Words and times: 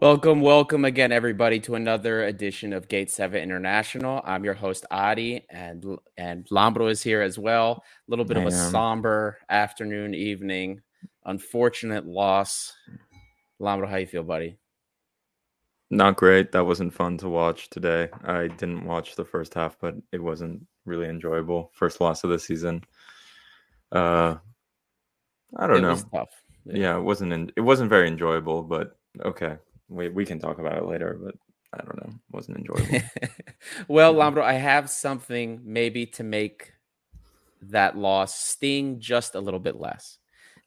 Welcome, 0.00 0.42
welcome 0.42 0.84
again, 0.84 1.10
everybody, 1.10 1.58
to 1.60 1.74
another 1.74 2.22
edition 2.26 2.72
of 2.72 2.86
Gate 2.86 3.10
Seven 3.10 3.42
International. 3.42 4.22
I'm 4.24 4.44
your 4.44 4.54
host 4.54 4.86
Adi, 4.92 5.44
and 5.50 5.98
and 6.16 6.46
Lambro 6.50 6.88
is 6.88 7.02
here 7.02 7.20
as 7.20 7.36
well. 7.36 7.82
A 8.06 8.10
little 8.10 8.24
bit 8.24 8.36
of 8.36 8.46
a 8.46 8.52
somber 8.52 9.38
afternoon, 9.50 10.14
evening. 10.14 10.82
Unfortunate 11.24 12.06
loss. 12.06 12.74
Lambro, 13.60 13.88
how 13.88 13.96
you 13.96 14.06
feel, 14.06 14.22
buddy? 14.22 14.56
Not 15.90 16.14
great. 16.14 16.52
That 16.52 16.64
wasn't 16.64 16.94
fun 16.94 17.18
to 17.18 17.28
watch 17.28 17.68
today. 17.68 18.08
I 18.22 18.46
didn't 18.46 18.84
watch 18.84 19.16
the 19.16 19.24
first 19.24 19.52
half, 19.52 19.76
but 19.80 19.96
it 20.12 20.22
wasn't 20.22 20.64
really 20.84 21.08
enjoyable. 21.08 21.72
First 21.74 22.00
loss 22.00 22.22
of 22.22 22.30
the 22.30 22.38
season. 22.38 22.84
Uh, 23.90 24.36
I 25.56 25.66
don't 25.66 25.78
it 25.78 25.80
know. 25.80 25.90
Was 25.90 26.04
tough. 26.14 26.30
Yeah. 26.66 26.76
yeah, 26.76 26.98
it 26.98 27.02
wasn't. 27.02 27.32
In, 27.32 27.50
it 27.56 27.62
wasn't 27.62 27.90
very 27.90 28.06
enjoyable, 28.06 28.62
but 28.62 28.96
okay 29.24 29.56
we 29.88 30.08
we 30.08 30.24
can 30.24 30.38
talk 30.38 30.58
about 30.58 30.76
it 30.76 30.84
later, 30.84 31.18
but 31.22 31.34
I 31.72 31.84
don't 31.84 31.96
know, 31.96 32.10
it 32.10 32.34
wasn't 32.34 32.58
enjoyable. 32.58 33.06
well, 33.88 34.14
Lambro, 34.14 34.42
I 34.42 34.54
have 34.54 34.88
something 34.88 35.60
maybe 35.64 36.06
to 36.06 36.22
make 36.22 36.72
that 37.62 37.96
loss 37.96 38.38
sting 38.38 39.00
just 39.00 39.34
a 39.34 39.40
little 39.40 39.60
bit 39.60 39.76
less. 39.76 40.18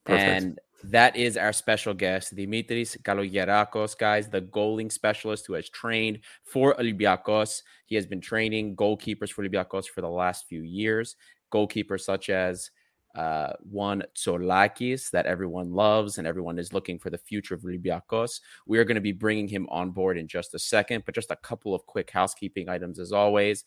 Perfect. 0.05 0.43
And 0.43 0.59
that 0.83 1.15
is 1.15 1.37
our 1.37 1.53
special 1.53 1.93
guest, 1.93 2.35
Dimitris 2.35 2.99
Kalogerakos, 3.03 3.97
guys, 3.97 4.29
the 4.29 4.41
goaling 4.41 4.91
specialist 4.91 5.45
who 5.45 5.53
has 5.53 5.69
trained 5.69 6.19
for 6.43 6.75
Olympiacos. 6.75 7.61
He 7.85 7.95
has 7.95 8.05
been 8.05 8.21
training 8.21 8.75
goalkeepers 8.75 9.29
for 9.31 9.43
Olympiacos 9.43 9.85
for 9.85 10.01
the 10.01 10.09
last 10.09 10.47
few 10.47 10.61
years. 10.61 11.15
Goalkeepers 11.51 12.01
such 12.01 12.29
as 12.29 12.71
uh, 13.15 13.53
one 13.59 14.03
Tzolakis 14.15 15.11
that 15.11 15.25
everyone 15.25 15.71
loves 15.73 16.17
and 16.17 16.27
everyone 16.27 16.57
is 16.57 16.73
looking 16.73 16.99
for 16.99 17.09
the 17.09 17.17
future 17.17 17.55
of 17.55 17.61
Olympiacos. 17.61 18.39
We 18.65 18.79
are 18.79 18.83
going 18.83 18.95
to 18.95 19.01
be 19.01 19.11
bringing 19.11 19.47
him 19.47 19.67
on 19.69 19.91
board 19.91 20.17
in 20.17 20.27
just 20.27 20.53
a 20.55 20.59
second, 20.59 21.03
but 21.05 21.15
just 21.15 21.31
a 21.31 21.35
couple 21.35 21.75
of 21.75 21.85
quick 21.85 22.09
housekeeping 22.11 22.69
items 22.69 22.99
as 22.99 23.11
always. 23.11 23.63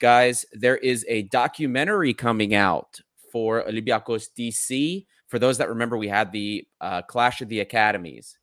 Guys, 0.00 0.44
there 0.52 0.76
is 0.76 1.04
a 1.08 1.22
documentary 1.24 2.14
coming 2.14 2.54
out 2.54 3.00
for 3.32 3.64
Olympiacos 3.64 4.28
DC. 4.36 5.06
For 5.26 5.38
those 5.38 5.58
that 5.58 5.68
remember, 5.68 5.96
we 5.96 6.08
had 6.08 6.32
the 6.32 6.66
uh, 6.80 7.02
Clash 7.02 7.42
of 7.42 7.48
the 7.48 7.60
Academies. 7.60 8.38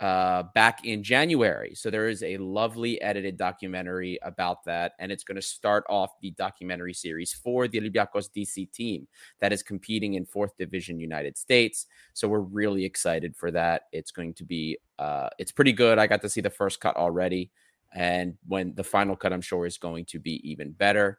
Uh, 0.00 0.44
back 0.54 0.84
in 0.84 1.02
January. 1.02 1.74
So 1.74 1.90
there 1.90 2.08
is 2.08 2.22
a 2.22 2.36
lovely 2.38 3.00
edited 3.02 3.36
documentary 3.36 4.18
about 4.22 4.64
that, 4.64 4.92
and 4.98 5.12
it's 5.12 5.24
going 5.24 5.36
to 5.36 5.42
start 5.42 5.84
off 5.88 6.12
the 6.20 6.30
documentary 6.32 6.94
series 6.94 7.32
for 7.32 7.68
the 7.68 7.80
Olympiacos 7.80 8.28
DC 8.36 8.70
team 8.72 9.06
that 9.40 9.52
is 9.52 9.62
competing 9.62 10.14
in 10.14 10.24
Fourth 10.24 10.56
Division 10.56 10.98
United 11.00 11.36
States. 11.36 11.86
So 12.14 12.28
we're 12.28 12.40
really 12.40 12.84
excited 12.84 13.36
for 13.36 13.50
that. 13.52 13.82
It's 13.92 14.10
going 14.10 14.34
to 14.34 14.44
be, 14.44 14.78
uh, 14.98 15.28
it's 15.38 15.52
pretty 15.52 15.72
good. 15.72 15.98
I 15.98 16.06
got 16.06 16.22
to 16.22 16.28
see 16.28 16.40
the 16.40 16.50
first 16.50 16.80
cut 16.80 16.96
already, 16.96 17.50
and 17.94 18.36
when 18.46 18.74
the 18.74 18.84
final 18.84 19.16
cut, 19.16 19.32
I'm 19.32 19.40
sure 19.40 19.66
is 19.66 19.78
going 19.78 20.04
to 20.06 20.18
be 20.18 20.40
even 20.48 20.72
better. 20.72 21.18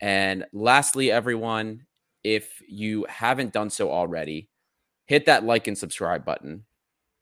And 0.00 0.46
lastly, 0.52 1.10
everyone, 1.10 1.86
if 2.24 2.62
you 2.66 3.06
haven't 3.08 3.52
done 3.52 3.70
so 3.70 3.90
already, 3.90 4.48
hit 5.06 5.26
that 5.26 5.44
like 5.44 5.66
and 5.66 5.76
subscribe 5.76 6.24
button 6.24 6.64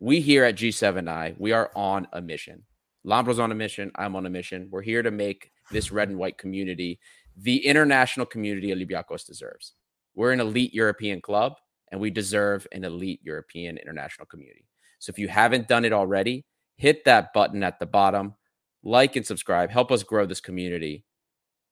we 0.01 0.21
here 0.21 0.45
at 0.45 0.57
G7i, 0.57 1.39
we 1.39 1.53
are 1.53 1.71
on 1.75 2.07
a 2.13 2.21
mission. 2.21 2.63
Lambro's 3.05 3.39
on 3.39 3.53
a 3.53 3.55
mission. 3.55 3.91
I'm 3.95 4.17
on 4.17 4.27
a 4.27 4.31
mission. 4.31 4.69
We're 4.71 4.83
here 4.83 5.03
to 5.03 5.11
make 5.11 5.51
this 5.71 5.91
red 5.91 6.09
and 6.09 6.19
white 6.19 6.39
community 6.39 6.99
the 7.41 7.65
international 7.65 8.27
community 8.27 8.69
Olympiacos 8.75 9.25
deserves. 9.25 9.75
We're 10.15 10.33
an 10.33 10.41
elite 10.41 10.75
European 10.75 11.21
club, 11.21 11.55
and 11.93 12.01
we 12.01 12.11
deserve 12.11 12.67
an 12.73 12.85
elite 12.85 13.21
European 13.23 13.79
international 13.79 14.27
community. 14.27 14.67
So 14.99 15.11
if 15.11 15.19
you 15.19 15.29
haven't 15.29 15.69
done 15.69 15.85
it 15.85 15.93
already, 15.93 16.45
hit 16.77 17.05
that 17.05 17.33
button 17.33 17.63
at 17.63 17.79
the 17.79 17.87
bottom, 17.87 18.35
like 18.83 19.15
and 19.15 19.25
subscribe. 19.25 19.71
Help 19.71 19.93
us 19.93 20.03
grow 20.03 20.27
this 20.27 20.41
community 20.41 21.05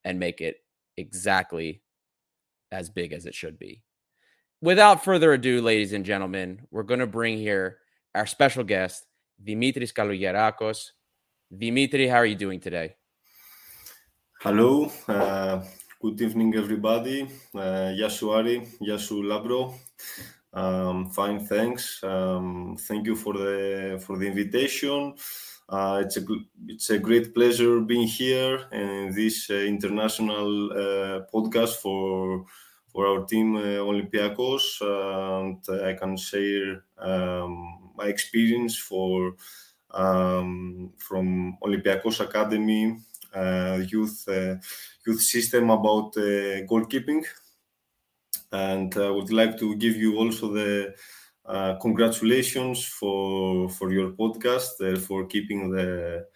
and 0.05 0.21
make 0.21 0.41
it 0.41 0.59
exactly 0.97 1.83
as 2.71 2.89
big 2.89 3.13
as 3.13 3.27
it 3.27 3.35
should 3.35 3.59
be. 3.59 3.83
Without 4.63 5.05
further 5.05 5.33
ado, 5.33 5.61
ladies 5.61 5.93
and 5.93 6.05
gentlemen, 6.05 6.61
we're 6.71 6.83
going 6.85 7.01
to 7.01 7.07
bring 7.07 7.37
here 7.37 7.79
our 8.16 8.27
special 8.27 8.65
guest, 8.65 9.06
Dimitris 9.37 9.93
Kalogerakos. 9.93 10.93
Dimitri, 11.53 12.09
how 12.09 12.16
are 12.16 12.27
you 12.27 12.34
doing 12.34 12.59
today? 12.59 12.97
Hello. 14.41 14.91
Uh, 15.06 15.62
good 16.00 16.21
evening, 16.21 16.54
everybody. 16.56 17.28
Uh, 17.54 17.93
Yasu 17.93 18.32
Yasu 18.81 19.22
Lambro. 19.22 19.75
Um, 20.53 21.10
fine, 21.10 21.44
thanks. 21.44 22.03
Um, 22.03 22.77
thank 22.88 23.06
you 23.06 23.15
for 23.15 23.34
the 23.34 24.03
for 24.04 24.16
the 24.16 24.27
invitation. 24.27 25.15
Uh, 25.69 26.03
it's 26.04 26.16
a 26.16 26.25
it's 26.69 26.91
a 26.91 26.98
great 26.98 27.34
pleasure 27.34 27.81
being 27.81 28.06
here 28.06 28.65
in 28.72 29.12
this 29.15 29.50
uh, 29.50 29.54
international 29.54 30.72
uh, 30.72 31.21
podcast 31.33 31.77
for 31.83 32.47
for 32.88 33.06
our 33.06 33.27
team 33.27 33.56
uh, 33.56 33.84
Olympiacos, 33.84 34.81
and 34.81 35.60
I 35.84 35.93
can 35.93 36.16
share 36.16 36.84
um, 36.98 37.86
my 37.97 38.07
experience 38.07 38.77
for 38.77 39.34
um, 39.91 40.93
from 40.99 41.57
Olympiacos 41.62 42.21
Academy 42.21 42.99
uh, 43.37 43.81
youth 43.87 44.25
uh, 44.29 44.55
youth 45.07 45.21
system 45.21 45.69
about 45.71 46.17
uh, 46.17 46.65
goalkeeping, 46.65 47.23
and 48.51 48.97
I 48.97 49.11
would 49.11 49.31
like 49.31 49.59
to 49.59 49.77
give 49.77 49.97
you 49.97 50.17
also 50.17 50.53
the 50.53 50.95
uh, 51.45 51.75
congratulations 51.77 52.84
for 52.87 53.69
for 53.69 53.93
your 53.93 54.13
podcast 54.13 54.99
for 55.07 55.27
keeping 55.27 55.71
the 55.71 56.27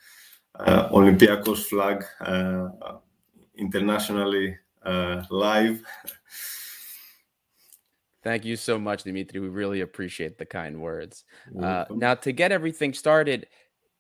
Olympiacos 0.93 1.65
flag 1.65 2.05
internationally 3.57 4.59
live. 5.31 5.83
Thank 8.23 8.45
you 8.45 8.57
so 8.57 8.79
much, 8.79 9.05
Dimitri. 9.05 9.41
We 9.41 9.49
really 9.49 9.81
appreciate 9.81 10.37
the 10.37 10.45
kind 10.45 10.81
words. 10.81 11.25
Uh, 11.61 11.87
now, 11.91 12.15
to 12.15 12.33
get 12.33 12.53
everything 12.53 12.93
started, 12.93 13.47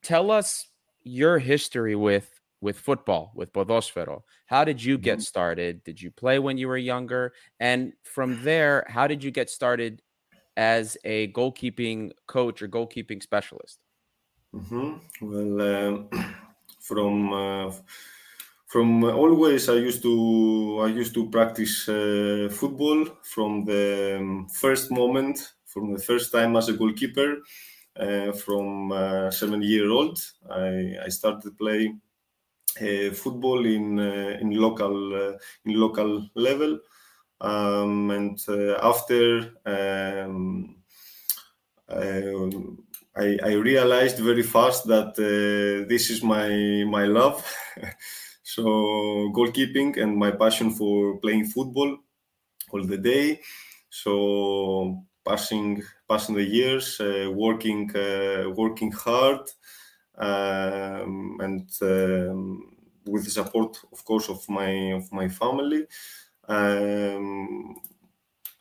tell 0.02 0.30
us 0.30 0.66
your 1.02 1.38
history 1.38 1.96
with 1.96 2.28
with 2.60 2.78
football, 2.78 3.32
with 3.34 3.52
Podosfero. 3.52 4.22
How 4.44 4.64
did 4.64 4.82
you 4.82 4.98
get 4.98 5.14
mm-hmm. 5.14 5.22
started? 5.22 5.82
Did 5.82 6.00
you 6.00 6.10
play 6.10 6.38
when 6.38 6.58
you 6.58 6.68
were 6.68 6.76
younger? 6.76 7.32
And 7.58 7.94
from 8.02 8.44
there, 8.44 8.84
how 8.86 9.06
did 9.06 9.24
you 9.24 9.30
get 9.30 9.48
started 9.48 10.02
as 10.58 10.98
a 11.04 11.32
goalkeeping 11.32 12.12
coach 12.26 12.60
or 12.60 12.68
goalkeeping 12.68 13.22
specialist? 13.22 13.78
Mm-hmm. 14.54 15.26
Well, 15.26 16.04
uh, 16.12 16.22
from 16.80 17.32
uh, 17.32 17.72
from 18.70 19.04
always 19.04 19.68
i 19.68 19.74
used 19.88 20.02
to 20.02 20.80
i 20.82 20.86
used 20.86 21.14
to 21.14 21.28
practice 21.30 21.88
uh, 21.88 22.48
football 22.50 23.04
from 23.22 23.64
the 23.64 24.16
um, 24.18 24.46
first 24.62 24.90
moment 24.90 25.36
from 25.66 25.92
the 25.92 26.00
first 26.00 26.32
time 26.32 26.56
as 26.56 26.68
a 26.68 26.72
goalkeeper 26.72 27.38
uh, 28.00 28.32
from 28.32 28.92
uh, 28.92 29.30
seven 29.30 29.62
year 29.62 29.90
old. 29.90 30.18
I 30.50 30.96
i 31.04 31.08
started 31.08 31.58
playing 31.58 32.00
uh, 32.80 33.12
football 33.12 33.66
in 33.66 33.98
uh, 33.98 34.38
in 34.40 34.50
local 34.52 35.14
uh, 35.14 35.38
in 35.64 35.80
local 35.80 36.28
level. 36.34 36.78
Um, 37.40 38.10
and 38.10 38.38
after 38.82 39.52
um, 39.64 40.76
I, 41.88 43.38
I, 43.42 43.52
realized 43.54 44.18
very 44.18 44.42
fast 44.42 44.86
that 44.88 45.14
this 45.88 46.10
is 46.10 46.22
my 46.22 46.84
my 46.86 47.06
love 47.06 47.42
So 48.54 49.30
goalkeeping 49.32 49.96
and 50.02 50.16
my 50.16 50.32
passion 50.32 50.70
for 50.70 51.18
playing 51.18 51.46
football 51.46 51.98
all 52.72 52.84
the 52.84 52.98
day. 52.98 53.40
So 53.88 55.04
passing 55.24 55.82
passing 56.08 56.34
the 56.34 56.44
years, 56.44 57.00
uh, 57.00 57.30
working 57.32 57.94
uh, 57.94 58.50
working 58.50 58.90
hard, 58.90 59.42
um, 60.18 61.38
and 61.40 61.68
um, 61.82 62.76
with 63.06 63.24
the 63.24 63.30
support, 63.30 63.78
of 63.92 64.04
course, 64.04 64.28
of 64.28 64.48
my 64.48 64.94
of 64.98 65.12
my 65.12 65.28
family. 65.28 65.86
Um, 66.48 67.76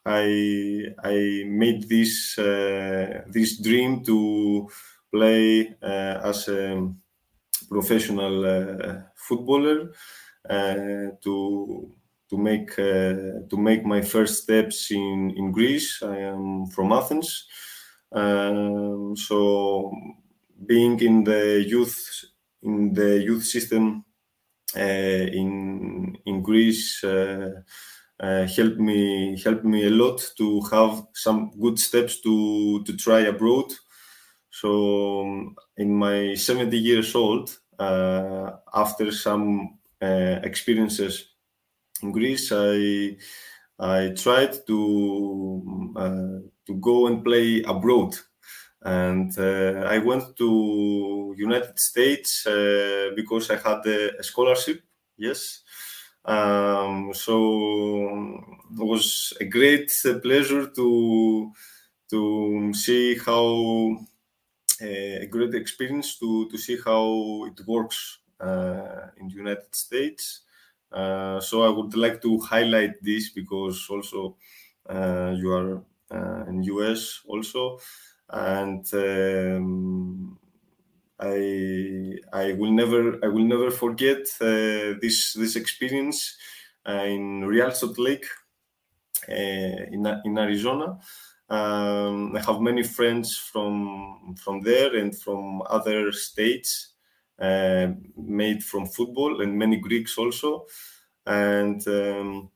I 0.05 0.85
I 1.03 1.43
made 1.47 1.89
this 1.89 2.37
uh, 2.37 3.23
this 3.27 3.57
dream 3.59 4.03
to 4.05 4.69
play 5.11 5.75
uh, 5.81 6.21
as 6.29 6.47
a 6.47 6.93
professional 7.69 8.45
uh, 8.45 9.01
footballer 9.15 9.91
uh, 10.49 11.07
to 11.23 11.93
to 12.29 12.37
make 12.37 12.71
uh, 12.79 13.45
to 13.49 13.57
make 13.57 13.85
my 13.85 14.01
first 14.01 14.43
steps 14.43 14.91
in 14.91 15.31
in 15.37 15.51
Greece. 15.51 16.01
I 16.03 16.17
am 16.17 16.67
from 16.67 16.91
Athens, 16.91 17.45
um, 18.11 19.15
so 19.17 19.91
being 20.65 20.99
in 20.99 21.23
the 21.23 21.63
youth 21.67 21.97
in 22.63 22.93
the 22.93 23.19
youth 23.21 23.43
system 23.45 24.05
uh, 24.75 24.79
in 25.41 26.17
in 26.25 26.41
Greece 26.41 27.03
uh, 27.03 27.61
uh, 28.19 28.45
helped 28.47 28.79
me 28.79 29.39
helped 29.43 29.65
me 29.65 29.87
a 29.87 29.89
lot 29.89 30.19
to 30.37 30.61
have 30.71 31.03
some 31.13 31.51
good 31.59 31.79
steps 31.79 32.21
to 32.21 32.83
to 32.85 32.95
try 32.97 33.21
abroad. 33.21 33.71
So 34.61 35.21
um, 35.21 35.55
in 35.77 35.95
my 35.95 36.33
70 36.35 36.77
years 36.77 37.15
old, 37.15 37.57
after 38.73 39.11
some 39.11 39.79
experiences 40.01 41.29
in 42.01 42.11
Greece, 42.11 42.51
I 42.51 43.17
I 43.79 44.13
tried 44.15 44.53
to 44.67 44.79
uh, 45.95 46.39
to 46.67 46.73
go 46.79 47.07
and 47.07 47.23
play 47.23 47.63
abroad, 47.63 48.15
and 48.81 49.31
uh, 49.37 49.85
I 49.95 49.99
went 49.99 50.35
to 50.37 51.35
United 51.37 51.79
States 51.79 52.45
uh, 52.47 53.11
because 53.15 53.49
I 53.51 53.57
had 53.57 53.85
a, 53.85 54.19
a 54.19 54.23
scholarship. 54.23 54.81
Yes, 55.17 55.61
um, 56.25 57.11
so 57.13 57.35
it 58.71 58.83
was 58.83 59.33
a 59.39 59.45
great 59.45 59.91
pleasure 60.23 60.67
to 60.67 61.51
to 62.09 62.73
see 62.73 63.17
how 63.17 63.97
a 64.81 65.25
great 65.27 65.53
experience 65.55 66.17
to 66.19 66.49
to 66.49 66.57
see 66.57 66.77
how 66.83 67.45
it 67.45 67.59
works 67.67 68.19
uh, 68.39 69.07
in 69.17 69.27
the 69.27 69.35
United 69.35 69.73
States. 69.75 70.41
Uh, 70.91 71.39
so 71.39 71.63
I 71.63 71.69
would 71.69 71.95
like 71.95 72.21
to 72.21 72.39
highlight 72.39 73.03
this 73.03 73.29
because 73.29 73.87
also 73.89 74.37
uh, 74.89 75.33
you 75.37 75.51
are 75.51 75.83
in 76.47 76.63
US 76.63 77.21
also, 77.27 77.79
and 78.29 78.85
um, 78.93 80.39
I 81.19 82.15
I 82.33 82.53
will 82.53 82.71
never 82.71 83.23
I 83.23 83.27
will 83.27 83.45
never 83.45 83.69
forget 83.71 84.25
this 84.39 85.33
this 85.33 85.55
experience 85.55 86.37
in 86.87 87.45
Real 87.45 87.71
Salt 87.71 87.99
Lake 87.99 88.25
in 89.27 90.05
in 90.25 90.37
Arizona. 90.37 90.99
Um, 91.49 92.35
I 92.35 92.41
have 92.41 92.61
many 92.61 92.83
friends 92.83 93.35
from 93.35 94.35
from 94.37 94.61
there 94.61 94.95
and 94.95 95.17
from 95.17 95.63
other 95.69 96.11
states 96.11 96.93
uh, 97.39 97.87
made 98.15 98.63
from 98.63 98.85
football 98.85 99.41
and 99.41 99.57
many 99.57 99.77
Greeks 99.77 100.17
also. 100.17 100.65
And 101.25 101.85
um, 101.87 102.49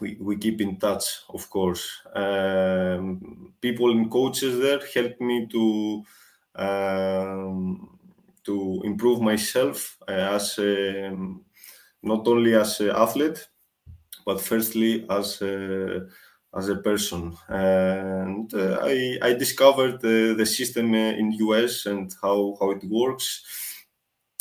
we, 0.00 0.16
we 0.20 0.36
keep 0.36 0.60
in 0.60 0.78
touch, 0.78 1.04
of 1.28 1.48
course. 1.50 1.86
Um, 2.14 3.52
people 3.60 3.90
and 3.90 4.10
coaches 4.10 4.58
there 4.58 4.80
help 4.94 5.20
me 5.20 5.46
to 5.48 6.04
um, 6.54 7.98
to 8.44 8.82
improve 8.84 9.20
myself 9.20 9.98
uh, 10.08 10.12
as 10.34 10.58
a, 10.58 11.14
not 12.02 12.26
only 12.26 12.54
as 12.54 12.80
an 12.80 12.90
athlete, 12.90 13.48
but 14.24 14.40
firstly 14.40 15.06
as 15.10 15.42
a, 15.42 16.06
as 16.56 16.68
a 16.68 16.76
person. 16.76 17.36
And 17.48 18.52
uh, 18.54 18.78
I, 18.82 19.18
I 19.22 19.32
discovered 19.34 20.00
the, 20.00 20.46
system 20.46 20.94
in 20.94 21.32
US 21.32 21.86
and 21.86 22.12
how, 22.22 22.56
how 22.60 22.70
it 22.72 22.84
works 22.84 23.42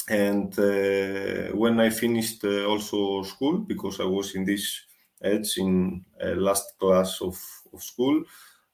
and 0.09 0.57
uh, 0.57 1.55
when 1.55 1.79
I 1.79 1.91
finished 1.91 2.43
uh, 2.43 2.65
also 2.65 3.21
school, 3.23 3.59
because 3.59 3.99
I 3.99 4.05
was 4.05 4.33
in 4.33 4.43
this 4.43 4.81
age 5.23 5.57
in 5.57 6.03
uh, 6.23 6.29
last 6.29 6.79
class 6.79 7.21
of, 7.21 7.37
of 7.71 7.83
school, 7.83 8.23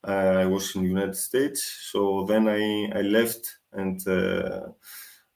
I 0.02 0.46
was 0.46 0.74
in 0.76 0.84
United 0.84 1.16
States. 1.18 1.90
So 1.92 2.26
then 2.26 2.48
I, 2.48 2.90
I 2.98 3.02
left 3.02 3.58
and 3.74 4.00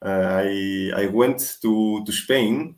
I 0.02 0.92
I 0.96 1.08
went 1.08 1.58
to 1.64 2.04
to 2.06 2.12
Spain. 2.12 2.76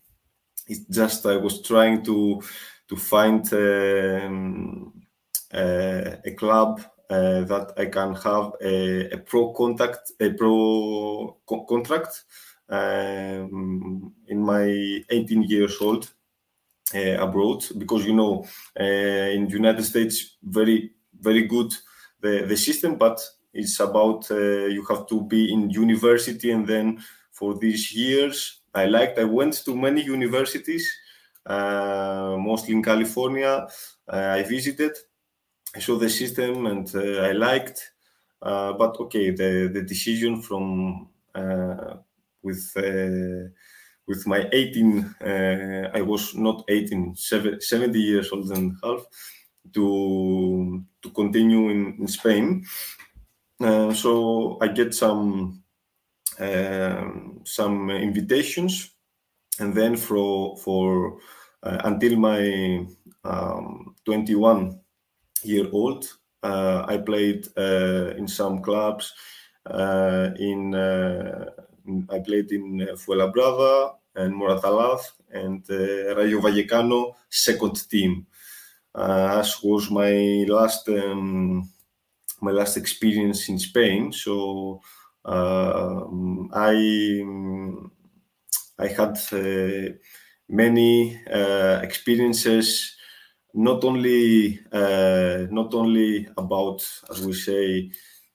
It's 0.68 0.86
just 0.90 1.26
I 1.26 1.36
was 1.36 1.62
trying 1.62 2.04
to 2.06 2.42
to 2.88 2.96
find 2.96 3.46
um, 3.54 4.94
uh, 4.96 5.01
a 5.54 6.32
club 6.38 6.82
uh, 7.12 7.42
that 7.44 7.74
I 7.78 7.88
can 7.88 8.16
have 8.16 8.54
a, 8.62 9.10
a 9.14 9.18
pro 9.18 9.52
contact 9.54 10.14
a 10.20 10.30
pro 10.32 11.38
co 11.46 11.66
contract 11.66 12.24
um, 12.70 14.14
in 14.28 14.42
my 14.42 15.04
18 15.10 15.44
years 15.44 15.78
old 15.82 16.10
uh, 16.96 17.18
abroad. 17.20 17.66
Because 17.78 18.06
you 18.06 18.14
know 18.14 18.46
uh, 18.80 18.84
in 18.84 19.48
the 19.48 19.54
United 19.54 19.84
States 19.84 20.38
very 20.42 20.92
very 21.20 21.44
good 21.44 21.74
the, 22.22 22.46
the 22.48 22.56
system 22.56 22.96
but 22.96 23.22
it's 23.54 23.80
about 23.82 24.32
uh, 24.32 24.68
you 24.68 24.86
have 24.86 25.06
to 25.08 25.22
be 25.24 25.52
in 25.52 25.70
university. 25.70 26.52
And 26.52 26.66
then 26.66 27.04
for 27.32 27.58
these 27.58 27.94
years 27.94 28.62
I 28.74 28.86
liked 28.86 29.20
I 29.20 29.26
went 29.26 29.66
to 29.66 29.76
many 29.76 30.02
universities 30.02 30.90
uh, 31.46 32.38
mostly 32.40 32.74
in 32.74 32.84
California 32.84 33.68
uh, 34.08 34.36
I 34.38 34.44
visited 34.44 34.94
saw 35.80 35.98
the 35.98 36.10
system 36.10 36.66
and 36.66 36.94
uh, 36.96 37.22
I 37.22 37.32
liked 37.32 37.94
but 38.42 39.00
okay 39.00 39.32
the 39.32 39.70
the 39.74 39.84
decision 39.84 40.42
from 40.42 41.10
with 42.44 42.72
uh, 42.76 43.50
with 44.08 44.26
my 44.28 44.50
18 44.52 45.16
uh, 45.22 45.92
i 45.94 46.02
was 46.02 46.36
not 46.36 46.64
18 46.68 47.16
70 47.16 48.00
years 48.00 48.32
old 48.32 48.52
and 48.52 48.76
half 48.84 49.06
to 49.74 50.84
to 51.02 51.10
continue 51.12 51.70
in, 51.70 51.96
in 52.00 52.08
spain. 52.08 52.66
Uh, 53.60 53.94
so 53.94 54.58
i 54.62 54.68
get 54.68 54.94
some 54.94 55.64
um, 56.40 57.42
some 57.46 57.90
invitations 57.92 58.92
and 59.60 59.76
then 59.76 59.96
for 59.96 60.58
for 60.58 61.20
uh, 61.64 61.78
until 61.84 62.18
my 62.18 62.86
um, 63.24 63.96
21 64.06 64.81
year 65.44 65.68
old 65.72 66.06
uh, 66.44 66.86
i 66.88 66.98
played 66.98 67.48
uh, 67.58 68.14
in 68.18 68.28
some 68.28 68.62
clubs 68.62 69.14
in 70.40 70.74
I 72.10 72.20
played 72.20 72.52
in 72.52 72.82
uh, 72.82 72.96
Fuenlabrada 72.96 73.96
and 74.16 74.34
Moratalaz 74.34 75.02
and 75.32 75.64
uh, 75.70 76.16
Rayo 76.16 76.40
Vallecano 76.40 77.16
second 77.30 77.90
team. 77.90 78.28
Uh, 78.94 79.38
as 79.40 79.62
was 79.64 79.90
my 79.90 80.46
last 80.48 80.88
um, 80.90 81.70
my 82.42 82.52
last 82.52 82.78
experience 82.78 83.50
in 83.50 83.60
Spain. 83.60 84.12
So 84.12 84.82
uh, 85.26 86.06
I 86.54 87.24
I 88.80 88.88
had 88.88 89.18
uh, 89.32 89.94
many 90.50 91.20
uh, 91.32 91.80
experiences, 91.84 92.96
not 93.54 93.84
only 93.84 94.60
uh, 94.72 95.48
not 95.52 95.74
only 95.74 96.28
about 96.38 96.86
as 97.10 97.26
we 97.26 97.34
say, 97.34 97.92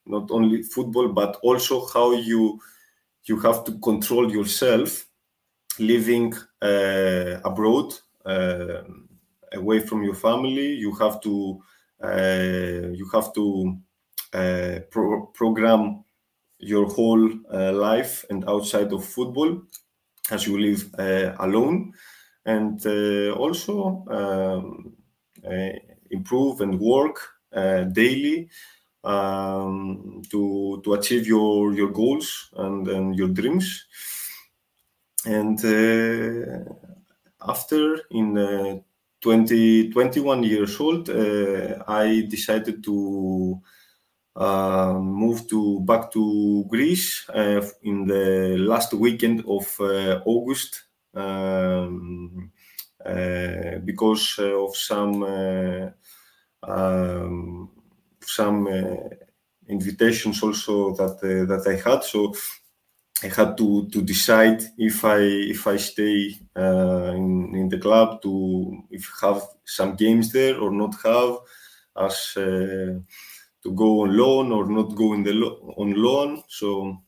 not 0.06 0.30
only 0.30 0.62
football, 0.62 1.08
but 1.08 1.38
also 1.42 1.86
how 1.86 2.12
you 2.12 2.60
you 3.24 3.38
have 3.40 3.64
to 3.64 3.78
control 3.78 4.30
yourself 4.30 5.06
living 5.78 6.34
uh, 6.62 7.40
abroad 7.44 7.94
uh, 8.24 8.82
away 9.52 9.80
from 9.80 10.02
your 10.02 10.14
family. 10.14 10.72
You 10.74 10.94
have 10.96 11.20
to 11.22 11.62
uh, 12.02 12.88
you 12.92 13.08
have 13.12 13.32
to 13.34 13.76
uh, 14.32 14.80
pro 14.90 15.26
program 15.34 16.04
your 16.58 16.86
whole 16.86 17.30
uh, 17.52 17.72
life 17.72 18.24
and 18.30 18.48
outside 18.48 18.92
of 18.92 19.04
football 19.04 19.62
as 20.30 20.46
you 20.46 20.58
live 20.58 20.90
alone. 21.40 21.92
And 22.44 22.84
also 23.36 24.04
um, 24.08 24.95
improve 26.10 26.60
and 26.60 26.78
work 26.80 27.20
daily 27.92 28.48
um, 29.04 30.22
to 30.30 30.80
to 30.84 30.94
achieve 30.94 31.26
your 31.26 31.72
your 31.72 31.90
goals 31.90 32.50
and, 32.56 32.88
and 32.88 33.16
your 33.16 33.28
dreams. 33.28 33.86
And 35.24 35.58
uh, 35.64 36.72
after 37.48 38.00
in 38.10 38.38
uh, 38.38 38.78
20, 39.20 39.90
21 39.90 40.42
years 40.44 40.78
old, 40.78 41.10
uh, 41.10 41.82
I 41.88 42.26
decided 42.28 42.84
to 42.84 43.60
uh, 44.36 44.94
move 45.00 45.48
to 45.48 45.80
back 45.80 46.12
to 46.12 46.64
Greece 46.68 47.28
uh, 47.30 47.66
in 47.82 48.06
the 48.06 48.56
last 48.58 48.92
weekend 48.94 49.44
of 49.48 49.74
uh, 49.80 50.20
August 50.26 50.84
um, 51.14 52.52
uh, 52.54 52.55
because 53.84 54.38
of 54.38 54.76
some 54.76 55.22
um, 56.62 57.70
some 58.20 58.68
invitations 59.68 60.42
also 60.42 60.94
that 60.94 61.20
that 61.20 61.66
I 61.66 61.88
had. 61.88 62.02
So 62.04 62.34
I 63.22 63.28
had 63.28 63.56
to 63.56 63.88
to 63.88 64.02
decide 64.02 64.62
if 64.76 65.04
I 65.04 65.18
if 65.18 65.66
I 65.66 65.76
stay 65.78 66.38
uh, 66.56 67.12
in 67.16 67.54
in 67.56 67.68
the 67.68 67.78
club 67.78 68.20
to 68.22 68.84
if 68.90 69.10
have 69.22 69.42
some 69.64 69.96
games 69.96 70.32
there 70.32 70.58
or 70.60 70.70
not 70.70 70.94
have 71.02 71.38
as 71.96 72.34
uh, 72.36 73.00
to 73.62 73.72
go 73.74 74.02
on 74.02 74.16
loan 74.16 74.52
or 74.52 74.66
not 74.66 74.94
go 74.94 75.14
in 75.14 75.22
the 75.22 75.32
lo- 75.32 75.74
on 75.78 75.94
loan. 75.94 76.42
So 76.48 76.98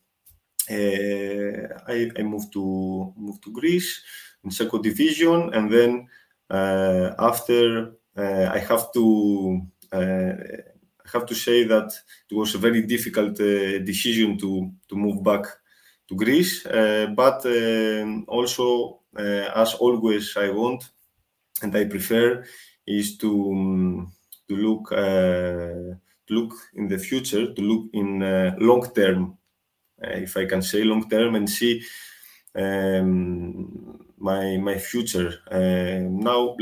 uh, 0.70 1.68
I, 1.86 2.10
I 2.18 2.22
moved 2.22 2.52
to 2.54 3.12
moved 3.16 3.42
to 3.44 3.52
Greece 3.52 4.02
in 4.44 4.50
second 4.50 4.82
division, 4.82 5.52
and 5.54 5.70
then 5.70 6.08
uh, 6.50 7.14
after 7.18 7.92
uh, 8.16 8.50
I 8.52 8.58
have 8.58 8.92
to 8.92 9.60
uh, 9.92 10.32
I 11.06 11.10
have 11.12 11.26
to 11.26 11.34
say 11.34 11.64
that 11.64 11.92
it 12.30 12.34
was 12.34 12.54
a 12.54 12.58
very 12.58 12.82
difficult 12.82 13.36
decision 13.36 14.36
to 14.38 14.70
to 14.88 14.96
move 14.96 15.22
back 15.22 15.46
to 16.08 16.14
Greece. 16.14 16.66
Uh, 16.66 17.06
but 17.14 17.44
um, 17.46 18.24
also, 18.28 19.00
uh, 19.16 19.50
as 19.54 19.74
always, 19.74 20.36
I 20.36 20.50
want 20.50 20.90
and 21.62 21.74
I 21.76 21.84
prefer 21.84 22.44
is 22.86 23.16
to 23.18 23.50
um, 23.52 24.12
to 24.48 24.56
look 24.56 24.92
uh, 24.92 25.96
to 26.26 26.34
look 26.34 26.54
in 26.74 26.88
the 26.88 26.98
future, 26.98 27.54
to 27.54 27.62
look 27.62 27.86
in 27.92 28.20
long 28.58 28.90
term, 28.94 29.38
if 29.98 30.36
I 30.36 30.46
can 30.46 30.62
say 30.62 30.82
long 30.84 31.08
term, 31.08 31.34
and 31.36 31.48
see 31.48 31.82
um, 32.54 34.07
my 34.18 34.56
my 34.58 34.78
future. 34.78 35.34
Uh, 35.50 36.00
now, 36.08 36.56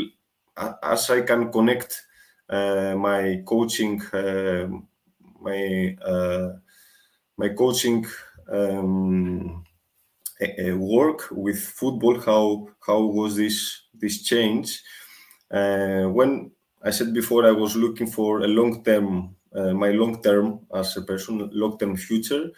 uh, 0.56 0.74
as 0.82 1.10
I 1.10 1.22
can 1.22 1.50
connect 1.52 2.02
my 2.50 3.42
coaching, 3.46 4.00
my 5.40 5.96
my 7.36 7.48
coaching 7.50 8.06
um, 8.50 8.58
uh, 8.58 8.58
a, 8.58 8.68
a 8.68 8.78
um, 8.78 9.64
eh, 10.40 10.54
eh, 10.58 10.72
work 10.74 11.28
with 11.32 11.60
football 11.60 12.20
how 12.20 12.68
how 12.86 13.00
was 13.02 13.36
this 13.36 13.82
this 13.94 14.22
change 14.22 14.82
uh, 15.50 16.04
when 16.18 16.50
i 16.82 16.90
said 16.90 17.12
before 17.14 17.46
i 17.46 17.50
was 17.52 17.76
looking 17.76 18.06
for 18.06 18.40
a 18.42 18.48
long 18.48 18.84
term 18.84 19.34
uh, 19.54 19.72
my 19.74 19.90
long 19.90 20.22
term 20.22 20.60
as 20.74 20.96
a 20.96 21.02
person 21.02 21.48
long 21.52 21.78
term 21.78 21.96
future 21.96 22.50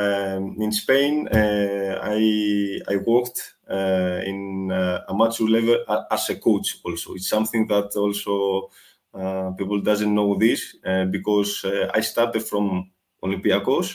um, 0.00 0.42
in 0.64 0.70
spain 0.72 1.14
uh, 1.28 1.92
i 2.16 2.20
i 2.92 2.96
worked 3.10 3.38
uh, 3.76 4.20
in 4.30 4.70
uh, 4.70 5.00
amateur 5.08 5.44
level 5.56 5.76
as 6.10 6.30
a 6.30 6.36
coach 6.36 6.68
also. 6.84 7.14
It's 7.14 7.28
something 7.28 7.66
that 7.66 7.88
also 7.96 8.70
uh, 9.14 9.50
people 9.58 9.80
doesn't 9.80 10.14
know 10.14 10.30
this 10.38 10.60
because 11.10 11.64
i 11.94 12.00
started 12.00 12.42
from 12.50 12.90
olympiacos 13.24 13.88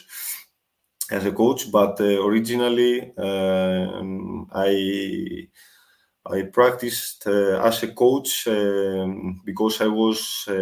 as 1.09 1.25
a 1.25 1.31
coach, 1.31 1.69
but 1.71 1.99
uh, 1.99 2.25
originally 2.25 3.11
um, 3.17 4.47
I 4.53 5.47
I 6.25 6.43
practiced 6.43 7.25
uh, 7.27 7.61
as 7.65 7.81
a 7.83 7.93
coach 7.93 8.47
um, 8.47 9.41
because 9.43 9.81
I 9.81 9.87
was 9.87 10.45
uh, 10.47 10.53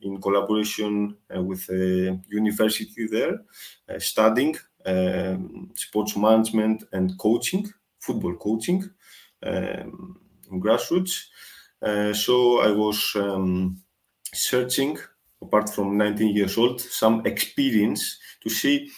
in 0.00 0.20
collaboration 0.22 1.16
uh, 1.34 1.42
with 1.42 1.68
a 1.68 2.18
university 2.28 3.06
there, 3.06 3.40
uh, 3.88 3.98
studying 3.98 4.56
um, 4.86 5.70
sports 5.74 6.16
management 6.16 6.84
and 6.92 7.18
coaching, 7.18 7.70
football 8.00 8.36
coaching, 8.36 8.88
um, 9.42 10.18
grassroots. 10.52 11.26
Uh, 11.82 12.12
so 12.14 12.60
I 12.60 12.70
was 12.70 13.12
um, 13.16 13.82
searching, 14.32 14.98
apart 15.42 15.70
from 15.70 15.96
19 15.98 16.34
years 16.34 16.56
old, 16.56 16.80
some 16.80 17.24
experience 17.26 18.18
to 18.42 18.48
see 18.50 18.90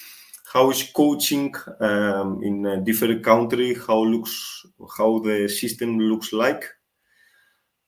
how 0.53 0.71
is 0.71 0.83
coaching 0.95 1.55
um, 1.81 2.41
in 2.43 2.67
a 2.67 2.81
different 2.81 3.23
country 3.25 3.75
how 3.75 4.03
looks 4.03 4.65
how 4.97 5.19
the 5.19 5.49
system 5.49 5.99
looks 5.99 6.33
like 6.33 6.65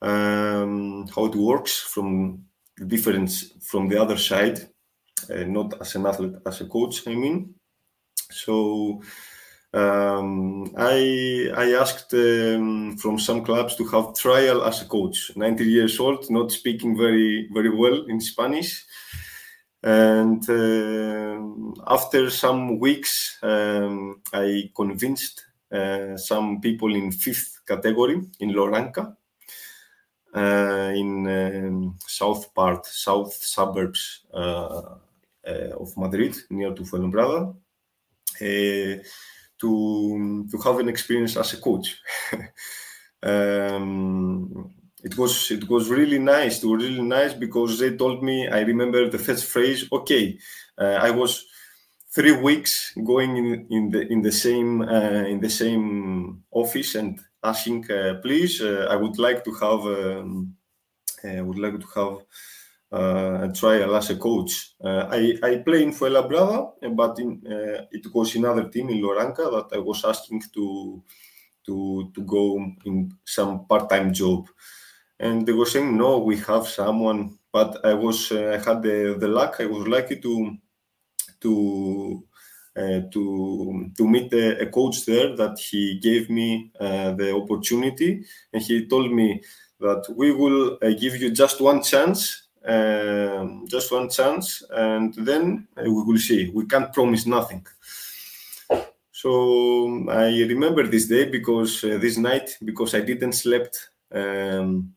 um, 0.02 1.06
how 1.14 1.26
it 1.26 1.34
works 1.34 1.78
from 1.78 2.44
the 2.76 2.84
difference 2.84 3.52
from 3.62 3.88
the 3.88 4.00
other 4.00 4.16
side 4.16 4.58
uh, 5.30 5.44
not 5.44 5.80
as 5.80 5.94
an 5.94 6.06
athlete 6.06 6.36
as 6.46 6.60
a 6.60 6.66
coach 6.66 7.06
i 7.06 7.14
mean 7.14 7.54
so 8.30 9.00
um, 9.72 10.72
I 10.76 11.48
I 11.54 11.72
asked 11.74 12.12
um, 12.14 12.96
from 12.96 13.18
some 13.18 13.44
clubs 13.44 13.76
to 13.76 13.84
have 13.86 14.14
trial 14.14 14.64
as 14.64 14.82
a 14.82 14.86
coach. 14.86 15.30
90 15.36 15.64
years 15.64 16.00
old, 16.00 16.28
not 16.28 16.50
speaking 16.50 16.96
very 16.96 17.48
very 17.52 17.70
well 17.70 18.04
in 18.08 18.20
Spanish, 18.20 18.84
and 19.82 20.48
uh, 20.50 21.40
after 21.86 22.28
some 22.30 22.78
weeks, 22.78 23.38
um, 23.42 24.20
I 24.32 24.70
convinced 24.74 25.44
uh, 25.72 26.16
some 26.16 26.60
people 26.60 26.94
in 26.94 27.12
fifth 27.12 27.60
category 27.66 28.20
in 28.40 28.50
Loranca, 28.50 29.16
uh, 30.34 30.92
in 30.94 31.26
um, 31.26 31.98
south 32.06 32.52
part, 32.54 32.84
south 32.86 33.32
suburbs 33.34 34.26
uh, 34.34 34.96
of 35.44 35.96
Madrid, 35.96 36.36
near 36.50 36.74
to 36.74 36.82
Fuenlabrada, 36.82 37.54
uh, 38.40 39.02
to 39.58 40.46
to 40.50 40.58
have 40.62 40.78
an 40.78 40.88
experience 40.88 41.36
as 41.36 41.54
a 41.54 41.60
coach. 41.60 41.98
um, 43.22 44.74
it 45.02 45.16
was 45.16 45.50
it 45.50 45.68
was 45.68 45.88
really 45.88 46.18
nice. 46.18 46.62
It 46.62 46.66
was 46.66 46.84
really 46.84 47.02
nice 47.02 47.32
because 47.32 47.78
they 47.78 47.96
told 47.96 48.22
me. 48.22 48.48
I 48.48 48.60
remember 48.60 49.08
the 49.08 49.18
first 49.18 49.46
phrase. 49.46 49.88
Okay, 49.92 50.38
uh, 50.78 50.98
I 51.00 51.10
was 51.10 51.46
three 52.14 52.32
weeks 52.32 52.92
going 53.04 53.36
in, 53.36 53.66
in 53.70 53.90
the 53.90 54.12
in 54.12 54.22
the 54.22 54.32
same 54.32 54.82
uh, 54.82 55.24
in 55.24 55.40
the 55.40 55.50
same 55.50 56.42
office 56.50 56.94
and 56.96 57.20
asking, 57.42 57.90
uh, 57.90 58.20
please, 58.22 58.60
uh, 58.60 58.86
I 58.90 58.96
would 58.96 59.18
like 59.18 59.44
to 59.44 59.52
have 59.52 59.80
um, 59.86 60.54
I 61.24 61.38
uh, 61.38 61.44
would 61.44 61.58
like 61.58 61.80
to 61.80 61.86
have 61.94 62.18
uh, 62.92 63.48
a 63.48 63.52
trial 63.52 63.96
as 63.96 64.10
a 64.10 64.16
coach. 64.16 64.74
I 64.84 65.38
I 65.42 65.56
play 65.64 65.82
in 65.82 65.92
Fuenlabrada, 65.92 66.72
but 66.94 67.18
in, 67.18 67.40
it 67.90 68.06
was 68.12 68.34
another 68.34 68.68
team 68.68 68.90
in 68.90 69.02
Loranca 69.02 69.50
that 69.50 69.76
I 69.76 69.78
was 69.78 70.04
asking 70.04 70.42
to 70.54 71.02
to 71.66 72.10
to 72.14 72.22
go 72.22 72.56
in 72.84 73.12
some 73.24 73.66
part 73.66 73.88
time 73.88 74.12
job 74.12 74.48
and 75.20 75.46
they 75.46 75.52
were 75.52 75.66
saying 75.66 75.96
no 75.96 76.18
we 76.18 76.36
have 76.36 76.66
someone 76.66 77.38
but 77.52 77.84
i 77.84 77.94
was 77.94 78.32
uh, 78.32 78.56
i 78.56 78.68
had 78.68 78.82
the, 78.82 79.16
the 79.20 79.28
luck 79.28 79.56
i 79.60 79.66
was 79.66 79.86
lucky 79.86 80.16
to 80.16 80.56
to 81.40 82.24
uh, 82.76 83.00
to 83.12 83.90
to 83.96 84.08
meet 84.08 84.32
a, 84.32 84.62
a, 84.62 84.66
coach 84.66 85.04
there 85.04 85.36
that 85.36 85.58
he 85.58 85.98
gave 85.98 86.30
me 86.30 86.70
uh, 86.78 87.10
the 87.12 87.34
opportunity. 87.34 88.24
And 88.52 88.62
he 88.62 88.86
told 88.86 89.10
me 89.10 89.42
that 89.80 90.06
we 90.16 90.30
will 90.30 90.78
uh, 90.80 90.90
give 90.90 91.16
you 91.16 91.32
just 91.32 91.60
one 91.60 91.82
chance 91.82 92.44
um, 92.64 93.64
just 93.66 93.90
one 93.90 94.08
chance 94.08 94.62
and 94.70 95.14
then 95.14 95.66
uh, 95.76 95.84
we 95.84 96.02
will 96.02 96.18
see. 96.18 96.50
We 96.50 96.66
can't 96.66 96.92
promise 96.92 97.26
nothing. 97.26 97.66
So 99.12 100.06
i 100.10 100.28
remember 100.42 100.86
this 100.86 101.06
day 101.06 101.24
because 101.26 101.84
uh, 101.84 101.98
this 101.98 102.16
night 102.16 102.56
because 102.64 102.94
i 102.94 103.00
didn't 103.00 103.32
slept 103.32 103.90
um, 104.12 104.94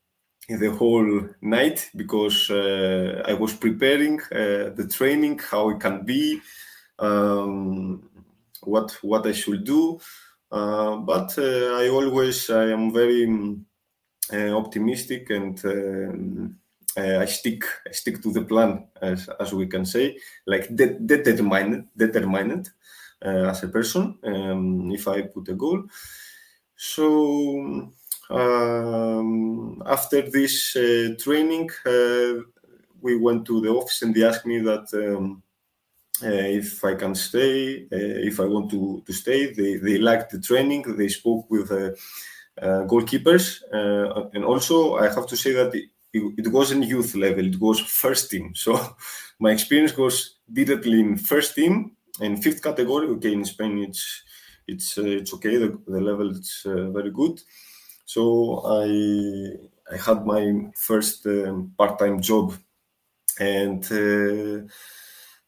the 0.50 0.72
whole 0.72 1.30
night 1.42 1.90
because 1.96 2.50
uh, 2.50 3.24
I 3.26 3.34
was 3.34 3.54
preparing 3.54 4.20
uh, 4.32 4.72
the 4.76 4.90
training, 4.92 5.40
how 5.40 5.70
it 5.70 5.80
can 5.80 6.04
be, 6.06 6.42
um, 7.00 8.10
what 8.64 8.92
what 9.02 9.26
I 9.26 9.32
should 9.32 9.64
do. 9.64 10.00
Uh, 10.52 10.98
but 10.98 11.38
uh, 11.38 11.78
I 11.80 11.90
always 11.90 12.50
I 12.50 12.66
am 12.66 12.94
very 12.94 13.26
um, 13.26 13.66
optimistic 14.32 15.30
and 15.30 15.64
um, 15.66 16.56
I 16.96 17.26
stick 17.26 17.64
I 17.88 17.92
stick 17.92 18.22
to 18.22 18.32
the 18.32 18.44
plan 18.44 18.88
as, 19.02 19.30
as 19.40 19.54
we 19.54 19.68
can 19.68 19.86
say, 19.86 20.18
like 20.46 20.76
de- 20.76 21.00
determined 21.00 21.88
determined 21.98 22.70
as 23.22 23.64
a 23.64 23.70
person. 23.70 24.20
Um, 24.24 24.92
if 24.92 25.08
I 25.08 25.24
put 25.24 25.48
a 25.48 25.54
goal, 25.54 25.84
so 26.76 27.90
um, 28.34 29.84
after 29.86 30.22
this 30.22 30.76
uh, 30.76 31.10
training, 31.20 31.70
uh, 31.86 32.42
we 33.02 33.18
went 33.18 33.46
to 33.46 33.62
the 33.62 33.70
office 33.70 34.02
and 34.02 34.14
they 34.14 34.24
asked 34.24 34.46
me 34.46 34.60
that 34.60 34.88
um, 34.94 35.44
uh, 36.24 36.28
if 36.30 36.84
I 36.84 36.96
can 36.96 37.16
stay, 37.16 37.88
if 37.92 38.40
I 38.40 38.46
want 38.46 38.72
to, 38.72 39.04
to 39.06 39.14
stay. 39.14 39.54
They, 39.54 39.76
they 39.78 39.98
liked 39.98 40.32
the 40.32 40.40
training. 40.40 40.96
They 40.96 41.10
spoke 41.10 41.50
with 41.50 41.70
goalkeepers. 42.62 43.62
and 44.34 44.46
also, 44.46 44.96
I 44.96 45.14
have 45.14 45.28
to 45.28 45.38
say 45.38 45.54
that 45.54 45.74
it, 45.76 45.90
it 46.14 46.48
wasn't 46.48 46.88
youth 46.88 47.16
level, 47.16 47.46
it 47.46 47.60
was 47.60 47.80
first 47.80 48.32
team. 48.32 48.54
So 48.56 48.96
my 49.40 49.52
experience 49.52 49.98
was 49.98 50.36
directly 50.52 51.00
in 51.00 51.18
first 51.18 51.56
team 51.56 51.92
and 52.22 52.42
fifth 52.42 52.64
category. 52.64 53.08
Okay, 53.08 53.34
in 53.34 53.46
Spain 53.46 53.80
it's 53.80 54.24
it's 54.68 54.98
it's 54.98 55.34
okay. 55.34 55.58
The, 55.58 55.78
the 55.88 56.00
level 56.00 56.32
is 56.32 56.62
very 56.66 57.12
good. 57.12 57.42
So 58.06 58.62
I 58.66 58.88
I 59.94 59.98
had 59.98 60.26
my 60.26 60.72
first 60.76 61.26
um, 61.28 61.74
part-time 61.78 62.22
job, 62.22 62.54
and 63.40 63.84
uh, 63.92 64.68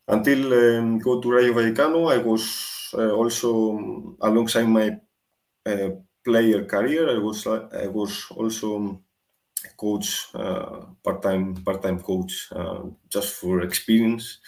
until 0.07 0.41
um, 0.53 0.99
go 0.99 1.21
to 1.21 1.31
Rayo 1.31 1.53
Vallecano, 1.53 2.11
I 2.13 2.17
was 2.17 2.91
uh, 2.93 3.11
also 3.11 3.77
um, 3.77 4.17
alongside 4.21 4.65
my 4.69 4.97
uh, 5.65 5.89
player 6.25 6.65
career. 6.65 7.09
I 7.09 7.19
was 7.19 7.47
I 7.47 7.87
was 7.87 8.25
also 8.31 9.01
coach, 9.77 10.27
uh, 10.35 10.85
part-time 11.03 11.55
part-time 11.65 11.99
coach, 12.01 12.49
uh, 12.51 12.83
just 13.09 13.35
for 13.35 13.61
experience. 13.61 14.39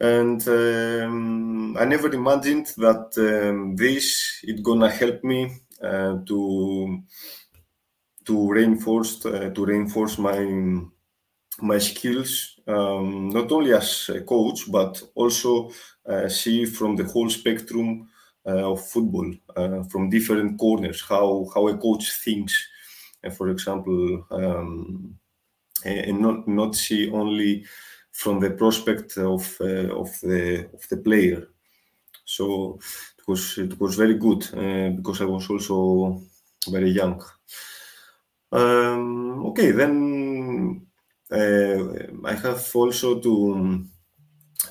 And 0.00 0.40
um, 0.48 1.76
I 1.76 1.84
never 1.84 2.08
imagined 2.12 2.66
that 2.78 3.12
um, 3.18 3.76
this 3.76 4.40
is 4.44 4.60
gonna 4.62 4.90
help 4.90 5.22
me 5.24 5.44
uh, 5.44 5.50
to 5.80 7.02
to 8.26 8.50
reinforce 8.50 9.18
to 9.18 9.64
reinforce 9.64 10.18
my 10.18 10.82
my 11.62 11.78
skills 11.78 12.60
um, 12.66 13.28
not 13.28 13.50
only 13.52 13.72
as 13.72 14.08
a 14.08 14.20
coach 14.20 14.70
but 14.70 15.02
also 15.14 15.70
uh, 16.06 16.28
see 16.28 16.64
from 16.64 16.96
the 16.96 17.04
whole 17.04 17.28
spectrum 17.28 18.08
uh, 18.46 18.72
of 18.72 18.86
football 18.88 19.30
uh, 19.56 19.82
from 19.84 20.10
different 20.10 20.58
corners 20.58 21.02
how 21.02 21.46
how 21.54 21.68
a 21.68 21.76
coach 21.76 22.12
thinks. 22.24 22.54
And 23.22 23.36
for 23.36 23.50
example 23.50 24.26
um, 24.30 25.18
and 25.84 26.20
not 26.20 26.48
not 26.48 26.74
see 26.74 27.10
only 27.10 27.64
from 28.12 28.40
the 28.40 28.50
prospect 28.50 29.16
of 29.18 29.56
uh, 29.60 29.94
of 29.94 30.10
the 30.22 30.68
of 30.72 30.88
the 30.88 30.96
player. 30.96 31.48
So 32.24 32.78
it 33.20 33.28
was 33.28 33.58
it 33.58 33.80
was 33.80 33.96
very 33.96 34.14
good 34.14 34.42
uh, 34.54 34.90
because 34.96 35.20
I 35.20 35.26
was 35.26 35.48
also 35.50 36.20
very 36.68 36.90
young 36.90 37.22
um, 38.52 39.46
okay 39.46 39.70
then 39.70 40.86
uh, 41.30 41.78
I 42.24 42.34
have 42.34 42.70
also 42.74 43.20
to 43.20 43.84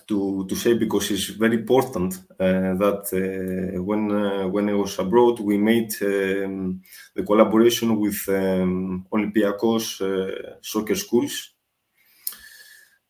to 0.08 0.46
to 0.48 0.56
say 0.56 0.74
because 0.74 1.12
it's 1.12 1.27
very 1.27 1.56
important 1.56 2.13
uh, 2.39 2.74
that 2.84 3.03
uh, 3.13 3.82
when 3.82 4.12
uh, 4.12 4.48
when 4.48 4.70
I 4.70 4.74
was 4.74 5.00
abroad, 5.00 5.39
we 5.39 5.58
made 5.58 5.94
um, 6.01 6.82
the 7.15 7.24
collaboration 7.24 7.98
with 8.00 8.27
um, 8.27 9.06
Olympiacos 9.12 10.01
uh, 10.01 10.58
soccer 10.62 10.96
schools 10.96 11.53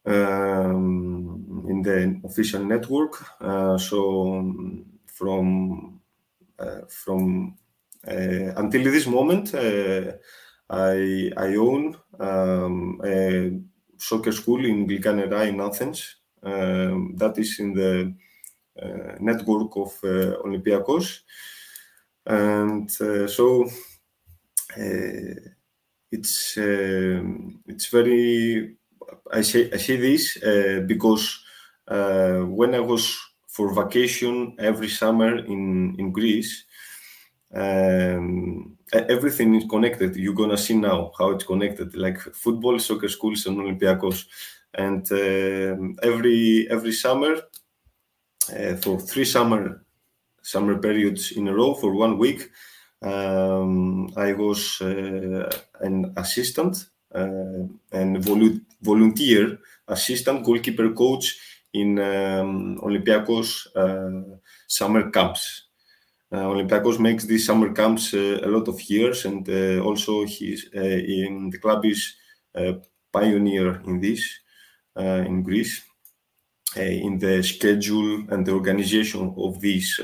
um, 0.06 1.66
in 1.70 1.82
the 1.82 2.22
official 2.24 2.64
network. 2.64 3.16
So 3.80 4.44
from 5.20 6.00
uh, 6.58 6.82
from 6.88 7.58
until 8.04 8.84
this 8.84 9.08
moment. 9.08 9.54
I, 10.72 11.32
I 11.36 11.56
own 11.56 11.98
um, 12.20 13.02
a 13.04 13.60
soccer 13.98 14.32
school 14.32 14.64
in 14.66 14.88
Glykanera 14.88 15.48
in 15.48 15.60
Athens. 15.62 16.18
Um, 16.44 17.16
that 17.18 17.38
is 17.38 17.60
in 17.60 17.74
the 17.74 18.14
uh, 18.82 19.16
network 19.20 19.76
of 19.76 19.92
uh, 20.04 20.38
Olympiacos. 20.46 21.22
And 22.26 22.90
uh, 23.02 23.28
so 23.28 23.66
uh, 24.78 25.36
it's 26.12 26.58
um, 26.58 27.62
it's 27.68 27.88
very 27.88 28.76
I 29.32 29.42
say 29.42 29.72
I 29.74 29.78
say 29.78 29.98
this 29.98 30.38
uh, 30.44 30.84
because 30.86 31.44
uh, 31.88 32.42
when 32.42 32.76
I 32.76 32.80
was 32.80 33.18
for 33.60 33.74
vacation 33.84 34.56
every 34.72 34.90
summer 35.02 35.32
in 35.54 35.96
in 36.02 36.08
Greece, 36.20 36.54
um, 37.54 38.78
everything 39.16 39.56
is 39.56 39.66
connected. 39.70 40.16
You're 40.16 40.36
gonna 40.42 40.58
see 40.58 40.78
now 40.78 41.12
how 41.18 41.32
it's 41.32 41.46
connected, 41.46 41.96
like 41.96 42.20
football, 42.46 42.80
soccer 42.80 43.10
schools, 43.10 43.46
and 43.48 43.58
Olympiacos. 43.58 44.20
And 44.74 45.04
uh, 45.12 45.76
every 46.10 46.68
every 46.70 46.94
summer, 46.94 47.34
uh, 48.54 48.76
for 48.78 49.00
three 49.00 49.26
summer 49.26 49.84
summer 50.44 50.78
periods 50.80 51.32
in 51.34 51.48
a 51.50 51.54
row 51.56 51.74
for 51.76 51.94
one 51.94 52.18
week, 52.18 52.50
um, 53.04 54.10
I 54.18 54.34
was 54.34 54.82
uh, 54.82 55.50
an 55.82 56.14
assistant 56.18 56.86
uh, 57.16 57.64
and 57.94 58.18
volu- 58.28 58.62
volunteer 58.82 59.60
assistant 59.88 60.46
goalkeeper 60.46 60.92
coach 60.94 61.38
in 61.74 62.00
um, 62.00 62.78
Olympiacos 62.82 63.68
uh, 63.76 64.38
summer 64.68 65.10
camps. 65.12 65.68
Uh, 66.32 66.46
Olympiacos 66.46 67.00
makes 67.00 67.26
these 67.26 67.46
summer 67.46 67.74
camps 67.74 68.14
uh, 68.14 68.40
a 68.44 68.48
lot 68.48 68.68
of 68.68 68.82
years, 68.90 69.26
and 69.26 69.48
uh, 69.50 69.84
also 69.84 70.26
he's 70.26 70.70
in 70.74 71.50
the 71.50 71.58
club 71.58 71.86
is 71.86 72.16
a 72.56 72.76
pioneer 73.12 73.82
in 73.86 74.00
this 74.00 74.24
in 74.96 75.44
Greece. 75.44 75.84
in 76.76 77.18
the 77.18 77.42
schedule 77.42 78.26
and 78.30 78.46
the 78.46 78.52
organization 78.52 79.34
of 79.38 79.60
these 79.60 80.00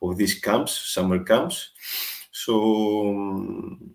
of 0.00 0.16
these 0.16 0.38
camps, 0.38 0.72
summer 0.94 1.24
camps, 1.24 1.72
so 2.30 3.10
um, 3.10 3.94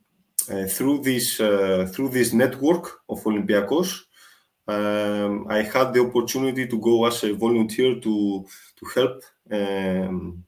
uh, 0.52 0.66
through 0.68 1.02
this 1.02 1.40
uh, 1.40 1.90
through 1.92 2.10
this 2.10 2.34
network 2.34 3.02
of 3.10 3.24
Olympiacos, 3.24 4.02
um, 4.68 5.48
I 5.50 5.62
had 5.64 5.94
the 5.94 6.02
opportunity 6.02 6.68
to 6.68 6.80
go 6.80 7.06
as 7.06 7.24
a 7.24 7.34
volunteer 7.34 8.00
to 8.00 8.46
to 8.78 8.86
help 8.96 9.24
um, 9.52 10.44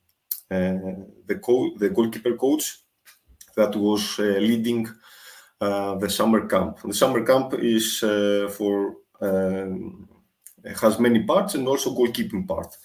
uh, 0.51 0.95
the, 1.27 1.39
co- 1.43 1.75
the 1.77 1.89
goalkeeper 1.89 2.35
coach 2.35 2.79
that 3.55 3.75
was 3.75 4.19
uh, 4.19 4.23
leading 4.23 4.87
uh, 5.61 5.95
the 5.95 6.09
summer 6.09 6.47
camp. 6.47 6.79
The 6.83 6.93
summer 6.93 7.25
camp 7.25 7.53
is 7.55 7.99
for 7.99 8.95
um, 9.21 10.07
has 10.81 10.99
many 10.99 11.23
parts 11.23 11.55
and 11.55 11.67
also 11.67 11.95
goalkeeping 11.95 12.47
part. 12.47 12.75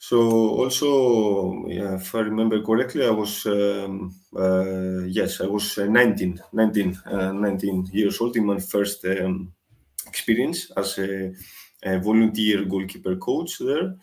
So 0.00 0.20
also, 0.62 1.66
yeah, 1.66 1.96
if 1.96 2.14
I 2.14 2.20
remember 2.20 2.62
correctly, 2.62 3.04
I 3.04 3.10
was 3.10 3.44
um, 3.46 4.14
uh, 4.36 5.02
yes, 5.06 5.40
I 5.40 5.46
was 5.46 5.76
19, 5.76 6.40
19, 6.52 6.96
uh, 7.04 7.32
19 7.32 7.86
years 7.92 8.20
old 8.20 8.36
in 8.36 8.46
my 8.46 8.60
first 8.60 9.04
um, 9.06 9.52
experience 10.18 10.70
as 10.76 10.98
a, 10.98 11.32
a, 11.84 11.98
volunteer 12.00 12.64
goalkeeper 12.64 13.16
coach 13.16 13.58
there. 13.58 13.94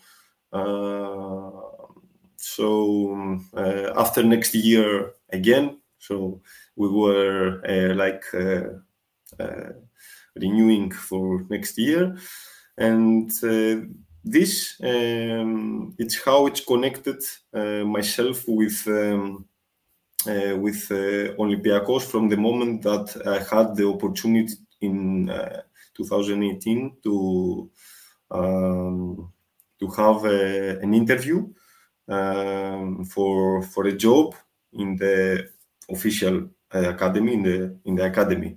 Uh, 0.52 1.50
so 2.36 3.38
uh, 3.54 3.92
after 3.96 4.22
next 4.22 4.54
year 4.54 5.12
again, 5.30 5.78
so 5.98 6.40
we 6.76 6.88
were 6.88 7.60
uh, 7.68 7.94
like 7.94 8.24
uh, 8.34 9.72
renewing 10.34 10.90
for 10.90 11.44
next 11.50 11.78
year, 11.78 12.16
and 12.78 13.30
this 14.24 14.76
um, 14.82 15.94
it's 15.98 16.22
how 16.24 16.46
it's 16.46 16.64
connected 16.64 17.22
myself 17.84 18.44
with. 18.46 18.86
Um, 18.86 19.46
uh, 20.26 20.56
with 20.56 20.90
uh, 20.90 21.34
Olympiacos 21.38 22.02
from 22.02 22.28
the 22.28 22.36
moment 22.36 22.82
that 22.82 23.16
I 23.26 23.38
had 23.54 23.76
the 23.76 23.86
opportunity 23.86 24.54
in 24.80 25.30
uh, 25.30 25.62
2018 25.96 26.96
to 27.02 27.70
um, 28.30 29.32
to 29.78 29.86
have 29.88 30.24
a, 30.24 30.78
an 30.80 30.94
interview 30.94 31.48
um, 32.08 33.04
for 33.04 33.62
for 33.62 33.86
a 33.86 33.96
job 33.96 34.34
in 34.72 34.96
the 34.96 35.48
official 35.90 36.48
uh, 36.74 36.90
academy 36.90 37.34
in 37.34 37.42
the 37.42 37.78
in 37.84 37.94
the 37.94 38.04
academy. 38.04 38.56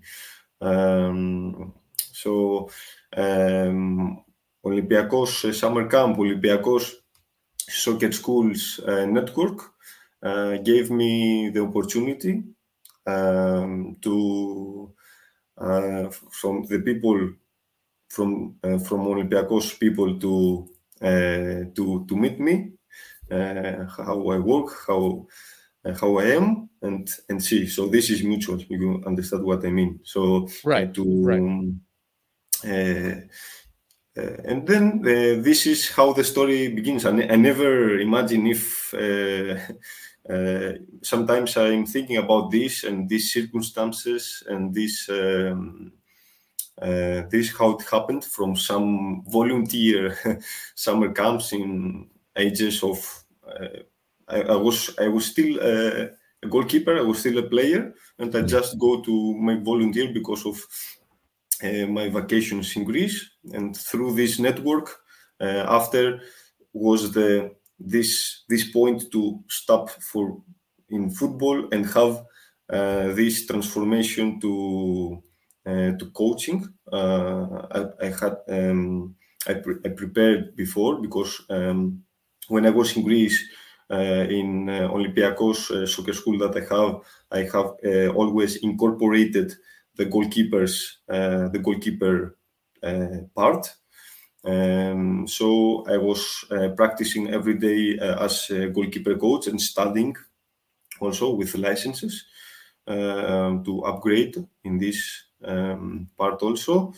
Um, 0.61 1.73
so 2.11 2.69
um, 3.15 4.23
Olympiacos 4.65 5.45
uh, 5.45 5.53
summer 5.53 5.87
camp, 5.87 6.17
Olympiacos 6.17 6.95
soccer 7.55 8.11
schools 8.11 8.79
uh, 8.85 9.05
network 9.05 9.61
uh, 10.23 10.57
gave 10.57 10.91
me 10.91 11.49
the 11.49 11.61
opportunity 11.61 12.43
um, 13.05 13.97
to 14.01 14.93
from 15.59 16.63
the 16.63 16.81
people 16.83 17.33
from 18.09 18.55
uh, 18.63 18.79
from 18.79 19.05
Olympiacos 19.05 19.77
people 19.79 20.19
to 20.19 20.67
to 20.99 22.05
to 22.07 22.15
meet 22.15 22.39
me 22.39 22.71
uh, 23.31 23.85
how 23.85 24.29
I 24.29 24.39
work, 24.39 24.69
how 24.87 25.27
uh, 25.85 25.93
how 25.99 26.17
I 26.17 26.25
am, 26.35 26.69
and 26.81 27.09
and 27.29 27.43
see. 27.43 27.67
So 27.67 27.87
this 27.87 28.09
is 28.09 28.23
mutual. 28.23 28.59
You 28.69 29.03
understand 29.05 29.43
what 29.43 29.65
I 29.65 29.69
mean. 29.69 29.99
So 30.03 30.47
right 30.63 30.93
to 30.93 31.23
right. 31.23 31.39
Um, 31.39 31.81
uh, 32.65 33.21
and 34.17 34.67
then 34.67 34.99
uh, 35.03 35.41
this 35.41 35.65
is 35.65 35.89
how 35.89 36.11
the 36.13 36.23
story 36.23 36.67
begins. 36.69 37.05
I, 37.05 37.11
I 37.11 37.35
never 37.35 37.99
imagine 37.99 38.47
if 38.47 38.93
uh, 38.93 38.97
uh, 38.97 39.59
sometimes 41.01 41.57
I'm 41.57 41.85
thinking 41.85 42.17
about 42.17 42.51
this 42.51 42.83
and 42.83 43.09
these 43.09 43.33
circumstances 43.33 44.43
and 44.47 44.73
this 44.73 45.09
um, 45.09 45.93
this 46.79 47.55
how 47.57 47.71
it 47.71 47.85
happened 47.89 48.23
from 48.23 48.55
some 48.55 49.23
volunteer 49.27 50.17
summer 50.75 51.11
camps 51.11 51.51
in 51.53 52.09
ages 52.35 52.83
of 52.83 53.23
uh, 53.47 53.79
I, 54.27 54.41
I, 54.41 54.55
was 54.55 54.95
I 54.99 55.07
was 55.07 55.25
still 55.25 55.59
a, 55.59 56.09
a, 56.43 56.47
goalkeeper. 56.47 56.97
I 56.97 57.01
was 57.01 57.19
still 57.19 57.39
a 57.39 57.49
player, 57.49 57.93
and 58.19 58.35
I 58.35 58.43
just 58.43 58.77
go 58.77 59.01
to 59.01 59.33
my 59.35 59.55
volunteer 59.55 60.13
because 60.13 60.45
of 60.45 60.63
uh, 61.63 61.87
my 61.87 62.09
vacations 62.09 62.75
in 62.75 62.83
Greece. 62.83 63.29
And 63.53 63.75
through 63.75 64.13
this 64.13 64.39
network, 64.39 64.95
uh, 65.41 65.65
after 65.67 66.21
was 66.73 67.11
the 67.11 67.55
this 67.79 68.43
this 68.49 68.71
point 68.71 69.11
to 69.11 69.43
stop 69.47 69.89
for 69.89 70.41
in 70.89 71.09
football 71.09 71.67
and 71.71 71.85
have 71.85 72.23
uh, 72.69 73.13
this 73.13 73.47
transformation 73.47 74.39
to 74.39 75.21
uh, 75.65 75.91
to 75.97 76.11
coaching. 76.13 76.67
Uh, 76.91 77.67
I, 77.71 78.05
I, 78.05 78.09
had 78.09 78.37
um, 78.47 79.15
I, 79.47 79.53
pre 79.55 79.75
I, 79.85 79.89
prepared 79.89 80.55
before 80.55 81.01
because 81.01 81.41
um, 81.49 82.03
when 82.47 82.65
I 82.65 82.69
was 82.69 82.95
in 82.95 83.03
Greece 83.03 83.43
uh, 83.91 84.25
in 84.29 84.67
Olympiacos 84.67 85.87
soccer 85.87 86.13
school 86.13 86.37
that 86.39 86.55
I 86.55 86.73
have, 86.73 87.01
I 87.31 87.49
have 87.51 88.15
always 88.15 88.57
incorporated 88.57 89.53
the 89.95 90.05
goalkeepers 90.05 90.97
the 91.07 91.59
goalkeeper 91.63 92.37
part. 93.35 93.75
Um, 94.49 95.27
so 95.27 95.83
I 95.87 95.97
was 95.97 96.45
uh, 96.49 96.69
practicing 96.69 97.29
every 97.29 97.55
day 97.55 97.99
uh, 97.99 98.25
as 98.25 98.49
a 98.49 98.69
goalkeeper 98.69 99.15
coach 99.15 99.47
and 99.47 99.61
studying 99.61 100.15
also 100.99 101.33
with 101.35 101.55
licenses 101.55 102.25
uh, 102.87 103.61
to 103.63 103.83
upgrade 103.85 104.35
in 104.63 104.79
this 104.79 105.23
um, 105.43 106.09
part 106.17 106.41
also. 106.41 106.93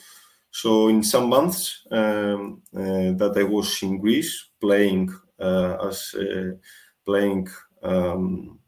So 0.52 0.88
in 0.88 1.04
some 1.04 1.30
months 1.30 1.84
um, 1.92 2.62
uh, 2.76 3.12
that 3.20 3.34
I 3.36 3.44
was 3.44 3.84
in 3.84 4.00
Greece 4.00 4.50
playing 4.60 5.10
uh, 5.40 5.88
as 5.88 6.16
playing 7.06 7.48
um, 7.84 8.60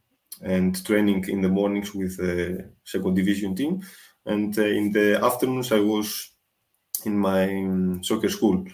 and 0.41 0.86
training 0.86 1.26
in 1.30 1.41
the 1.41 1.50
mornings 1.50 1.93
with 1.93 2.17
the 2.17 2.69
second 2.84 3.15
division 3.15 3.56
team, 3.56 3.82
and 4.26 4.58
in 4.58 4.91
the 4.91 5.24
afternoons 5.24 5.72
I 5.72 5.80
was 5.80 6.33
in 7.06 7.18
my 7.18 7.44
um, 7.44 8.04
soccer 8.04 8.30
school. 8.30 8.66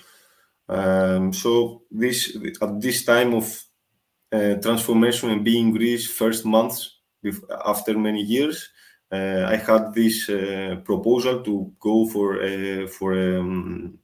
Um, 0.67 1.33
so 1.33 1.81
this 1.89 2.37
at 2.61 2.79
this 2.79 3.03
time 3.03 3.33
of 3.33 3.63
uh, 4.31 4.55
transformation 4.61 5.31
and 5.31 5.43
being 5.43 5.71
Greece 5.71 6.07
first 6.07 6.45
months 6.45 6.99
after 7.65 7.97
many 7.97 8.21
years, 8.21 8.69
uh, 9.11 9.45
I 9.47 9.55
had 9.55 9.93
this 9.93 10.29
uh, 10.29 10.75
proposal 10.85 11.41
to 11.43 11.73
go 11.79 12.07
for 12.07 12.37
for 12.87 13.13
um, 13.39 13.97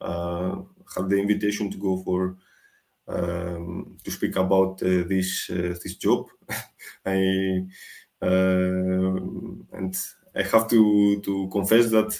had 0.00 1.08
the 1.10 1.18
invitation 1.18 1.70
to 1.70 1.76
go 1.76 1.98
for 2.02 2.36
um, 3.06 3.98
to 4.02 4.10
speak 4.10 4.36
about 4.36 4.78
this 4.78 5.46
this 5.48 5.96
job. 5.96 6.26
I 7.04 7.66
and 8.22 9.96
I 10.34 10.42
have 10.42 10.68
to 10.68 11.20
to 11.20 11.48
confess 11.52 11.90
that 11.90 12.18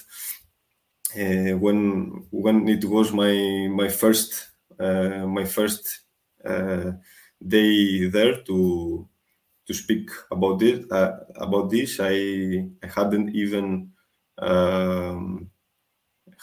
uh, 1.15 1.57
when 1.57 2.25
when 2.31 2.67
it 2.67 2.85
was 2.85 3.11
my 3.11 3.67
my 3.69 3.89
first 3.89 4.49
uh, 4.79 5.25
my 5.27 5.45
first 5.45 6.01
uh, 6.45 6.91
day 7.45 8.07
there 8.07 8.41
to 8.43 9.07
to 9.67 9.73
speak 9.73 10.09
about 10.31 10.59
this. 10.59 10.85
Uh, 10.91 11.17
about 11.35 11.69
this, 11.69 11.99
I, 11.99 12.67
I 12.83 12.87
hadn't 12.87 13.35
even 13.35 13.91
um, 14.37 15.49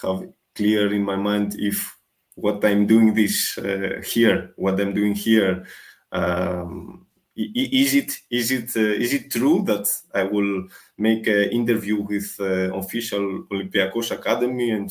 have 0.03 0.23
clear 0.55 0.93
in 0.93 1.03
my 1.03 1.17
mind 1.17 1.57
if 1.59 1.97
what 2.35 2.65
I'm 2.65 2.87
doing 2.87 3.15
this 3.15 3.59
uh, 3.59 4.01
here, 4.05 4.53
what 4.57 4.81
I'm 4.81 4.95
doing 4.95 5.15
here, 5.15 5.67
um, 6.13 7.07
is 7.39 7.95
it 7.95 8.19
is 8.31 8.51
it 8.51 8.77
uh, 8.77 8.81
is 8.81 9.13
it 9.15 9.31
true 9.31 9.63
that 9.65 9.87
I 10.15 10.25
will 10.25 10.69
make 10.97 11.27
an 11.27 11.51
interview 11.51 12.03
with 12.03 12.37
uh, 12.41 12.75
official 12.75 13.45
Olympiacos 13.51 14.11
Academy 14.11 14.71
and 14.71 14.91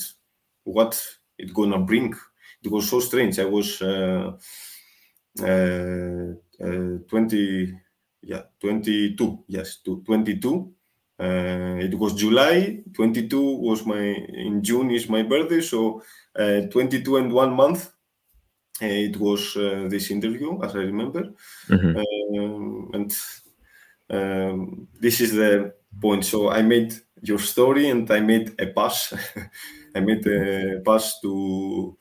what 0.64 1.02
it's 1.38 1.52
gonna 1.52 1.80
bring? 1.80 2.14
It 2.64 2.72
was 2.72 2.90
so 2.90 3.00
strange. 3.00 3.40
I 3.40 3.46
was 3.46 3.82
uh, 3.82 4.32
uh, 5.42 6.34
uh 6.64 6.98
20 7.08 7.78
yeah 8.22 8.44
22 8.60 9.44
yes 9.48 9.78
to 9.78 10.02
22 10.06 10.74
uh, 11.20 11.78
it 11.80 11.94
was 11.98 12.14
july 12.14 12.84
22 12.94 13.58
was 13.58 13.86
my 13.86 14.02
in 14.02 14.62
june 14.64 14.92
is 14.92 15.08
my 15.08 15.24
birthday 15.24 15.62
so 15.62 16.02
uh, 16.36 16.62
22 16.72 17.18
and 17.18 17.32
one 17.32 17.54
month 17.54 17.94
uh, 18.82 18.86
it 18.86 19.18
was 19.18 19.56
uh, 19.56 19.86
this 19.88 20.12
interview 20.12 20.62
as 20.64 20.76
i 20.76 20.80
remember 20.80 21.34
mm-hmm. 21.70 21.98
Um, 22.34 22.90
and 22.94 23.14
um, 24.10 24.88
this 25.00 25.22
is 25.22 25.34
the 25.34 25.74
point 26.02 26.24
so 26.24 26.50
i 26.50 26.62
made 26.62 26.94
your 27.22 27.40
story 27.40 27.90
and 27.90 28.10
i 28.12 28.20
made 28.20 28.54
a 28.60 28.68
pass 28.68 29.14
i 29.96 30.00
made 30.00 30.26
a 30.28 30.82
pass 30.86 31.20
to 31.22 31.98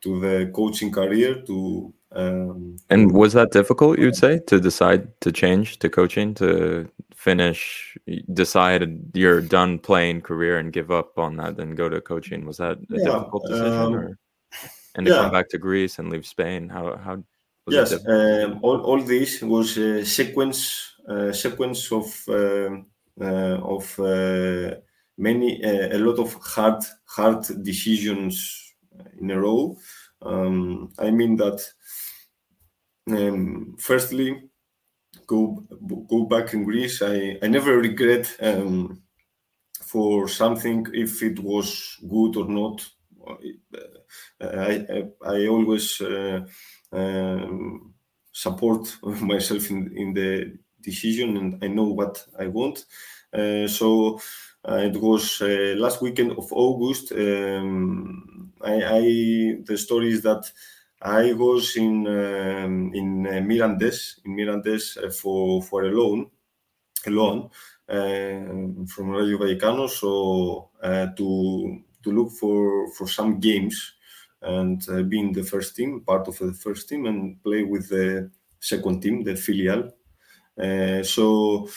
to 0.00 0.20
the 0.20 0.50
coaching 0.54 0.92
career 0.92 1.42
to 1.42 1.92
um, 2.12 2.76
and 2.88 3.12
was 3.12 3.34
that 3.34 3.52
difficult, 3.52 3.98
you'd 3.98 4.16
say, 4.16 4.40
to 4.46 4.60
decide 4.60 5.20
to 5.20 5.30
change 5.30 5.78
to 5.80 5.90
coaching, 5.90 6.34
to 6.34 6.88
finish, 7.14 7.96
decide 8.32 8.98
you're 9.12 9.42
done 9.42 9.78
playing 9.78 10.22
career 10.22 10.58
and 10.58 10.72
give 10.72 10.90
up 10.90 11.18
on 11.18 11.36
that, 11.36 11.56
then 11.56 11.74
go 11.74 11.88
to 11.88 12.00
coaching? 12.00 12.46
Was 12.46 12.56
that 12.58 12.78
a 12.78 12.86
yeah, 12.90 13.04
difficult 13.04 13.46
decision? 13.46 13.72
Um, 13.72 13.94
or, 13.94 14.18
and 14.94 15.06
to 15.06 15.12
yeah. 15.12 15.22
come 15.22 15.32
back 15.32 15.48
to 15.50 15.58
Greece 15.58 15.98
and 15.98 16.08
leave 16.08 16.26
Spain, 16.26 16.68
how 16.68 16.96
how? 16.96 17.22
Yes, 17.70 17.92
um, 18.06 18.60
all, 18.62 18.80
all 18.80 19.00
this 19.00 19.42
was 19.42 19.76
a 19.76 20.04
sequence 20.04 20.94
uh, 21.08 21.32
sequence 21.32 21.90
of 21.90 22.28
uh, 22.28 22.70
uh, 23.20 23.58
of 23.62 23.98
uh, 23.98 24.74
many 25.16 25.64
uh, 25.64 25.96
a 25.96 25.98
lot 25.98 26.18
of 26.18 26.34
hard 26.34 26.82
hard 27.06 27.44
decisions 27.62 28.74
in 29.20 29.30
a 29.30 29.40
row. 29.40 29.76
Um, 30.22 30.92
I 30.98 31.10
mean 31.10 31.36
that 31.36 31.60
um, 33.10 33.76
firstly, 33.78 34.42
go 35.26 35.64
go 36.08 36.24
back 36.24 36.54
in 36.54 36.64
Greece. 36.64 37.02
I, 37.02 37.38
I 37.42 37.48
never 37.48 37.78
regret 37.78 38.36
um, 38.40 39.02
for 39.82 40.28
something 40.28 40.86
if 40.92 41.22
it 41.22 41.38
was 41.38 41.96
good 42.08 42.36
or 42.36 42.48
not. 42.48 42.86
I 44.40 44.86
I, 44.90 45.04
I 45.24 45.46
always 45.46 46.00
uh, 46.00 46.46
um, 46.92 47.94
support 48.32 48.96
myself 49.02 49.70
in 49.70 49.96
in 49.96 50.14
the 50.14 50.58
decision, 50.80 51.36
and 51.36 51.64
I 51.64 51.68
know 51.68 51.84
what 51.84 52.24
I 52.38 52.46
want. 52.46 52.84
Uh, 53.32 53.66
so 53.68 54.20
uh, 54.68 54.76
it 54.76 54.96
was 54.96 55.40
uh, 55.42 55.74
last 55.76 56.00
weekend 56.02 56.32
of 56.32 56.52
August. 56.52 57.12
Um, 57.12 58.52
I, 58.62 58.74
I 58.82 59.00
the 59.64 59.76
story 59.76 60.12
is 60.12 60.22
that 60.22 60.50
I 61.00 61.32
was 61.32 61.76
in 61.76 62.06
um, 62.06 62.92
in 62.94 63.26
uh, 63.26 63.40
Mirandes 63.40 64.20
in 64.24 64.34
Mirandes 64.36 64.96
uh, 64.96 65.10
for 65.10 65.62
for 65.62 65.84
a 65.84 65.90
loan, 65.90 66.30
a 67.06 67.10
loan 67.10 67.50
uh, 67.88 68.86
from 68.86 69.10
Rayo 69.10 69.38
Vallecano, 69.38 69.88
so 69.88 70.70
to 70.82 71.82
to 72.02 72.10
look 72.10 72.32
for 72.32 72.90
for 72.92 73.06
some 73.08 73.40
games 73.40 73.94
and 74.42 74.88
uh, 74.88 75.02
be 75.02 75.18
in 75.18 75.32
the 75.32 75.42
first 75.42 75.76
team, 75.76 76.00
part 76.00 76.28
of 76.28 76.38
the 76.38 76.52
first 76.52 76.88
team, 76.88 77.06
and 77.06 77.42
play 77.42 77.62
with 77.62 77.88
the 77.88 78.30
second 78.60 79.02
team, 79.02 79.24
the 79.24 79.36
filial. 79.36 79.90
Uh, 80.60 81.02
so 81.02 81.68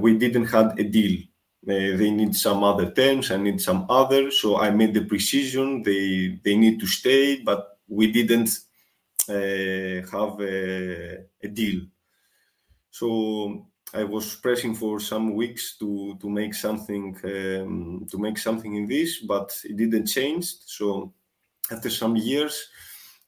we 0.00 0.16
didn't 0.18 0.46
have 0.46 0.78
a 0.78 0.84
deal. 0.84 1.20
they 1.64 2.10
need 2.10 2.34
some 2.34 2.64
other 2.64 2.90
terms. 2.90 3.30
I 3.30 3.36
need 3.36 3.60
some 3.60 3.86
other. 3.88 4.30
So 4.30 4.58
I 4.58 4.70
made 4.70 4.94
the 4.94 5.04
precision. 5.04 5.82
They 5.82 6.38
they 6.44 6.56
need 6.56 6.80
to 6.80 6.86
stay, 6.86 7.42
but 7.42 7.78
we 7.88 8.12
didn't 8.12 8.50
uh, 9.28 10.06
have 10.10 10.40
a, 10.40 11.24
a, 11.42 11.48
deal. 11.48 11.82
So 12.90 13.66
I 13.92 14.04
was 14.04 14.36
pressing 14.36 14.74
for 14.74 15.00
some 15.00 15.34
weeks 15.34 15.76
to 15.78 16.16
to 16.20 16.30
make 16.30 16.54
something 16.54 17.16
um, 17.24 18.06
to 18.10 18.18
make 18.18 18.38
something 18.38 18.74
in 18.74 18.86
this, 18.86 19.20
but 19.20 19.60
it 19.64 19.76
didn't 19.76 20.06
change. 20.06 20.46
So 20.64 21.12
after 21.70 21.90
some 21.90 22.16
years, 22.16 22.68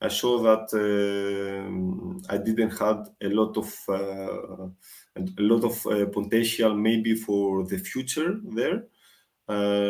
I 0.03 0.09
saw 0.09 0.39
that 0.43 0.73
uh, 0.73 2.33
I 2.33 2.39
didn't 2.39 2.79
have 2.79 3.11
a 3.21 3.29
lot 3.29 3.57
of 3.59 3.75
uh, 3.89 4.69
a 5.17 5.43
lot 5.43 5.65
of 5.65 5.87
uh, 5.87 6.07
potential 6.07 6.75
maybe 6.75 7.15
for 7.15 7.65
the 7.65 7.79
future 7.79 8.41
there. 8.45 8.87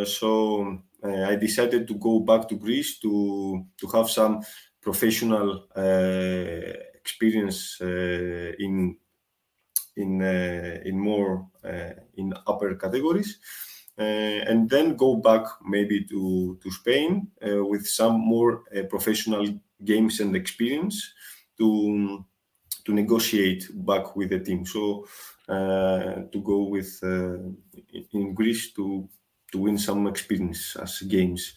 So 0.04 0.82
I 1.04 1.36
decided 1.36 1.86
to 1.88 1.94
go 1.94 2.20
back 2.20 2.48
to 2.48 2.56
Greece 2.56 2.98
to 3.00 3.66
to 3.76 3.86
have 3.88 4.10
some 4.10 4.40
professional 4.80 5.68
experience 6.94 7.78
in 7.80 8.96
in 9.96 10.22
in 10.22 10.98
more 10.98 11.46
in 12.16 12.34
upper 12.46 12.74
categories. 12.74 13.38
Uh, 14.00 14.40
and 14.48 14.70
then 14.70 14.96
go 14.96 15.16
back 15.16 15.44
maybe 15.62 16.02
to, 16.04 16.58
to 16.62 16.70
Spain 16.70 17.30
uh, 17.46 17.62
with 17.62 17.86
some 17.86 18.18
more 18.18 18.62
uh, 18.74 18.82
professional 18.84 19.46
games 19.84 20.20
and 20.20 20.34
experience 20.34 21.12
to 21.58 22.24
to 22.86 22.94
negotiate 22.94 23.68
back 23.74 24.16
with 24.16 24.30
the 24.30 24.40
team. 24.40 24.64
So 24.64 25.06
uh, 25.48 26.22
to 26.32 26.40
go 26.42 26.62
with 26.62 26.98
uh, 27.02 27.36
in 28.12 28.32
Greece 28.34 28.72
to 28.72 29.06
to 29.52 29.58
win 29.58 29.76
some 29.76 30.06
experience 30.06 30.76
as 30.76 31.02
games. 31.02 31.54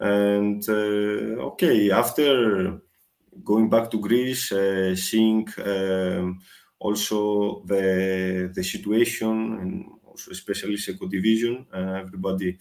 And 0.00 0.68
uh, 0.68 1.44
okay, 1.52 1.92
after 1.92 2.80
going 3.44 3.70
back 3.70 3.90
to 3.92 4.00
Greece, 4.00 4.52
seeing 4.96 5.46
um, 5.64 6.40
also 6.80 7.62
the 7.66 8.50
the 8.52 8.64
situation 8.64 9.95
also 10.16 10.30
especially 10.32 10.76
second 10.78 11.10
division, 11.10 11.66
everybody 11.74 12.58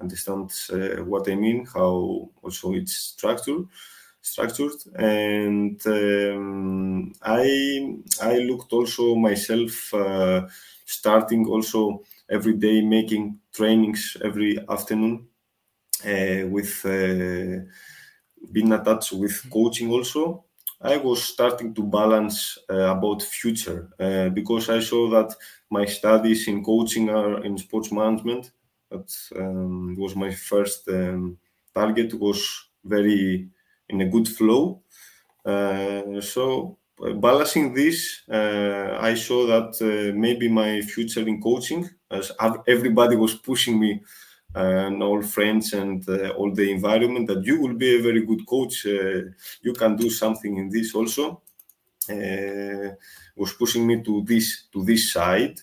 understands 0.00 0.70
uh, 0.70 1.02
what 1.04 1.28
I 1.28 1.34
mean, 1.34 1.66
how 1.66 2.30
also 2.42 2.74
it's 2.74 2.94
structured 2.94 3.66
structured. 4.22 4.74
And 4.96 5.80
um, 5.86 7.12
i 7.22 7.96
i 8.22 8.38
looked 8.38 8.72
also 8.72 9.14
myself 9.16 9.94
uh, 9.94 10.46
starting 10.86 11.46
also 11.48 12.02
every 12.30 12.54
day 12.54 12.82
making 12.82 13.38
trainings 13.52 14.16
every 14.24 14.52
afternoon 14.68 15.28
uh, 16.06 16.46
with 16.48 16.72
uh, 16.86 17.64
being 18.52 18.72
attached 18.72 19.12
with 19.12 19.48
coaching 19.50 19.90
also. 19.90 20.44
I 20.80 20.96
was 20.96 21.22
starting 21.24 21.74
to 21.74 21.82
balance 21.82 22.58
uh, 22.70 22.96
about 22.96 23.22
future 23.22 23.90
uh, 23.98 24.28
because 24.28 24.68
i 24.68 24.78
saw 24.80 25.02
that 25.10 25.34
my 25.70 25.84
studies 25.84 26.48
in 26.48 26.64
coaching 26.64 27.10
are 27.10 27.44
in 27.44 27.58
sports 27.58 27.92
management 27.92 28.52
that 28.90 29.12
um, 29.36 29.94
was 29.96 30.16
my 30.16 30.30
first 30.30 30.88
um, 30.88 31.38
target 31.74 32.14
was 32.14 32.68
very 32.84 33.48
in 33.88 34.00
a 34.00 34.08
good 34.08 34.28
flow. 34.28 34.82
Uh, 35.44 36.20
so 36.20 36.78
uh, 37.04 37.12
balancing 37.12 37.74
this, 37.74 38.22
uh, 38.30 38.98
I 39.00 39.14
saw 39.14 39.46
that 39.46 40.14
maybe 40.14 40.48
my 40.48 40.80
future 40.80 41.26
in 41.26 41.40
coaching, 41.40 41.88
as 42.10 42.32
everybody 42.66 43.16
was 43.16 43.34
pushing 43.34 43.78
me 43.78 44.02
and 44.54 45.02
all 45.02 45.22
friends 45.22 45.72
and 45.72 46.08
uh, 46.08 46.30
all 46.30 46.52
the 46.52 46.70
environment 46.70 47.26
that 47.28 47.44
you 47.44 47.60
will 47.60 47.74
be 47.74 47.96
a 47.96 48.02
very 48.02 48.24
good 48.24 48.46
coach 48.46 48.86
uh, 48.86 49.20
you 49.62 49.72
can 49.74 49.94
do 49.94 50.08
something 50.08 50.56
in 50.56 50.70
this 50.70 50.94
also 50.94 51.30
uh, 51.30 51.47
was 53.36 53.52
pushing 53.52 53.86
me 53.86 54.02
to 54.02 54.22
this 54.24 54.66
to 54.72 54.84
this 54.84 55.12
side. 55.12 55.58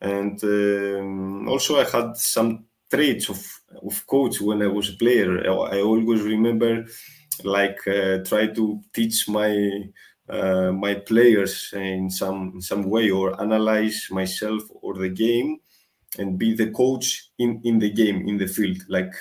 And 0.00 0.42
um, 0.44 1.48
also 1.48 1.80
i 1.80 1.84
had 1.84 2.16
some 2.16 2.66
traits 2.90 3.28
of 3.28 3.44
of 3.82 4.06
coach 4.06 4.40
when 4.40 4.62
i 4.62 4.66
was 4.66 4.90
a 4.90 4.96
player. 4.96 5.40
I, 5.40 5.76
I 5.76 5.80
always 5.80 6.22
remember 6.22 6.86
like 7.44 7.78
uh, 7.86 8.18
try 8.24 8.48
to 8.48 8.80
teach 8.92 9.28
my 9.28 9.52
uh, 10.28 10.72
my 10.72 10.94
players 10.94 11.70
in 11.72 12.10
some 12.10 12.52
in 12.54 12.60
some 12.60 12.84
way 12.84 13.10
or 13.10 13.40
analyze 13.40 14.08
myself 14.10 14.62
or 14.82 14.94
the 14.94 15.08
game 15.08 15.58
and 16.18 16.38
be 16.38 16.54
the 16.54 16.70
coach 16.70 17.30
in 17.38 17.60
in 17.64 17.78
the 17.78 17.90
game 17.90 18.28
in 18.28 18.38
the 18.38 18.46
field. 18.46 18.78
Like 18.88 19.12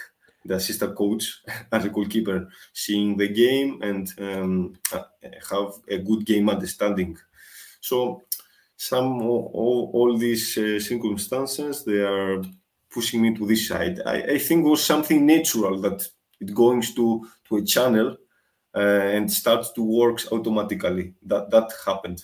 the 0.47 0.55
assistant 0.55 0.95
coach 0.95 1.41
as 1.71 1.85
a 1.85 1.89
goalkeeper 1.89 2.49
seeing 2.73 3.17
the 3.17 3.27
game 3.27 3.81
and 3.81 4.13
um, 4.19 4.73
have 5.49 5.71
a 5.89 5.97
good 5.97 6.25
game 6.25 6.49
understanding 6.49 7.17
so 7.81 8.21
some 8.75 9.21
all, 9.21 9.91
all 9.93 10.17
these 10.17 10.57
uh, 10.57 10.79
circumstances 10.79 11.83
they 11.83 12.01
are 12.01 12.41
pushing 12.89 13.21
me 13.21 13.35
to 13.35 13.45
this 13.45 13.67
side 13.67 14.01
I, 14.05 14.15
I 14.35 14.37
think 14.37 14.65
was 14.65 14.83
something 14.83 15.25
natural 15.25 15.79
that 15.81 16.07
it 16.39 16.53
goes 16.53 16.93
to 16.93 17.27
to 17.47 17.57
a 17.57 17.65
channel 17.65 18.17
uh, 18.77 18.79
and 18.79 19.31
starts 19.31 19.71
to 19.71 19.81
work 19.81 20.19
automatically. 20.31 21.13
That 21.25 21.49
that 21.49 21.71
happened. 21.85 22.23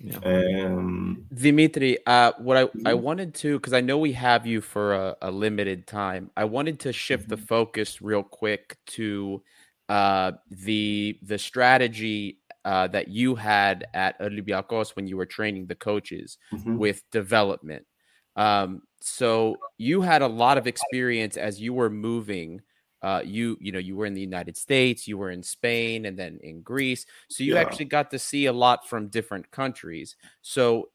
Yeah. 0.00 0.18
Um, 0.18 1.26
Dimitri, 1.32 1.98
uh, 2.06 2.32
what 2.38 2.56
I, 2.56 2.62
I 2.62 2.64
mm-hmm. 2.64 3.02
wanted 3.02 3.34
to, 3.36 3.58
because 3.58 3.72
I 3.72 3.80
know 3.80 3.98
we 3.98 4.12
have 4.12 4.46
you 4.46 4.60
for 4.60 4.94
a, 4.94 5.16
a, 5.22 5.30
limited 5.30 5.86
time, 5.86 6.30
I 6.36 6.44
wanted 6.44 6.80
to 6.80 6.92
shift 6.92 7.24
mm-hmm. 7.24 7.30
the 7.30 7.46
focus 7.46 8.02
real 8.02 8.22
quick 8.22 8.76
to 8.88 9.42
uh, 9.88 10.32
the 10.50 11.18
the 11.22 11.38
strategy 11.38 12.40
uh, 12.64 12.88
that 12.88 13.08
you 13.08 13.36
had 13.36 13.86
at 13.94 14.20
Olympiacos 14.20 14.96
when 14.96 15.06
you 15.06 15.16
were 15.16 15.26
training 15.26 15.66
the 15.66 15.74
coaches 15.74 16.38
mm-hmm. 16.52 16.76
with 16.76 17.02
development. 17.10 17.86
Um, 18.34 18.82
so 19.00 19.56
you 19.78 20.02
had 20.02 20.22
a 20.22 20.26
lot 20.26 20.58
of 20.58 20.66
experience 20.66 21.36
as 21.36 21.60
you 21.60 21.72
were 21.72 21.88
moving 21.88 22.60
uh, 23.02 23.22
you 23.24 23.56
you 23.60 23.72
know 23.72 23.78
you 23.78 23.96
were 23.96 24.06
in 24.06 24.14
the 24.14 24.20
United 24.20 24.56
States, 24.56 25.06
you 25.06 25.18
were 25.18 25.30
in 25.30 25.42
Spain, 25.42 26.06
and 26.06 26.18
then 26.18 26.38
in 26.42 26.62
Greece. 26.62 27.06
So 27.28 27.44
you 27.44 27.54
yeah. 27.54 27.60
actually 27.60 27.86
got 27.86 28.10
to 28.10 28.18
see 28.18 28.46
a 28.46 28.52
lot 28.52 28.88
from 28.88 29.08
different 29.08 29.50
countries. 29.50 30.16
So 30.42 30.90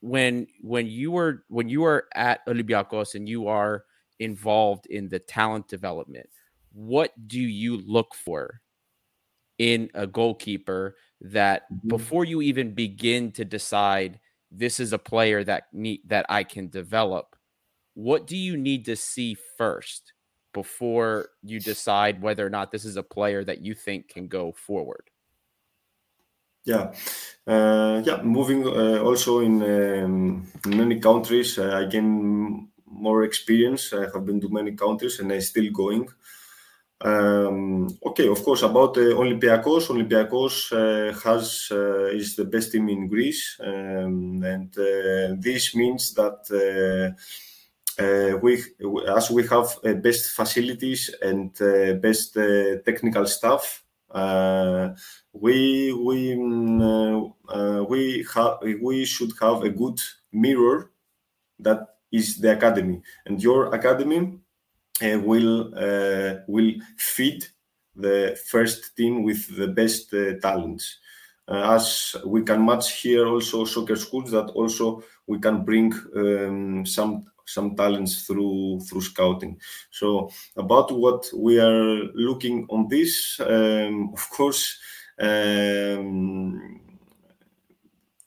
when 0.00 0.46
when 0.60 0.86
you 0.86 1.12
were 1.12 1.44
when 1.48 1.68
you 1.68 1.82
were 1.82 2.08
at 2.14 2.44
Olympiacos 2.46 3.14
and 3.14 3.28
you 3.28 3.48
are 3.48 3.84
involved 4.18 4.86
in 4.86 5.08
the 5.08 5.18
talent 5.18 5.68
development, 5.68 6.28
what 6.72 7.12
do 7.28 7.40
you 7.40 7.76
look 7.78 8.14
for 8.14 8.60
in 9.58 9.90
a 9.94 10.06
goalkeeper 10.06 10.96
that 11.20 11.70
mm-hmm. 11.72 11.88
before 11.88 12.24
you 12.24 12.42
even 12.42 12.72
begin 12.72 13.30
to 13.32 13.44
decide 13.44 14.18
this 14.50 14.80
is 14.80 14.92
a 14.92 14.98
player 14.98 15.44
that 15.44 15.64
need 15.72 16.00
that 16.06 16.26
I 16.28 16.44
can 16.44 16.68
develop? 16.68 17.36
What 17.94 18.26
do 18.26 18.36
you 18.36 18.56
need 18.56 18.86
to 18.86 18.96
see 18.96 19.36
first? 19.58 20.11
Before 20.52 21.28
you 21.42 21.60
decide 21.60 22.22
whether 22.22 22.46
or 22.46 22.50
not 22.50 22.70
this 22.70 22.84
is 22.84 22.96
a 22.96 23.02
player 23.02 23.44
that 23.44 23.60
you 23.60 23.74
think 23.74 24.08
can 24.08 24.28
go 24.28 24.52
forward? 24.52 25.10
Yeah, 26.64 26.92
uh, 27.46 28.02
yeah. 28.04 28.22
Moving 28.22 28.66
uh, 28.66 29.02
also 29.02 29.40
in, 29.40 29.62
um, 29.62 30.46
many 30.66 31.00
countries, 31.00 31.58
uh, 31.58 31.82
I 31.82 31.86
gain 31.86 32.68
more 32.86 33.24
experience. 33.24 33.92
I 33.92 34.02
have 34.02 34.24
been 34.24 34.40
to 34.40 34.48
many 34.48 34.72
countries, 34.72 35.18
and 35.18 35.32
I'm 35.32 35.40
still 35.40 35.70
going. 35.72 36.08
Um, 37.04 37.88
okay, 38.06 38.28
of 38.28 38.44
course, 38.44 38.62
about 38.62 38.96
uh, 38.96 39.16
Olympiacos. 39.18 39.88
Olympiacos 39.88 40.70
uh, 40.70 41.12
has 41.24 41.68
uh, 41.72 42.14
is 42.14 42.36
the 42.36 42.44
best 42.44 42.70
team 42.70 42.88
in 42.88 43.08
Greece, 43.08 43.58
um, 43.60 44.42
and 44.44 44.70
uh, 44.78 45.34
this 45.36 45.74
means 45.74 46.14
that 46.14 46.46
uh, 46.54 47.18
we 48.42 48.62
as 49.08 49.30
we 49.30 49.46
have 49.46 49.76
uh, 49.84 49.94
best 49.94 50.32
facilities 50.32 51.14
and 51.22 51.50
uh, 51.60 51.94
best 51.94 52.34
technical 52.84 53.26
staff 53.26 53.84
we 55.32 55.92
we 55.92 56.34
mm, 56.36 57.88
we 57.88 58.26
have 58.34 58.58
we 58.80 59.04
should 59.04 59.32
have 59.40 59.62
a 59.62 59.70
good 59.70 59.98
mirror 60.32 60.90
that 61.58 61.92
is 62.12 62.38
the 62.38 62.52
academy. 62.52 63.02
And 63.26 63.42
your 63.42 63.74
academy 63.74 64.38
uh, 65.02 65.18
will 65.20 65.72
uh, 65.74 66.40
will 66.46 66.72
feed 66.96 67.46
the 67.96 68.38
first 68.46 68.96
team 68.96 69.22
with 69.22 69.56
the 69.56 69.68
best 69.68 70.12
uh, 70.14 70.38
talents. 70.40 70.98
As 71.48 72.16
we 72.24 72.42
can 72.42 72.64
match 72.64 73.02
here 73.02 73.26
also 73.26 73.64
soccer 73.64 73.96
schools 73.96 74.30
that 74.30 74.50
also 74.50 75.02
we 75.26 75.38
can 75.38 75.64
bring 75.64 75.92
um, 76.16 76.86
some 76.86 77.26
some 77.46 77.76
talents 77.76 78.22
through 78.26 78.80
through 78.80 79.02
scouting. 79.02 79.60
So 79.90 80.30
about 80.56 80.92
what 80.92 81.30
we 81.34 81.58
are 81.58 82.04
looking 82.14 82.66
on 82.70 82.88
this, 82.88 83.40
um, 83.40 84.10
of 84.12 84.28
course, 84.30 84.78
um, 85.20 86.80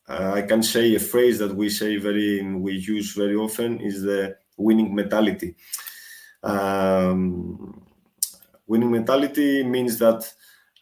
I 0.08 0.43
can 0.43 0.62
say 0.62 0.93
a 0.95 0.99
phrase 0.99 1.39
that 1.39 1.56
we 1.56 1.69
say 1.69 1.97
very 1.97 2.41
we 2.41 2.73
use 2.73 3.13
very 3.13 3.36
often 3.36 3.80
is 3.80 4.04
the 4.04 4.38
winning 4.58 4.93
mentality. 4.93 5.56
Um, 6.43 7.82
winning 8.67 8.91
mentality 8.91 9.63
means 9.63 9.97
that 9.97 10.32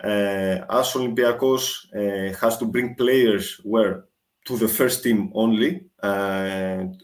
uh, 0.04 0.65
as 0.69 0.93
Olympiacos 0.93 1.86
uh, 1.96 2.38
has 2.38 2.58
to 2.58 2.65
bring 2.65 2.96
players 2.96 3.62
where 3.63 4.06
to 4.45 4.58
the 4.58 4.67
first 4.67 5.03
team 5.03 5.32
only. 5.34 5.86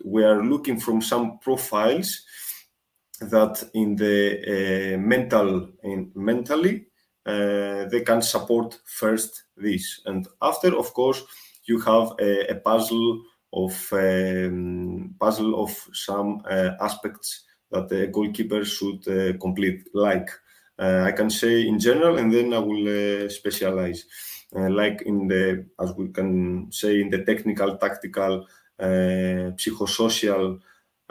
We 0.06 0.24
are 0.24 0.44
looking 0.44 0.80
from 0.80 1.02
some 1.02 1.40
profiles 1.40 2.26
that 3.22 3.70
in 3.74 3.96
the 3.96 4.96
uh, 4.96 4.98
mental 4.98 5.70
in 5.84 6.12
mentally 6.16 6.88
uh, 7.26 7.86
they 7.86 8.02
can 8.02 8.22
support 8.22 8.80
first 8.86 9.44
this 9.58 10.02
and 10.06 10.28
after 10.42 10.78
of 10.78 10.94
course 10.94 11.24
you 11.66 11.80
have 11.80 12.14
a, 12.20 12.52
a 12.52 12.56
puzzle 12.56 13.22
of 13.54 13.74
um, 13.92 15.14
puzzle 15.20 15.62
of 15.62 15.72
some 15.94 16.42
uh, 16.50 16.72
aspects 16.82 17.46
that 17.72 17.90
the 17.90 18.08
goalkeeper 18.08 18.64
should 18.64 19.06
uh, 19.08 19.38
complete 19.40 19.88
like 19.94 20.30
uh, 20.80 21.04
i 21.06 21.12
can 21.12 21.30
say 21.30 21.68
in 21.68 21.78
general 21.78 22.18
and 22.18 22.34
then 22.34 22.54
i 22.54 22.60
will 22.60 23.30
specialize 23.30 24.06
uh, 24.06 24.39
like 24.54 25.04
in 25.04 25.28
the, 25.28 25.66
as 25.80 25.94
we 25.94 26.10
can 26.10 26.72
say, 26.72 27.02
in 27.02 27.10
the 27.10 27.24
technical, 27.24 27.78
tactical, 27.78 28.48
uh, 28.80 29.54
psychosocial, 29.56 30.60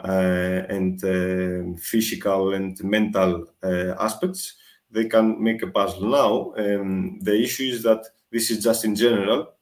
uh, 0.03 0.63
and 0.69 1.79
physical 1.79 2.53
and 2.53 2.81
mental 2.83 3.45
aspects, 3.99 4.55
they 4.89 5.05
can 5.05 5.41
make 5.41 5.61
a 5.61 5.67
puzzle. 5.67 6.07
Now, 6.07 6.53
um, 6.57 7.19
the 7.19 7.41
issue 7.41 7.71
is 7.73 7.83
that 7.83 8.05
this 8.31 8.49
is 8.49 8.63
just 8.63 8.85
in 8.85 8.95
general, 8.95 9.53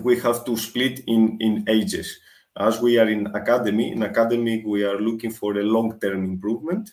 we 0.00 0.18
have 0.20 0.44
to 0.44 0.56
split 0.56 1.00
in, 1.06 1.36
in 1.40 1.64
ages. 1.68 2.18
As 2.58 2.80
we 2.80 2.98
are 2.98 3.08
in 3.08 3.26
academy, 3.28 3.92
in 3.92 4.02
academy, 4.02 4.64
we 4.66 4.82
are 4.82 4.98
looking 4.98 5.30
for 5.30 5.56
a 5.56 5.62
long-term 5.62 6.24
improvement. 6.24 6.92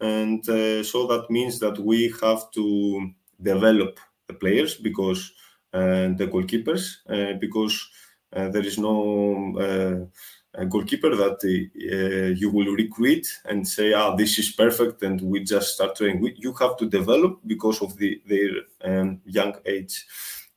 And 0.00 0.46
uh, 0.48 0.82
so 0.82 1.06
that 1.06 1.30
means 1.30 1.58
that 1.60 1.78
we 1.78 2.12
have 2.20 2.50
to 2.52 3.10
develop 3.40 4.00
the 4.26 4.34
players 4.34 4.74
because 4.74 5.30
uh, 5.30 5.47
the 5.72 6.28
goalkeepers, 6.30 6.98
uh, 7.08 7.38
because 7.38 7.88
uh, 8.32 8.48
there 8.48 8.64
is 8.64 8.78
no 8.78 9.56
uh, 9.58 10.64
goalkeeper 10.64 11.14
that 11.16 11.38
you 12.36 12.50
will 12.50 12.74
recruit 12.74 13.26
and 13.44 13.66
say, 13.66 13.92
ah, 13.92 14.14
this 14.14 14.38
is 14.38 14.50
perfect, 14.50 15.02
and 15.02 15.20
we 15.20 15.42
just 15.44 15.74
start 15.74 15.96
training. 15.96 16.34
You 16.36 16.52
have 16.54 16.76
to 16.78 16.86
develop 16.86 17.40
because 17.46 17.82
of 17.82 17.96
the, 17.96 18.20
their 18.26 18.50
um, 18.84 19.20
young 19.24 19.54
age. 19.64 20.06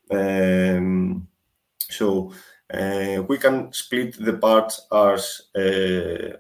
Um, 0.10 1.28
so 1.90 2.34
uh, 2.74 3.24
we 3.28 3.38
can 3.38 3.72
split 3.74 4.18
the 4.18 4.34
parts 4.34 4.88
as, 4.92 5.42
uh, 5.56 6.38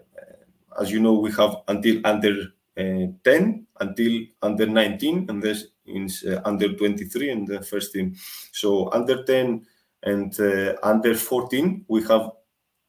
as 0.79 0.91
you 0.91 0.99
know, 0.99 1.13
we 1.13 1.31
have 1.31 1.57
until 1.67 2.01
under 2.05 2.53
uh, 2.77 3.07
10 3.23 3.67
until 3.81 4.21
under 4.41 4.65
19, 4.65 5.25
and 5.29 5.41
this 5.41 5.67
is 5.95 6.23
uh, 6.23 6.41
under 6.45 6.73
23 6.73 7.29
in 7.29 7.45
the 7.45 7.61
first 7.61 7.93
team. 7.93 8.15
So 8.51 8.91
under 8.91 9.23
10 9.23 9.65
and 10.03 10.39
uh, 10.39 10.75
under 10.83 11.15
14, 11.15 11.85
we 11.87 12.03
have 12.03 12.31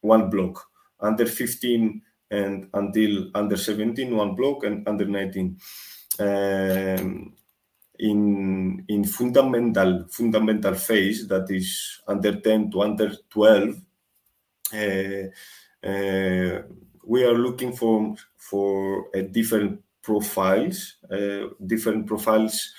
one 0.00 0.30
block. 0.30 0.64
Under 1.00 1.26
15 1.26 2.02
and 2.30 2.68
until 2.74 3.30
under 3.34 3.56
17, 3.56 4.16
one 4.16 4.34
block, 4.34 4.64
and 4.64 4.88
under 4.88 5.04
19. 5.04 5.58
Um, 6.18 7.34
in 7.98 8.84
in 8.88 9.04
fundamental 9.04 10.06
fundamental 10.10 10.74
phase 10.74 11.28
that 11.28 11.50
is 11.50 12.00
under 12.08 12.40
10 12.40 12.70
to 12.70 12.82
under 12.82 13.14
12 13.30 13.80
uh, 14.74 14.78
uh, 15.86 16.62
we 17.06 17.24
are 17.24 17.34
looking 17.34 17.72
for 17.72 18.14
for 18.36 19.06
uh, 19.16 19.20
different 19.30 19.80
profiles 20.02 20.96
uh, 21.12 21.48
different 21.66 22.06
profiles 22.06 22.74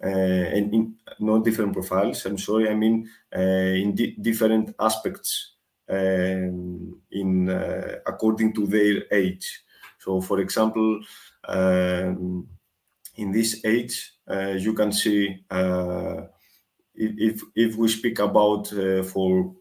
and 0.00 0.74
in, 0.74 0.94
not 1.20 1.44
different 1.44 1.72
profiles 1.72 2.26
i'm 2.26 2.38
sorry 2.38 2.68
i 2.68 2.74
mean 2.74 3.08
uh, 3.34 3.40
in 3.40 3.94
di 3.94 4.14
different 4.20 4.74
aspects 4.78 5.56
um, 5.88 7.00
in 7.12 7.48
according 8.06 8.52
to 8.54 8.66
their 8.66 9.04
age. 9.12 9.62
So 9.98 10.20
for 10.20 10.40
example 10.40 11.00
um, 11.48 12.48
in 13.16 13.32
this 13.32 13.64
age 13.64 14.12
uh, 14.28 14.54
you 14.58 14.74
can 14.74 14.92
see 14.92 15.44
uh, 15.50 16.22
if 16.94 17.42
if 17.54 17.76
we 17.76 17.88
speak 17.88 18.18
about 18.18 18.72
uh, 18.72 19.02
for 19.02 19.54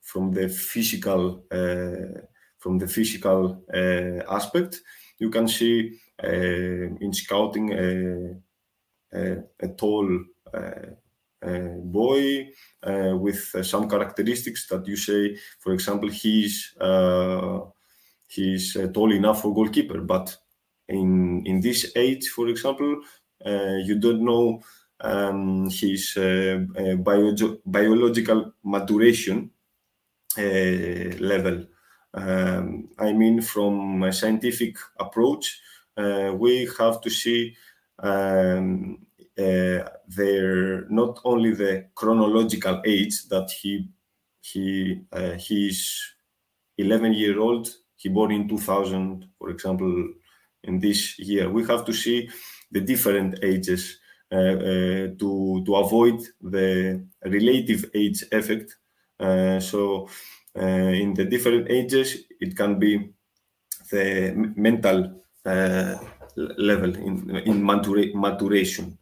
from 0.00 0.32
the 0.32 0.48
physical 0.48 1.42
from 2.58 2.78
the 2.78 2.86
physical 2.86 3.62
aspect, 4.30 4.80
you 5.18 5.28
can 5.28 5.48
see 5.48 5.98
in 6.22 7.12
scouting 7.12 8.42
a, 9.14 9.68
tall 9.76 10.08
uh, 11.44 11.76
boy 11.82 12.48
uh, 12.82 13.14
with 13.18 13.54
uh, 13.54 13.62
some 13.62 13.88
characteristics 13.88 14.66
that 14.68 14.86
you 14.86 14.96
say, 14.96 15.36
for 15.58 15.72
example, 15.72 16.08
he's 16.08 16.74
he's 18.28 18.76
tall 18.94 19.12
enough 19.12 19.42
for 19.42 19.54
goalkeeper. 19.54 20.00
But 20.00 20.36
in 20.88 21.44
in 21.46 21.60
this 21.60 21.92
age, 21.96 22.28
for 22.28 22.48
example, 22.48 23.02
uh, 23.44 23.76
you 23.84 23.98
don't 23.98 24.24
know 24.24 24.62
um, 25.00 25.68
his 25.68 26.16
uh, 26.16 26.64
uh, 26.78 26.94
bio 26.96 27.34
biological 27.66 28.54
maturation 28.64 29.50
level. 30.36 31.66
Um, 32.14 32.88
I 32.98 33.12
mean, 33.12 33.42
from 33.42 34.02
a 34.02 34.12
scientific 34.12 34.76
approach, 34.98 35.60
we 35.96 36.68
have 36.78 37.00
to 37.02 37.10
see 37.10 37.54
um, 37.98 39.06
uh, 39.38 39.88
their 40.06 40.86
not 40.88 41.20
only 41.24 41.52
the 41.54 41.86
chronological 41.94 42.82
age 42.84 43.24
that 43.28 43.50
he 43.50 43.88
he 44.40 45.00
uh, 45.12 45.32
he's 45.32 46.14
11 46.78 47.12
year 47.14 47.40
old 47.40 47.68
he 47.96 48.08
born 48.08 48.32
in 48.32 48.48
2000 48.48 49.28
for 49.38 49.50
example 49.50 50.08
in 50.64 50.78
this 50.78 51.18
year 51.18 51.50
we 51.50 51.64
have 51.66 51.84
to 51.84 51.92
see 51.92 52.28
the 52.70 52.80
different 52.80 53.38
ages 53.42 53.98
uh, 54.32 54.36
uh, 54.36 55.06
to 55.20 55.62
to 55.64 55.76
avoid 55.76 56.18
the 56.40 57.06
relative 57.24 57.84
age 57.94 58.24
effect. 58.32 58.74
Uh, 59.20 59.60
so 59.60 60.08
in 60.56 61.14
the 61.14 61.24
different 61.24 61.70
ages, 61.70 62.24
it 62.40 62.56
can 62.56 62.78
be 62.78 63.12
the 63.90 64.32
mental 64.56 65.20
level 66.36 66.94
in 66.94 67.36
in 67.36 67.62
matura 67.62 68.12
maturation. 68.14 68.98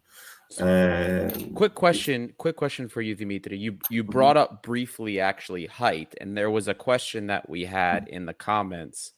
Uh, 0.59 1.31
quick 1.55 1.73
question 1.73 2.31
quick 2.37 2.55
question 2.55 2.87
for 2.87 3.01
you 3.01 3.15
dimitri 3.15 3.57
you 3.57 3.75
you 3.89 4.03
brought 4.03 4.37
up 4.37 4.61
briefly 4.61 5.19
actually 5.19 5.65
height 5.65 6.13
and 6.21 6.37
there 6.37 6.51
was 6.51 6.67
a 6.67 6.75
question 6.75 7.25
that 7.25 7.49
we 7.49 7.65
had 7.65 8.07
in 8.07 8.27
the 8.27 8.35
comments 8.35 9.13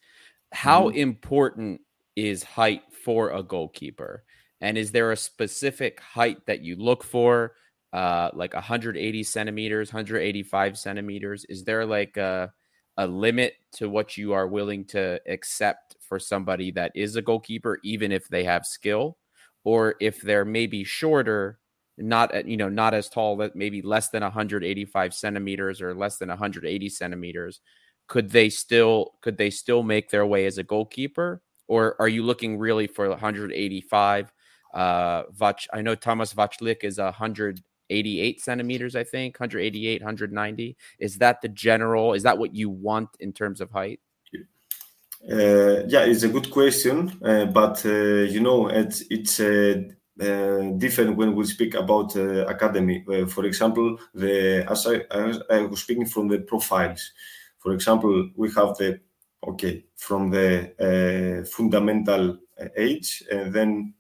how 0.53 0.87
mm-hmm. 0.87 0.97
important 0.97 1.81
is 2.15 2.41
height 2.41 2.83
for 3.03 3.31
a 3.31 3.43
goalkeeper 3.43 4.23
and 4.61 4.77
is 4.77 4.91
there 4.91 5.11
a 5.11 5.17
specific 5.17 5.99
height 5.99 6.45
that 6.47 6.61
you 6.61 6.75
look 6.75 7.03
for? 7.03 7.53
Uh, 7.93 8.29
like 8.33 8.53
180 8.53 9.23
centimeters, 9.23 9.93
185 9.93 10.77
centimeters? 10.77 11.45
Is 11.45 11.63
there 11.63 11.85
like 11.85 12.17
a, 12.17 12.51
a 12.97 13.07
limit 13.07 13.53
to 13.73 13.89
what 13.89 14.17
you 14.17 14.33
are 14.33 14.47
willing 14.47 14.85
to 14.85 15.21
accept 15.27 15.94
for 16.07 16.19
somebody 16.19 16.71
that 16.71 16.91
is 16.95 17.15
a 17.15 17.21
goalkeeper, 17.21 17.79
even 17.83 18.11
if 18.11 18.27
they 18.27 18.43
have 18.43 18.65
skill? 18.65 19.17
Or 19.63 19.95
if 19.99 20.21
they're 20.21 20.45
maybe 20.45 20.83
shorter, 20.83 21.59
not 21.97 22.45
you 22.45 22.57
know 22.57 22.69
not 22.69 22.93
as 22.93 23.09
tall 23.09 23.37
that 23.37 23.55
maybe 23.55 23.81
less 23.81 24.09
than 24.09 24.21
185 24.21 25.13
centimeters 25.13 25.81
or 25.81 25.93
less 25.93 26.17
than 26.17 26.27
180 26.27 26.89
centimeters 26.89 27.61
could 28.07 28.29
they 28.31 28.49
still 28.49 29.13
could 29.21 29.37
they 29.37 29.49
still 29.49 29.81
make 29.81 30.09
their 30.09 30.25
way 30.25 30.45
as 30.45 30.57
a 30.57 30.63
goalkeeper 30.63 31.41
or 31.69 31.95
are 32.01 32.09
you 32.09 32.21
looking 32.21 32.57
really 32.57 32.85
for 32.85 33.07
185 33.07 34.29
uh, 34.75 35.23
Vach, 35.31 35.67
I 35.73 35.81
know 35.81 35.95
Thomas 35.95 36.33
Vaclik 36.33 36.83
is 36.83 36.97
188 36.99 38.41
centimeters, 38.41 38.95
I 38.95 39.05
think, 39.05 39.39
188, 39.39 40.01
190. 40.01 40.77
Is 40.99 41.17
that 41.19 41.41
the 41.41 41.47
general? 41.47 42.13
Is 42.13 42.23
that 42.23 42.37
what 42.37 42.53
you 42.53 42.69
want 42.69 43.09
in 43.21 43.31
terms 43.31 43.61
of 43.61 43.71
height? 43.71 44.01
Uh, 45.29 45.83
yeah, 45.87 46.03
it's 46.05 46.21
a 46.23 46.29
good 46.29 46.51
question, 46.51 47.11
uh, 47.23 47.45
but 47.45 47.83
uh, 47.85 47.89
you 48.29 48.39
know, 48.39 48.67
it's 48.67 49.01
it's 49.09 49.39
uh, 49.39 49.81
uh, 50.21 50.61
different 50.77 51.17
when 51.17 51.33
we 51.35 51.43
speak 51.45 51.73
about 51.73 52.15
uh, 52.15 52.45
academy. 52.45 53.03
for 53.27 53.45
example, 53.45 53.97
the 54.13 54.63
as 54.69 54.85
I, 54.85 54.97
as 55.09 55.41
I 55.49 55.61
was 55.61 55.81
speaking 55.81 56.05
from 56.05 56.27
the 56.27 56.39
profiles. 56.39 57.11
For 57.57 57.73
example, 57.73 58.29
we 58.35 58.49
have 58.51 58.77
the 58.77 58.99
okay 59.47 59.85
from 59.95 60.29
the 60.29 61.43
fundamental 61.51 62.37
age, 62.77 63.23
and 63.31 63.51
then 63.51 63.95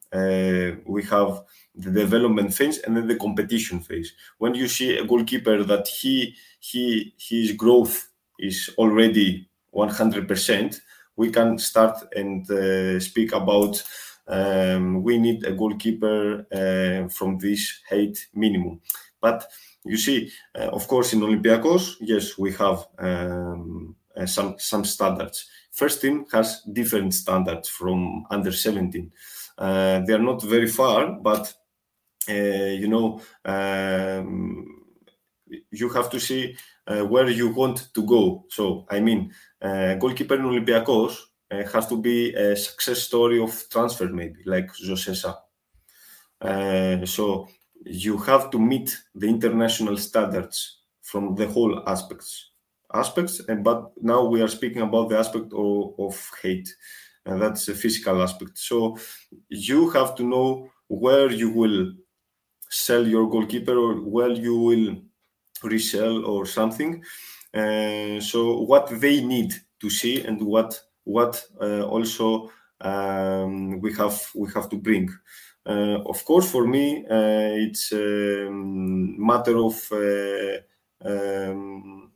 we 0.85 1.03
have 1.05 1.41
the 1.73 1.89
development 1.91 2.53
phase 2.53 2.77
and 2.83 2.95
then 2.95 3.07
the 3.07 3.15
competition 3.15 3.79
phase. 3.79 4.13
When 4.37 4.53
you 4.53 4.67
see 4.67 4.97
a 4.97 5.03
goalkeeper 5.03 5.63
that 5.63 5.87
he 5.87 6.35
he 6.59 7.15
his 7.17 7.53
growth 7.53 8.09
is 8.37 8.69
already 8.77 9.49
100%, 9.73 10.79
we 11.15 11.29
can 11.29 11.57
start 11.57 11.97
and 12.15 12.49
uh, 12.51 12.99
speak 12.99 13.33
about 13.33 13.83
um, 14.27 15.03
we 15.03 15.17
need 15.17 15.45
a 15.45 15.53
goalkeeper 15.53 16.45
uh, 16.51 17.07
from 17.09 17.37
this 17.37 17.81
height 17.89 18.17
minimum. 18.33 18.81
But 19.21 19.47
you 19.83 19.97
see, 19.97 20.31
uh, 20.55 20.69
of 20.69 20.87
course, 20.87 21.13
in 21.13 21.21
Olympiacos, 21.21 21.95
yes, 22.01 22.37
we 22.37 22.51
have 22.53 22.87
um, 22.97 23.95
some 24.25 24.55
some 24.57 24.85
standards. 24.85 25.47
First 25.71 26.01
team 26.01 26.25
has 26.31 26.61
different 26.73 27.13
standards 27.13 27.69
from 27.69 28.25
under 28.31 28.51
17. 28.51 29.11
Uh, 29.57 30.01
they 30.05 30.13
are 30.13 30.19
not 30.19 30.41
very 30.41 30.67
far, 30.67 31.11
but 31.11 31.53
you 32.27 32.87
know 32.87 33.21
um, 33.45 34.65
you 35.71 35.89
have 35.89 36.09
to 36.09 36.19
see 36.19 36.57
uh, 36.87 37.03
where 37.03 37.29
you 37.29 37.49
want 37.49 37.93
to 37.93 38.03
go. 38.03 38.45
So 38.49 38.85
I 38.89 38.99
mean, 38.99 39.33
goalkeeper 39.99 40.35
in 40.35 40.45
Olympiacos 40.45 41.17
has 41.73 41.87
to 41.87 42.01
be 42.01 42.33
a 42.33 42.55
success 42.55 42.99
story 43.03 43.39
of 43.41 43.51
transfer, 43.69 44.07
maybe 44.09 44.41
like 44.45 44.69
José 44.73 45.15
Sa. 45.15 45.35
so 47.05 47.47
you 47.85 48.17
have 48.17 48.49
to 48.51 48.59
meet 48.59 48.97
the 49.13 49.27
international 49.27 49.97
standards 49.97 50.81
from 51.01 51.35
the 51.35 51.47
whole 51.47 51.87
aspects 51.87 52.51
aspects 52.93 53.41
and 53.49 53.63
but 53.63 53.91
now 54.01 54.23
we 54.23 54.41
are 54.41 54.47
speaking 54.47 54.81
about 54.81 55.09
the 55.09 55.17
aspect 55.17 55.51
of, 55.53 55.93
of 55.99 56.31
height 56.41 56.67
and 57.25 57.41
that's 57.41 57.67
a 57.67 57.73
physical 57.75 58.21
aspect. 58.21 58.57
So 58.57 58.97
you 59.49 59.89
have 59.91 60.15
to 60.15 60.23
know 60.23 60.69
where 60.87 61.31
you 61.31 61.49
will 61.49 61.93
sell 62.69 63.05
your 63.05 63.29
goalkeeper 63.29 63.75
or 63.77 64.01
well 64.01 64.37
you 64.37 64.57
will 64.57 65.01
resell 65.63 66.25
or 66.25 66.45
something. 66.45 67.03
Uh, 67.55 68.19
so 68.19 68.59
what 68.61 68.89
they 68.99 69.21
need 69.21 69.53
to 69.79 69.89
see 69.89 70.21
and 70.23 70.41
what 70.41 70.79
what 71.05 71.41
uh, 71.61 71.83
also 71.83 72.51
um, 72.81 73.79
we 73.79 73.93
have 73.93 74.29
we 74.35 74.49
have 74.53 74.69
to 74.69 74.77
bring. 74.77 75.09
Uh, 75.65 75.99
of 76.05 76.23
course, 76.25 76.51
for 76.51 76.67
me, 76.67 77.05
uh, 77.09 77.55
it's 77.65 77.91
a 77.91 78.47
um, 78.47 79.25
matter 79.25 79.57
of 79.57 79.75
uh, 79.91 80.57
um, 81.03 82.11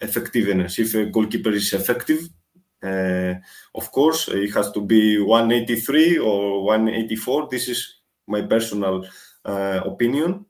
effectiveness. 0.00 0.78
If 0.78 0.94
a 0.94 1.06
goalkeeper 1.06 1.50
is 1.50 1.72
effective, 1.72 2.28
uh, 2.82 3.34
of 3.74 3.90
course, 3.90 4.28
it 4.28 4.54
has 4.54 4.70
to 4.72 4.80
be 4.80 5.18
183 5.20 6.18
or 6.18 6.64
184. 6.64 7.48
This 7.50 7.68
is 7.68 7.94
my 8.28 8.42
personal 8.42 9.04
opinion, 9.44 10.46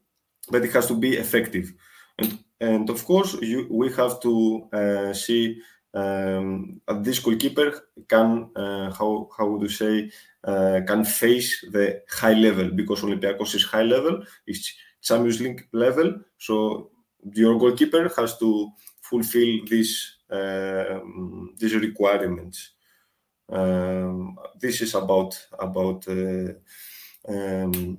but 0.51 0.62
it 0.64 0.72
has 0.72 0.86
to 0.88 0.95
be 0.95 1.16
effective. 1.16 1.72
And, 2.18 2.38
and 2.63 2.89
of 2.89 3.05
course, 3.05 3.35
you, 3.43 3.67
we 3.71 3.93
have 3.93 4.21
to 4.21 4.33
see 5.15 5.61
um, 5.95 6.81
this 7.01 7.19
goalkeeper 7.19 7.89
can 8.09 8.51
uh, 8.57 8.91
how 8.93 9.29
how 9.37 9.47
would 9.47 9.63
you 9.63 9.69
say 9.69 10.11
uh, 10.45 10.81
can 10.87 11.05
face 11.05 11.65
the 11.71 12.03
high 12.09 12.33
level 12.33 12.71
because 12.71 13.03
Olympiacos 13.03 13.55
is 13.55 13.65
high 13.65 13.83
level, 13.83 14.25
it's 14.47 14.75
Champions 15.03 15.41
League 15.41 15.69
level. 15.73 16.21
So 16.39 16.91
your 17.35 17.59
goalkeeper 17.59 18.11
has 18.17 18.39
to 18.39 18.71
fulfill 19.03 19.65
these 19.69 20.17
uh, 20.31 21.01
these 21.59 21.75
requirements. 21.75 22.73
Um, 23.51 24.39
this 24.59 24.81
is 24.81 24.95
about 24.95 25.47
about 25.59 26.09
uh, 26.09 26.55
um, 27.29 27.99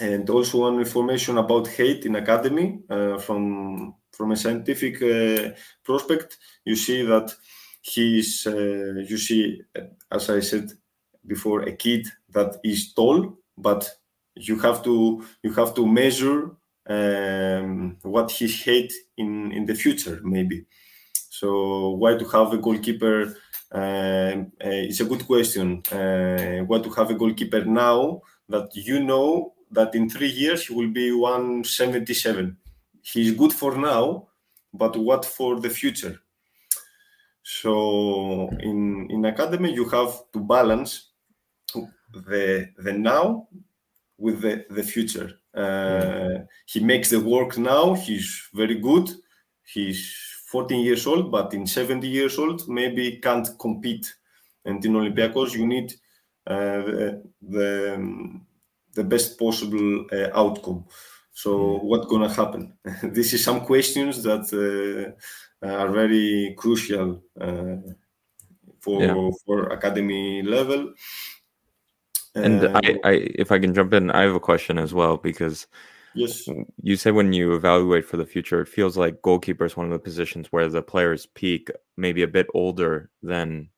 and 0.00 0.28
also 0.28 0.64
on 0.64 0.78
information 0.78 1.38
about 1.38 1.68
hate 1.68 2.04
in 2.04 2.16
academy 2.16 2.80
uh, 2.90 3.18
from 3.18 3.94
from 4.12 4.30
a 4.30 4.36
scientific 4.36 5.02
uh, 5.02 5.50
prospect, 5.82 6.38
you 6.64 6.76
see 6.76 7.02
that 7.02 7.34
he's, 7.82 8.46
uh, 8.46 8.94
you 9.08 9.18
see, 9.18 9.60
as 10.10 10.30
I 10.30 10.40
said 10.40 10.72
before, 11.26 11.62
a 11.62 11.72
kid 11.72 12.06
that 12.30 12.58
is 12.62 12.92
tall, 12.94 13.38
but 13.58 13.90
you 14.36 14.58
have 14.60 14.82
to 14.84 15.24
you 15.42 15.52
have 15.54 15.74
to 15.74 15.86
measure 15.86 16.50
um, 16.88 17.96
what 18.02 18.30
he 18.30 18.46
hate 18.48 18.92
in 19.16 19.52
in 19.52 19.66
the 19.66 19.74
future, 19.74 20.20
maybe. 20.22 20.66
So 21.30 21.90
why 21.90 22.16
to 22.16 22.24
have 22.26 22.52
a 22.52 22.58
goalkeeper? 22.58 23.36
Uh, 23.72 24.44
it's 24.60 25.00
a 25.00 25.04
good 25.04 25.26
question. 25.26 25.82
Uh, 25.90 26.64
why 26.68 26.78
to 26.78 26.90
have 26.90 27.10
a 27.10 27.14
goalkeeper 27.14 27.64
now 27.64 28.22
that 28.48 28.68
you 28.74 29.02
know 29.02 29.54
that 29.74 29.94
in 29.94 30.08
three 30.08 30.30
years 30.30 30.66
he 30.66 30.74
will 30.74 30.90
be 30.90 31.12
177 31.12 32.56
he's 33.04 33.32
good 33.32 33.52
for 33.52 33.76
now, 33.76 34.28
but 34.72 34.96
what 34.96 35.24
for 35.24 35.60
the 35.60 35.70
future? 35.70 36.18
So 37.42 38.48
in 38.60 39.08
in 39.10 39.24
academy 39.26 39.72
you 39.72 39.88
have 39.90 40.12
to 40.32 40.40
balance 40.40 41.10
the 42.12 42.68
the 42.78 42.92
now 42.92 43.48
with 44.18 44.40
the 44.40 44.64
the 44.70 44.82
future. 44.82 45.40
Uh, 45.54 46.46
He 46.66 46.80
makes 46.80 47.10
the 47.10 47.20
work 47.20 47.58
now. 47.58 47.94
He's 47.94 48.48
very 48.54 48.76
good. 48.80 49.10
He's 49.62 50.00
14 50.50 50.80
years 50.80 51.06
old, 51.06 51.30
but 51.30 51.54
in 51.54 51.66
70 51.66 52.08
years 52.08 52.38
old 52.38 52.68
maybe 52.68 53.20
can't 53.20 53.48
compete. 53.58 54.14
And 54.64 54.84
in 54.84 54.94
Olympiacos 54.94 55.52
you 55.52 55.66
need 55.66 55.92
uh, 56.46 56.82
the, 56.86 57.22
the, 57.42 58.40
the 58.94 59.04
best 59.04 59.38
possible 59.38 60.06
uh, 60.12 60.28
outcome. 60.34 60.84
So 61.32 61.50
mm. 61.50 61.82
what's 61.84 62.06
gonna 62.06 62.32
happen? 62.32 62.74
this 63.02 63.32
is 63.32 63.44
some 63.44 63.60
questions 63.62 64.22
that 64.22 64.46
uh, 65.62 65.66
are 65.66 65.90
very 65.90 66.54
crucial 66.56 67.22
uh, 67.40 67.76
for 68.80 69.02
yeah. 69.02 69.30
for 69.44 69.68
academy 69.68 70.42
level. 70.42 70.94
And 72.36 72.64
I, 72.64 72.66
uh, 72.66 72.98
I, 73.04 73.12
if 73.36 73.52
I 73.52 73.58
can 73.58 73.74
jump 73.74 73.92
in, 73.92 74.10
I 74.10 74.22
have 74.22 74.34
a 74.34 74.40
question 74.40 74.76
as 74.78 74.92
well 74.92 75.16
because 75.16 75.68
yes, 76.14 76.48
you 76.82 76.96
say 76.96 77.12
when 77.12 77.32
you 77.32 77.54
evaluate 77.54 78.04
for 78.04 78.16
the 78.16 78.26
future, 78.26 78.60
it 78.60 78.68
feels 78.68 78.96
like 78.96 79.22
goalkeeper 79.22 79.64
is 79.64 79.76
one 79.76 79.86
of 79.86 79.92
the 79.92 79.98
positions 79.98 80.48
where 80.50 80.68
the 80.68 80.82
players 80.82 81.26
peak 81.26 81.70
maybe 81.96 82.22
a 82.22 82.28
bit 82.28 82.48
older 82.52 83.10
than 83.22 83.68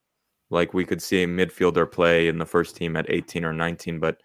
like 0.51 0.73
we 0.73 0.85
could 0.85 1.03
see 1.03 1.23
a 1.23 1.27
midfielder 1.27 1.91
play 1.91 2.29
in 2.29 2.39
the 2.39 2.47
first 2.47 2.77
team 2.77 2.97
at 2.97 3.11
18 3.11 3.45
or 3.45 3.53
19, 3.53 3.99
but 3.99 4.21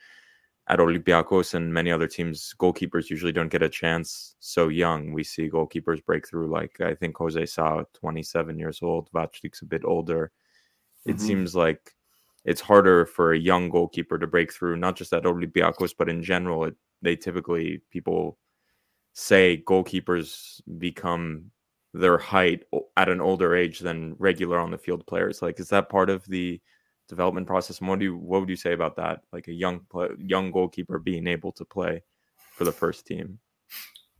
at 0.71 0.79
Olympiacos 0.79 1.53
and 1.53 1.73
many 1.73 1.91
other 1.91 2.07
teams, 2.07 2.55
goalkeepers 2.57 3.09
usually 3.09 3.33
don't 3.33 3.51
get 3.51 3.61
a 3.61 3.67
chance 3.67 4.35
so 4.39 4.69
young. 4.69 5.11
We 5.11 5.25
see 5.25 5.49
goalkeepers 5.49 6.03
break 6.05 6.25
through, 6.25 6.49
like 6.49 6.79
I 6.79 6.95
think 6.95 7.17
Jose 7.17 7.45
Sa, 7.45 7.83
27 7.93 8.57
years 8.57 8.79
old, 8.81 9.11
Vaclik's 9.11 9.61
a 9.61 9.65
bit 9.65 9.83
older. 9.83 10.31
It 11.05 11.17
mm-hmm. 11.17 11.27
seems 11.27 11.55
like 11.57 11.91
it's 12.45 12.61
harder 12.61 13.05
for 13.05 13.33
a 13.33 13.37
young 13.37 13.69
goalkeeper 13.69 14.17
to 14.17 14.27
break 14.27 14.53
through, 14.53 14.77
not 14.77 14.95
just 14.95 15.11
at 15.11 15.23
Olympiacos, 15.23 15.93
but 15.97 16.07
in 16.07 16.23
general. 16.23 16.63
It, 16.63 16.75
they 17.01 17.17
typically, 17.17 17.81
people 17.89 18.37
say 19.11 19.61
goalkeepers 19.67 20.61
become 20.77 21.51
their 21.93 22.17
height 22.17 22.63
at 22.95 23.09
an 23.09 23.19
older 23.19 23.53
age 23.57 23.79
than 23.79 24.15
regular 24.19 24.57
on 24.57 24.71
the 24.71 24.77
field 24.77 25.05
players. 25.05 25.41
Like, 25.41 25.59
is 25.59 25.67
that 25.67 25.89
part 25.89 26.09
of 26.09 26.25
the 26.27 26.61
development 27.15 27.47
process. 27.47 27.79
And 27.79 27.87
what 27.89 27.99
do 27.99 28.05
you 28.05 28.15
what 28.29 28.39
would 28.39 28.53
you 28.55 28.61
say 28.65 28.73
about 28.73 28.95
that? 28.95 29.15
Like 29.33 29.47
a 29.47 29.53
young 29.63 29.77
young 30.33 30.51
goalkeeper 30.51 30.97
being 30.99 31.27
able 31.27 31.51
to 31.59 31.65
play 31.65 32.03
for 32.55 32.63
the 32.65 32.77
first 32.81 33.05
team. 33.05 33.39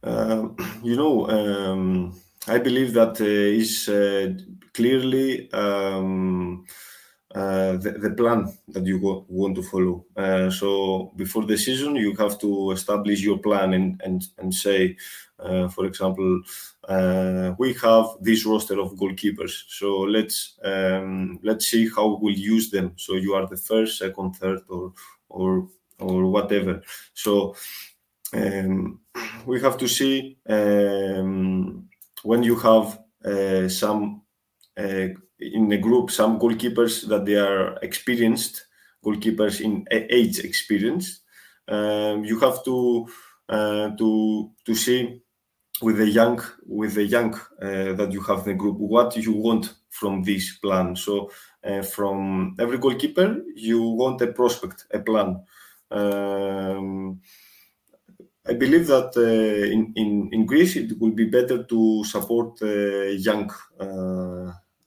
Um, 0.04 0.56
you 0.84 0.96
know, 0.96 1.16
um, 1.38 2.14
I 2.48 2.58
believe 2.68 2.94
that 2.94 3.14
uh, 3.22 3.60
is 3.62 3.74
uh, 3.90 4.34
clearly 4.74 5.52
um, 5.54 6.66
uh, 7.34 7.78
the, 7.78 7.92
the, 7.92 8.10
plan 8.12 8.52
that 8.68 8.86
you 8.86 9.00
want 9.30 9.56
to 9.56 9.64
follow. 9.64 10.06
Uh, 10.18 10.50
so 10.50 11.14
before 11.16 11.46
the 11.46 11.58
season, 11.58 11.96
you 11.96 12.14
have 12.16 12.38
to 12.40 12.72
establish 12.72 13.22
your 13.22 13.38
plan 13.38 13.74
and 13.74 14.02
and 14.04 14.28
and 14.38 14.54
say, 14.54 14.98
uh, 15.40 15.70
for 15.70 15.86
example, 15.86 16.42
uh, 16.90 17.54
we 17.58 17.74
have 17.76 18.06
this 18.20 18.46
roster 18.46 18.80
of 18.82 18.96
goalkeepers. 18.96 19.64
So 19.70 20.00
let's 20.00 20.60
um, 20.64 21.40
let's 21.42 21.68
see 21.68 21.90
how 21.90 22.20
we'll 22.22 22.36
use 22.36 22.70
them. 22.70 22.94
So 22.98 23.16
you 23.16 23.34
are 23.34 23.48
the 23.48 23.58
first, 23.58 23.98
second, 24.00 24.34
third, 24.34 24.62
or 24.68 24.92
or 25.30 25.70
or 26.00 26.26
whatever. 26.26 26.82
So 27.14 27.56
um, 28.34 29.00
we 29.46 29.62
have 29.62 29.78
to 29.78 29.88
see 29.88 30.38
um, 30.50 31.88
when 32.24 32.44
you 32.44 32.58
have 32.58 33.00
uh, 33.24 33.70
some 33.70 34.22
uh, 34.78 35.08
in 35.42 35.68
the 35.68 35.78
group 35.78 36.12
some 36.12 36.40
goalkeepers 36.40 37.08
that 37.08 37.26
they 37.26 37.36
are 37.36 37.78
experienced 37.82 38.66
goalkeepers 39.04 39.62
in 39.62 39.86
age 39.92 40.40
experience. 40.40 41.22
Um, 41.68 42.24
you 42.24 42.40
have 42.40 42.64
to 42.66 43.08
uh, 43.50 43.90
to 43.98 44.52
to 44.66 44.76
see 44.76 45.22
with 45.82 45.98
the 45.98 46.10
young 46.10 46.42
with 46.66 46.94
the 46.94 47.04
young 47.04 47.34
uh, 47.62 47.94
that 47.94 48.10
you 48.12 48.22
have 48.22 48.40
in 48.40 48.54
the 48.54 48.54
group 48.54 48.78
what 48.78 49.16
you 49.18 49.34
want 49.34 49.74
from 49.90 50.24
this 50.24 50.58
plan 50.58 50.96
so 50.96 51.30
uh, 51.64 51.82
from 51.82 52.56
every 52.60 52.78
goalkeeper 52.78 53.42
you 53.56 53.82
want 53.82 54.22
a 54.22 54.28
prospect 54.28 54.86
a 54.92 55.00
plan 55.00 55.42
um, 55.90 57.20
I 58.48 58.54
believe 58.54 58.88
that 58.88 59.16
uh, 59.18 59.72
in, 59.72 59.94
in, 59.96 60.30
in 60.32 60.46
Greece 60.46 60.76
it 60.76 61.00
will 61.00 61.12
be 61.12 61.26
better 61.26 61.64
to 61.64 62.04
support 62.04 62.62
uh, 62.62 63.12
young 63.30 63.52
uh, 63.80 64.21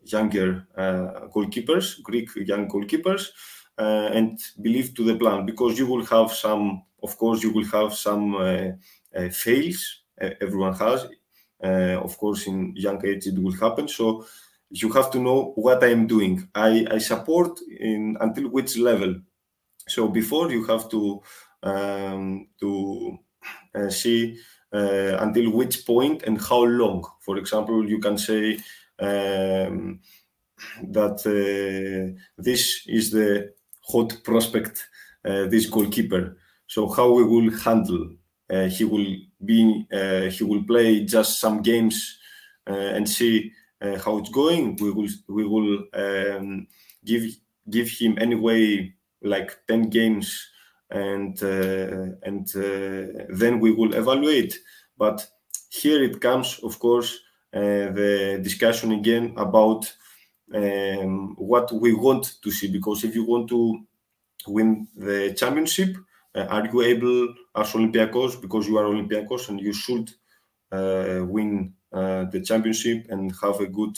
younger 0.05 0.66
uh, 0.76 1.28
goalkeepers 1.34 2.02
Greek 2.02 2.30
young 2.36 2.68
goalkeepers 2.68 3.30
and 3.76 4.38
believe 4.62 4.94
to 4.94 5.05
the 5.05 5.16
plan 5.16 5.44
because 5.44 5.78
you 5.78 5.86
will 5.86 6.05
have 6.07 6.32
some 6.32 6.82
of 7.02 7.16
course 7.18 7.42
you 7.42 7.52
will 7.52 7.64
have 7.66 7.94
some 7.94 8.76
fails 9.32 10.05
everyone 10.40 10.74
has. 10.74 11.07
Uh, 11.62 11.98
of 12.02 12.16
course, 12.18 12.46
in 12.46 12.74
young 12.76 13.05
age 13.07 13.26
it 13.26 13.38
will 13.38 13.52
happen. 13.52 13.88
So 13.88 14.26
you 14.70 14.90
have 14.92 15.11
to 15.12 15.18
know 15.18 15.52
what 15.57 15.82
I 15.82 15.88
am 15.88 16.07
doing. 16.07 16.48
I, 16.55 16.86
I 16.90 16.98
support 16.98 17.61
in 17.78 18.16
until 18.20 18.48
which 18.50 18.76
level. 18.76 19.14
So 19.88 20.09
before 20.09 20.50
you 20.50 20.64
have 20.64 20.90
to 20.90 21.22
um, 21.62 22.48
to 22.61 23.18
uh, 23.74 23.88
see 23.88 24.38
uh, 24.72 25.16
until 25.20 25.50
which 25.50 25.86
point 25.86 26.24
and 26.24 26.40
how 26.40 26.64
long. 26.64 27.05
For 27.20 27.38
example, 27.38 27.88
you 27.88 27.98
can 27.98 28.18
say 28.18 28.59
um, 29.01 30.01
that 30.82 31.20
uh, 31.26 32.20
this 32.38 32.82
is 32.86 33.11
the 33.11 33.53
hot 33.82 34.22
prospect, 34.24 34.86
uh, 35.24 35.47
this 35.47 35.66
goalkeeper. 35.66 36.36
So 36.66 36.88
how 36.88 37.12
we 37.12 37.24
will 37.24 37.51
handle 37.59 38.11
uh, 38.51 38.66
he 38.66 38.84
will 38.84 39.16
be 39.45 39.86
he 40.30 40.45
will 40.45 40.64
play 40.64 41.05
just 41.05 41.40
some 41.40 41.62
games 41.62 42.18
and 42.66 43.09
see 43.09 43.53
how 43.80 44.18
it's 44.18 44.30
going. 44.30 44.76
We 44.76 44.90
will 44.90 45.09
we 45.28 45.45
will 45.47 45.84
um, 45.95 46.66
give 47.05 47.24
give 47.70 47.88
him 47.88 48.18
anyway 48.18 48.95
like 49.22 49.66
ten 49.66 49.88
games 49.88 50.47
and 50.90 51.42
uh, 51.42 52.16
and 52.22 52.49
uh, 52.55 53.24
then 53.30 53.61
we 53.61 53.72
will 53.72 53.95
evaluate. 53.95 54.59
But 54.97 55.26
here 55.70 56.03
it 56.03 56.20
comes, 56.20 56.61
of 56.62 56.78
course, 56.78 57.18
the 57.61 58.40
discussion 58.42 58.92
again 58.92 59.34
about 59.36 59.92
um, 60.52 61.34
what 61.36 61.72
we 61.72 61.94
want 61.94 62.42
to 62.42 62.50
see. 62.50 62.68
Because 62.68 63.05
if 63.05 63.14
you 63.14 63.24
want 63.24 63.48
to 63.48 63.80
win 64.46 64.88
the 64.96 65.34
championship, 65.34 65.96
uh, 66.34 66.46
are 66.50 66.66
you 66.66 66.82
able 66.82 67.34
as 67.55 67.72
Olympiacos, 67.72 68.40
because 68.40 68.66
you 68.66 68.76
are 68.76 68.84
Olympiacos 68.84 69.48
and 69.48 69.61
you 69.61 69.72
should 69.72 70.11
uh, 70.72 71.24
win 71.24 71.72
uh, 71.92 72.24
the 72.24 72.40
championship 72.40 73.07
and 73.11 73.32
have 73.40 73.61
a 73.61 73.66
good 73.66 73.96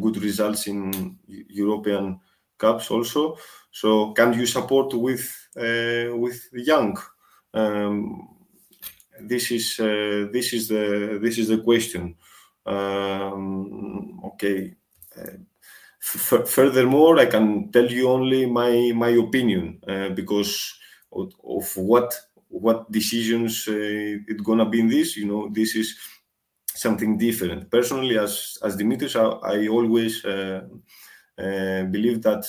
good 0.00 0.16
results 0.22 0.66
in 0.68 1.18
European 1.26 2.20
cups 2.58 2.90
also. 2.90 3.36
So 3.72 4.12
can 4.12 4.32
you 4.34 4.46
support 4.46 4.94
with 4.94 5.48
with 5.56 6.48
young? 6.52 6.96
Um, 7.52 8.39
this 9.22 9.50
is 9.50 9.78
uh, 9.80 10.28
this 10.32 10.52
is 10.52 10.68
the 10.68 11.18
this 11.22 11.38
is 11.38 11.48
the 11.48 11.58
question. 11.58 12.16
Um, 12.66 14.20
okay. 14.24 14.74
Uh, 15.16 15.38
f- 16.00 16.48
furthermore, 16.48 17.18
I 17.18 17.26
can 17.26 17.70
tell 17.72 17.86
you 17.86 18.08
only 18.08 18.46
my 18.46 18.92
my 18.94 19.10
opinion 19.10 19.80
uh, 19.86 20.10
because 20.10 20.74
of, 21.12 21.32
of, 21.44 21.76
what 21.76 22.14
what 22.48 22.90
decisions 22.90 23.64
it's 23.68 24.42
gonna 24.42 24.68
be 24.68 24.80
in 24.80 24.88
this. 24.88 25.16
You 25.16 25.26
know, 25.26 25.48
this 25.52 25.74
is 25.74 25.96
something 26.74 27.18
different. 27.18 27.70
Personally, 27.70 28.18
as 28.18 28.58
as 28.62 28.76
Dimitris, 28.76 29.16
I, 29.16 29.54
I 29.54 29.68
always 29.68 30.24
uh, 30.24 30.62
uh, 31.38 31.84
believe 31.84 32.22
that 32.22 32.46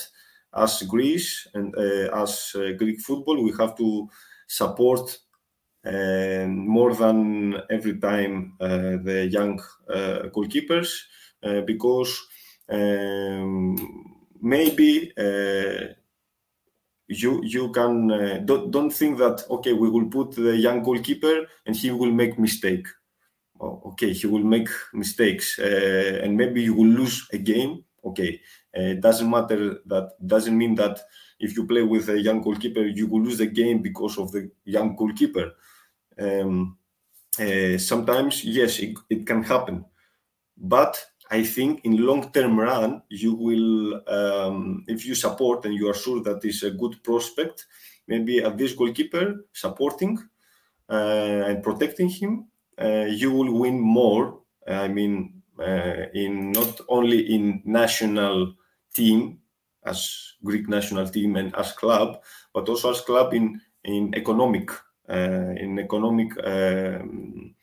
as 0.54 0.82
Greece 0.82 1.48
and 1.54 1.74
uh, 1.76 2.22
as 2.22 2.54
Greek 2.76 3.00
football, 3.00 3.42
we 3.42 3.52
have 3.58 3.76
to 3.76 4.08
support 4.46 5.18
more 5.84 6.94
than 6.94 7.60
every 7.70 7.98
time 7.98 8.54
the 8.58 9.28
young 9.30 9.60
goalkeepers 10.32 11.02
because 11.66 12.26
um, 12.68 13.76
maybe 14.40 15.12
uh, 15.16 15.94
you 17.08 17.42
you 17.44 17.70
can 17.72 18.10
uh, 18.10 18.38
don't, 18.44 18.70
don't 18.70 18.90
think 18.90 19.18
that 19.18 19.44
okay 19.50 19.72
we 19.72 19.90
will 19.90 20.06
put 20.06 20.32
the 20.32 20.56
young 20.56 20.82
goalkeeper 20.82 21.46
and 21.66 21.76
he 21.76 21.90
will 21.90 22.12
make 22.12 22.38
mistake. 22.38 22.86
Oh, 23.60 23.80
okay 23.86 24.12
he 24.12 24.26
will 24.26 24.44
make 24.44 24.68
mistakes 24.92 25.58
uh, 25.58 26.20
and 26.22 26.36
maybe 26.36 26.62
you 26.62 26.74
will 26.74 26.88
lose 26.88 27.28
a 27.32 27.38
game. 27.38 27.84
Okay 28.04 28.40
uh, 28.76 28.94
it 28.96 29.00
doesn't 29.00 29.30
matter 29.30 29.78
that 29.86 30.10
doesn't 30.26 30.56
mean 30.56 30.74
that 30.76 31.00
if 31.42 31.56
you 31.56 31.66
play 31.66 31.82
with 31.82 32.08
a 32.08 32.18
young 32.18 32.40
goalkeeper 32.40 32.84
you 32.86 33.06
will 33.06 33.22
lose 33.22 33.38
the 33.38 33.46
game 33.46 33.82
because 33.82 34.18
of 34.18 34.32
the 34.32 34.50
young 34.64 34.96
goalkeeper 34.96 35.52
um, 36.18 36.76
uh, 37.38 37.76
sometimes 37.78 38.44
yes 38.44 38.78
it, 38.78 38.96
it 39.10 39.26
can 39.26 39.42
happen 39.42 39.84
but 40.56 41.04
I 41.32 41.44
think 41.44 41.80
in 41.84 41.96
long-term 41.96 42.60
run, 42.60 43.02
you 43.08 43.34
will, 43.34 44.02
um, 44.06 44.84
if 44.86 45.06
you 45.06 45.14
support 45.14 45.64
and 45.64 45.74
you 45.74 45.88
are 45.88 45.94
sure 45.94 46.22
that 46.22 46.44
is 46.44 46.62
a 46.62 46.70
good 46.70 47.02
prospect, 47.02 47.66
maybe 48.06 48.40
at 48.40 48.58
this 48.58 48.74
goalkeeper 48.74 49.46
supporting 49.54 50.18
uh, 50.90 51.44
and 51.48 51.62
protecting 51.62 52.10
him, 52.10 52.48
uh, 52.78 53.06
you 53.08 53.32
will 53.32 53.58
win 53.58 53.80
more. 53.80 54.40
I 54.68 54.88
mean, 54.88 55.42
uh, 55.58 56.04
in 56.12 56.52
not 56.52 56.80
only 56.88 57.34
in 57.34 57.62
national 57.64 58.54
team 58.94 59.38
as 59.84 60.34
Greek 60.44 60.68
national 60.68 61.08
team 61.08 61.36
and 61.36 61.54
as 61.56 61.72
club, 61.72 62.22
but 62.54 62.68
also 62.68 62.90
as 62.90 63.00
club 63.00 63.34
in 63.34 63.60
in 63.84 64.14
economic 64.14 64.70
uh, 65.08 65.54
in 65.56 65.78
economic 65.78 66.32
um, 66.44 67.54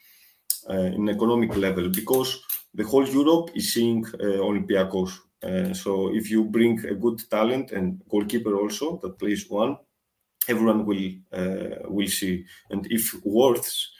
uh, 0.70 0.74
in 0.74 1.09
economic 1.09 1.55
level 1.55 1.89
because 1.89 2.41
the 2.74 2.84
whole 2.84 3.07
Europe 3.07 3.49
is 3.55 3.74
seeing 3.74 4.05
uh, 4.05 4.39
Olympiacos. 4.41 5.11
Uh, 5.41 5.74
so 5.74 6.13
if 6.13 6.30
you 6.30 6.43
bring 6.43 6.86
a 6.86 6.93
good 6.93 7.20
talent 7.30 7.72
and 7.72 8.01
goalkeeper 8.09 8.55
also 8.55 8.99
that 9.01 9.17
plays 9.17 9.49
one, 9.49 9.78
everyone 10.47 10.86
will 10.86 11.11
uh, 11.32 11.89
will 11.89 12.07
see. 12.07 12.45
And 12.70 12.86
if 12.91 13.15
worths 13.24 13.91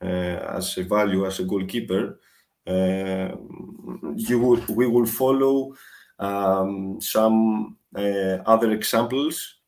as 0.00 0.78
a 0.78 0.84
value 0.84 1.26
as 1.26 1.40
a 1.40 1.44
goalkeeper, 1.44 2.20
you 2.66 4.38
will, 4.38 4.62
we 4.68 4.86
will 4.86 5.06
follow 5.06 5.74
um, 6.18 7.00
some 7.00 7.76
other 7.94 8.72
examples 8.72 9.60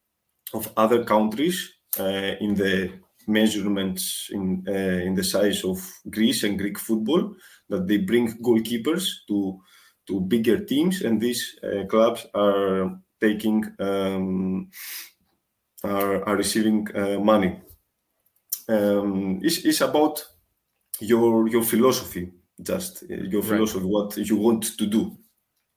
of 0.53 0.73
other 0.77 1.05
countries 1.05 1.73
in 1.99 2.55
the 2.55 2.93
measurements 3.27 4.29
in 4.31 4.65
uh, 4.69 4.73
in 5.05 5.15
the 5.15 5.25
size 5.25 5.65
of 5.65 5.79
Greece 6.11 6.45
and 6.45 6.59
Greek 6.59 6.79
football 6.79 7.35
that 7.69 7.87
they 7.87 7.99
bring 7.99 8.39
goalkeepers 8.43 9.09
to 9.29 9.61
to 10.07 10.21
bigger 10.21 10.65
teams, 10.65 11.03
and 11.03 11.21
these 11.21 11.59
uh, 11.63 11.85
clubs 11.87 12.27
are 12.35 13.01
taking 13.21 13.65
um, 13.81 14.71
are, 15.83 16.25
are 16.25 16.37
receiving 16.37 16.87
uh, 16.95 17.19
money. 17.19 17.61
Um, 18.69 19.41
it's, 19.43 19.65
it's 19.65 19.81
about 19.81 20.25
your 21.01 21.49
your 21.49 21.63
philosophy, 21.63 22.33
just 22.63 23.05
uh, 23.05 23.15
your 23.15 23.43
philosophy, 23.43 23.85
right. 23.85 23.91
what 23.91 24.17
you 24.17 24.37
want 24.37 24.77
to 24.79 24.87
do. 24.87 25.17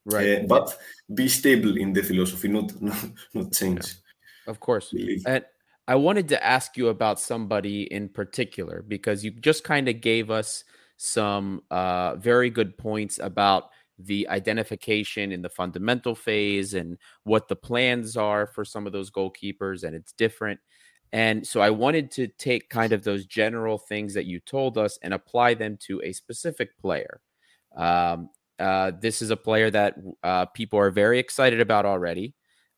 Right, 0.06 0.40
uh, 0.40 0.48
but 0.48 0.78
be 1.14 1.28
stable 1.28 1.78
in 1.78 1.94
the 1.94 2.02
philosophy, 2.02 2.48
not 2.48 2.82
not, 2.82 3.06
not 3.34 3.52
change. 3.52 3.86
Yeah. 3.86 4.52
Of 4.52 4.60
course, 4.60 4.90
Believe. 4.90 5.24
and 5.28 5.46
I 5.88 5.96
wanted 5.96 6.28
to 6.30 6.44
ask 6.44 6.78
you 6.78 6.90
about 6.90 7.20
somebody 7.20 7.84
in 7.84 8.10
particular 8.10 8.84
because 8.88 9.24
you 9.24 9.32
just 9.32 9.64
kind 9.64 9.90
of 9.90 10.02
gave 10.02 10.30
us 10.30 10.64
some 10.98 11.64
uh, 11.72 12.16
very 12.16 12.50
good 12.50 12.78
points 12.78 13.20
about 13.20 13.70
the 13.98 14.28
identification 14.30 15.32
in 15.32 15.42
the 15.42 15.50
fundamental 15.50 16.16
phase 16.16 16.74
and 16.74 16.98
what 17.24 17.48
the 17.48 17.56
plans 17.56 18.16
are 18.16 18.48
for 18.48 18.64
some 18.64 18.86
of 18.86 18.94
those 18.94 19.12
goalkeepers, 19.12 19.84
and 19.84 19.96
it's 19.96 20.14
different. 20.14 20.60
And 21.12 21.46
so 21.46 21.60
I 21.60 21.72
wanted 21.72 22.12
to 22.12 22.28
take 22.28 22.70
kind 22.70 22.94
of 22.94 23.04
those 23.04 23.26
general 23.26 23.78
things 23.78 24.14
that 24.14 24.26
you 24.26 24.40
told 24.40 24.78
us 24.78 25.00
and 25.02 25.14
apply 25.14 25.56
them 25.56 25.78
to 25.88 26.02
a 26.04 26.14
specific 26.14 26.78
player. 26.78 27.20
Um, 27.76 28.30
uh, 28.60 28.92
this 29.00 29.22
is 29.22 29.30
a 29.30 29.38
player 29.38 29.72
that 29.72 29.96
uh, 30.24 30.46
people 30.48 30.80
are 30.80 30.92
very 30.92 31.20
excited 31.20 31.62
about 31.62 31.86
already. 31.86 32.34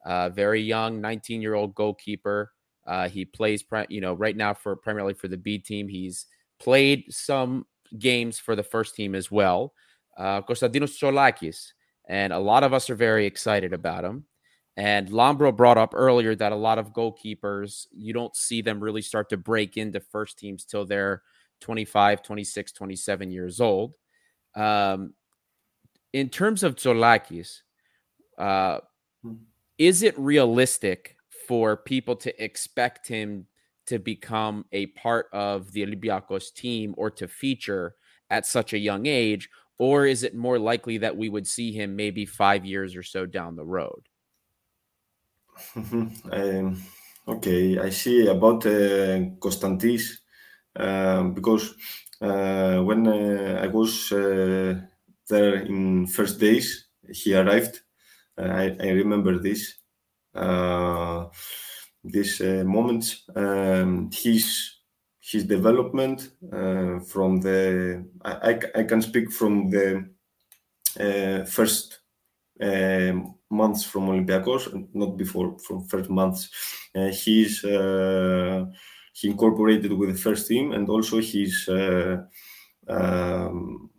Uh, 0.06 0.30
very 0.30 0.62
young, 0.62 1.02
19 1.02 1.42
year 1.42 1.54
old 1.54 1.76
goalkeeper. 1.76 2.52
Uh, 2.86 3.08
he 3.08 3.26
plays, 3.26 3.64
you 3.90 4.02
know, 4.02 4.14
right 4.14 4.36
now 4.36 4.54
for 4.54 4.76
primarily 4.76 5.14
for 5.14 5.28
the 5.28 5.38
B 5.38 5.58
team. 5.58 5.88
He's 5.88 6.26
played 6.60 7.06
some 7.10 7.66
games 7.98 8.40
for 8.40 8.56
the 8.56 8.64
first 8.64 8.96
team 8.96 9.16
as 9.16 9.30
well. 9.30 9.74
Uh, 10.18 10.42
Konstantinos 10.42 10.98
Tzolakis, 10.98 11.74
and 12.08 12.34
a 12.34 12.40
lot 12.40 12.64
of 12.64 12.74
us 12.74 12.90
are 12.90 12.96
very 12.96 13.26
excited 13.26 13.74
about 13.74 14.04
him. 14.04 14.26
And 14.78 15.10
Lambro 15.10 15.56
brought 15.56 15.78
up 15.78 15.94
earlier 15.94 16.36
that 16.36 16.52
a 16.52 16.56
lot 16.56 16.80
of 16.80 16.94
goalkeepers, 16.94 17.88
you 17.92 18.14
don't 18.14 18.36
see 18.36 18.62
them 18.62 18.80
really 18.80 19.02
start 19.02 19.30
to 19.30 19.38
break 19.38 19.78
into 19.78 20.00
first 20.00 20.40
teams 20.40 20.66
till 20.66 20.86
they're 20.86 21.22
25, 21.60 22.24
26, 22.24 22.72
27 22.72 23.32
years 23.32 23.60
old. 23.60 23.94
Um, 24.56 25.14
in 26.14 26.30
terms 26.30 26.64
of 26.64 26.76
Tzolakis, 26.76 27.62
uh, 28.38 28.80
hmm. 29.22 29.34
is 29.78 30.04
it 30.04 30.18
realistic 30.18 31.16
for 31.48 31.78
people 31.78 32.16
to 32.18 32.44
expect 32.44 33.08
him 33.08 33.48
to 33.88 34.00
become 34.00 34.66
a 34.72 34.88
part 34.88 35.28
of 35.34 35.72
the 35.72 35.86
Olympiacos 35.86 36.54
team 36.54 36.94
or 36.98 37.10
to 37.12 37.28
feature 37.28 37.96
at 38.30 38.46
such 38.46 38.74
a 38.74 38.80
young 38.80 39.06
age? 39.06 39.50
Or 39.78 40.06
is 40.06 40.24
it 40.24 40.36
more 40.36 40.60
likely 40.60 41.00
that 41.00 41.18
we 41.18 41.28
would 41.30 41.48
see 41.48 41.72
him 41.72 41.96
maybe 41.96 42.26
five 42.26 42.66
years 42.66 42.96
or 42.96 43.04
so 43.04 43.26
down 43.26 43.56
the 43.56 43.66
road? 43.66 44.08
um, 45.76 46.82
okay, 47.28 47.80
I 47.80 47.90
see 47.90 48.28
about 48.28 48.66
uh, 48.66 49.36
Konstantis 49.40 50.20
um, 50.76 51.34
because 51.34 51.74
uh, 52.22 52.80
when 52.82 53.08
uh, 53.08 53.60
I 53.64 53.68
was 53.68 54.12
uh, 54.12 54.80
there 55.30 55.56
in 55.56 56.08
first 56.08 56.40
days, 56.40 56.88
he 57.10 57.34
arrived. 57.34 57.82
Uh, 58.38 58.44
I, 58.44 58.78
I, 58.80 58.90
remember 58.90 59.38
this. 59.40 59.76
Uh, 60.34 61.26
these 62.04 62.42
uh, 62.42 62.64
moments. 62.66 63.24
Um, 63.36 64.10
his 64.12 64.78
his 65.20 65.44
development 65.46 66.32
uh, 66.52 67.00
from 67.00 67.40
the 67.40 68.06
I, 68.26 68.60
I, 68.76 68.84
can 68.84 69.02
speak 69.02 69.32
from 69.32 69.70
the 69.70 70.10
uh, 71.00 71.46
first 71.46 72.00
um, 72.62 73.36
months 73.50 73.84
from 73.84 74.08
Olympiacos, 74.08 74.88
not 74.94 75.18
before 75.18 75.58
from 75.60 75.84
first 75.88 76.10
months. 76.10 76.50
Uh, 76.96 77.10
he's 77.10 77.64
uh, 77.64 78.66
he 79.14 79.30
incorporated 79.30 79.92
with 79.94 80.12
the 80.12 80.18
first 80.18 80.48
team, 80.48 80.72
and 80.72 80.90
also 80.90 81.20
uh, 81.20 82.18
um, 82.88 83.91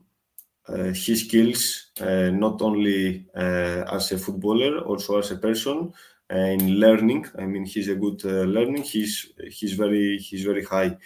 Uh, 0.69 0.93
his 0.95 1.25
skills, 1.25 1.91
uh, 2.01 2.31
not 2.31 2.63
only 2.63 3.27
uh, 3.35 3.85
as 3.93 4.13
a 4.13 4.19
footballer, 4.19 4.79
also 4.81 5.19
as 5.19 5.31
a 5.31 5.37
person, 5.37 5.93
in 6.31 6.81
learning. 6.81 7.27
I 7.39 7.45
mean, 7.45 7.67
he's 7.67 7.89
a 7.89 7.95
good 7.95 8.25
learning. 8.25 8.85
He's 8.85 9.33
he's 9.51 9.75
very 9.75 10.17
he's 10.17 10.45
very 10.45 10.65
high. 10.65 10.97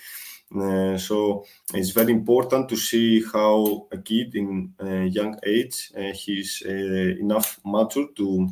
Uh, 0.55 0.97
so 0.97 1.45
it's 1.75 1.91
very 1.91 2.13
important 2.13 2.69
to 2.69 2.77
see 2.77 3.25
how 3.33 3.89
a 3.91 3.99
kid 3.99 4.37
in 4.37 4.73
uh, 4.81 5.01
young 5.03 5.37
age 5.45 5.91
uh, 5.97 6.13
he's 6.13 6.63
enough 6.63 7.59
mature 7.65 8.07
to 8.15 8.49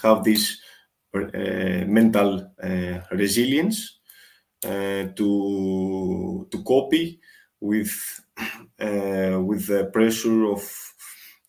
have 0.00 0.22
this 0.22 0.60
mental 1.12 2.52
resilience 3.10 3.98
to 4.62 6.46
to 6.50 6.62
copy 6.62 7.18
with 7.60 7.90
with 8.78 9.66
the 9.66 9.90
pressure 9.92 10.44
of 10.46 10.62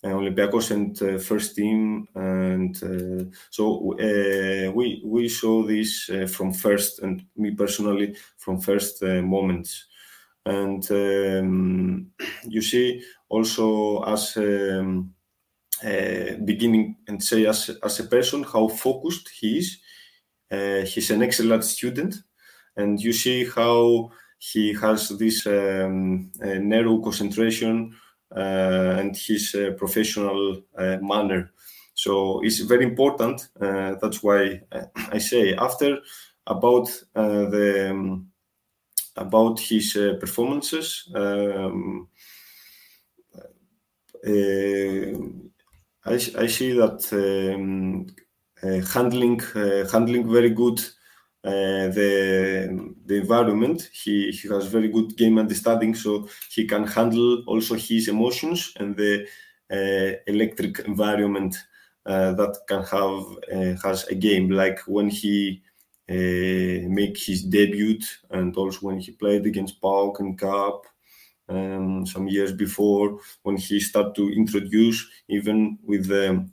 uh, 0.01 0.11
Olympiacos 0.11 0.71
and 0.71 1.01
uh, 1.01 1.17
first 1.19 1.57
team, 1.57 2.07
and 2.15 2.81
uh, 2.81 3.25
so 3.49 3.93
we 4.73 5.01
we 5.03 5.27
saw 5.27 5.61
this 5.63 6.09
from 6.27 6.53
first, 6.53 6.99
and 6.99 7.25
me 7.35 7.51
personally 7.51 8.15
from 8.37 8.61
first 8.61 9.03
moments, 9.03 9.87
and 10.45 10.89
um, 10.91 12.11
you 12.47 12.61
see 12.61 13.03
also 13.27 14.01
as 14.03 14.37
um, 14.37 15.13
beginning 16.45 16.95
and 17.09 17.21
say 17.21 17.45
as 17.45 17.69
as 17.83 17.99
a 17.99 18.05
person 18.05 18.43
how 18.43 18.69
focused 18.69 19.27
he 19.37 19.57
is. 19.57 19.79
he's 20.87 21.11
an 21.11 21.21
excellent 21.21 21.65
student, 21.65 22.23
and 22.77 23.01
you 23.01 23.11
see 23.11 23.43
how 23.45 24.11
he 24.39 24.73
has 24.73 25.09
this 25.09 25.45
um, 25.45 26.31
narrow 26.39 26.99
concentration 26.99 27.95
uh, 28.35 28.95
and 28.97 29.15
his 29.15 29.53
uh, 29.53 29.71
professional 29.77 30.61
uh, 30.77 30.97
manner. 31.01 31.51
So 31.93 32.41
it's 32.43 32.59
very 32.59 32.85
important. 32.85 33.49
that's 33.59 34.23
why 34.23 34.61
I 34.95 35.17
say 35.17 35.53
after 35.55 35.99
about 36.47 36.89
the 37.13 37.89
um, 37.91 38.27
about 39.15 39.59
his 39.59 39.93
performances. 40.19 41.11
Um, 41.13 42.07
I, 46.05 46.13
I, 46.13 46.47
see 46.47 46.73
that 46.73 47.07
um, 47.13 48.07
uh, 48.63 48.85
handling 48.93 49.41
uh, 49.55 49.87
handling 49.89 50.31
very 50.31 50.49
good 50.49 50.79
uh, 50.79 50.83
the 51.43 52.93
the 53.05 53.15
environment. 53.15 53.89
He 53.93 54.31
he 54.31 54.47
has 54.49 54.67
very 54.67 54.89
good 54.89 55.15
game 55.17 55.37
understanding, 55.39 55.95
so 55.95 56.27
he 56.51 56.65
can 56.67 56.85
handle 56.85 57.43
also 57.47 57.75
his 57.75 58.07
emotions 58.07 58.73
and 58.77 58.95
the 58.95 59.25
uh, 59.71 60.17
electric 60.27 60.79
environment 60.79 61.55
uh, 62.05 62.33
that 62.33 62.57
can 62.67 62.83
have 62.83 63.23
uh, 63.53 63.75
has 63.87 64.07
a 64.07 64.15
game. 64.15 64.49
Like 64.49 64.79
when 64.87 65.09
he 65.09 65.61
uh, 66.09 66.87
make 66.89 67.17
his 67.17 67.43
debut, 67.43 67.99
and 68.31 68.55
also 68.57 68.79
when 68.87 68.99
he 68.99 69.11
played 69.11 69.45
against 69.45 69.81
PAOK 69.81 70.19
and 70.19 70.37
Cup. 70.37 70.85
Um, 71.47 72.05
some 72.05 72.27
years 72.27 72.53
before, 72.53 73.19
when 73.41 73.57
he 73.57 73.79
started 73.79 74.13
to 74.15 74.31
introduce, 74.31 75.07
even 75.29 75.79
with 75.83 76.05
the 76.07 76.47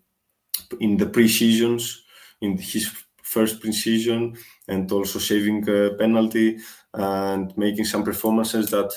in 0.80 0.96
the 0.96 1.06
pre-seasons, 1.06 2.02
in 2.40 2.58
his 2.58 2.90
first 3.22 3.60
precision 3.60 4.36
and 4.68 4.90
also 4.92 5.18
saving 5.18 5.68
a 5.68 5.94
penalty 5.96 6.58
and 6.94 7.56
making 7.56 7.84
some 7.84 8.04
performances 8.04 8.70
that 8.70 8.92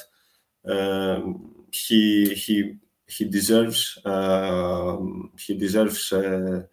um, 0.66 1.66
he 1.72 2.34
he 2.36 2.78
he 3.08 3.26
deserves 3.26 3.98
uh, 4.06 4.98
he 5.38 5.58
deserves 5.58 6.12
uh, 6.14 6.64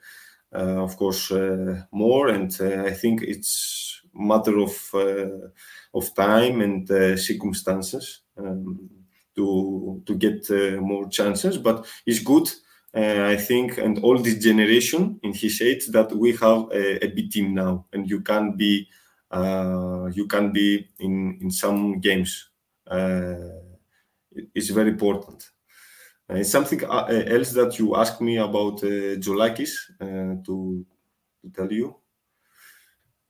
uh, 0.54 0.82
of 0.84 0.96
course 0.96 1.30
uh, 1.30 1.82
more. 1.92 2.28
And 2.28 2.56
uh, 2.60 2.84
I 2.84 2.92
think 2.92 3.22
it's 3.22 4.00
matter 4.14 4.58
of 4.58 4.90
uh, 4.94 5.48
of 5.94 6.14
time 6.14 6.60
and 6.60 6.88
circumstances 7.18 8.20
um, 8.38 8.88
to 9.34 10.02
to 10.06 10.14
get 10.14 10.48
more 10.80 11.08
chances. 11.08 11.58
But 11.58 11.86
it's 12.06 12.20
good 12.20 12.48
uh, 12.48 12.65
I 12.96 13.36
think, 13.36 13.76
and 13.76 13.98
all 14.02 14.16
this 14.16 14.38
generation 14.42 15.20
in 15.22 15.34
his 15.34 15.60
age 15.60 15.86
that 15.88 16.10
we 16.12 16.32
have 16.32 16.70
a, 16.72 17.04
a 17.04 17.08
B 17.08 17.28
team 17.28 17.54
now, 17.54 17.84
and 17.92 18.08
you 18.08 18.22
can 18.22 18.56
be 18.56 18.88
uh, 19.30 20.08
you 20.14 20.26
can 20.26 20.52
be 20.52 20.88
in 20.98 21.38
in 21.42 21.50
some 21.50 22.00
games. 22.00 22.48
Uh, 22.86 23.60
it's 24.54 24.70
very 24.70 24.90
important. 24.90 25.50
Uh, 26.28 26.42
something 26.42 26.84
uh, 26.84 27.06
else 27.26 27.52
that 27.52 27.78
you 27.78 27.94
asked 27.96 28.20
me 28.20 28.38
about 28.38 28.82
uh, 28.82 29.16
uh, 30.00 30.34
to 30.44 30.84
to 31.42 31.50
tell 31.54 31.72
you. 31.72 31.96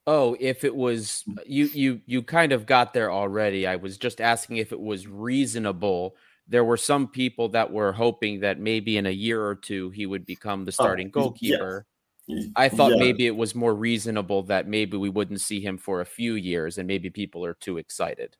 Oh, 0.07 0.37
if 0.39 0.63
it 0.63 0.75
was 0.75 1.25
you, 1.45 1.67
you, 1.67 2.01
you 2.07 2.23
kind 2.23 2.53
of 2.53 2.65
got 2.65 2.95
there 2.95 3.11
already. 3.11 3.67
I 3.67 3.77
was 3.77 3.99
just 3.99 4.21
asking 4.21 4.59
if 4.59 4.71
it 4.73 4.81
was 4.81 5.09
reasonable 5.09 6.17
there 6.49 6.65
were 6.65 6.77
some 6.77 7.09
people 7.09 7.49
that 7.51 7.73
were 7.73 7.93
hoping 7.93 8.41
that 8.41 8.59
maybe 8.59 8.97
in 8.97 9.07
a 9.07 9.11
year 9.11 9.45
or 9.45 9.55
two 9.55 9.91
he 9.91 10.07
would 10.07 10.25
become 10.25 10.65
the 10.65 10.71
oh, 10.79 10.83
starting 10.83 11.11
goalkeeper. 11.11 11.87
Yeah. 12.27 12.47
I 12.57 12.69
thought 12.69 12.93
yeah. 12.93 12.99
maybe 12.99 13.27
it 13.27 13.37
was 13.37 13.55
more 13.55 13.75
reasonable 13.75 14.43
that 14.45 14.67
maybe 14.67 14.97
we 14.97 15.09
wouldn't 15.09 15.41
see 15.41 15.61
him 15.61 15.79
for 15.79 16.01
a 16.01 16.07
few 16.07 16.35
years 16.35 16.79
and 16.79 16.87
maybe 16.87 17.11
people 17.11 17.45
are 17.45 17.55
too 17.55 17.79
excited. 17.79 18.37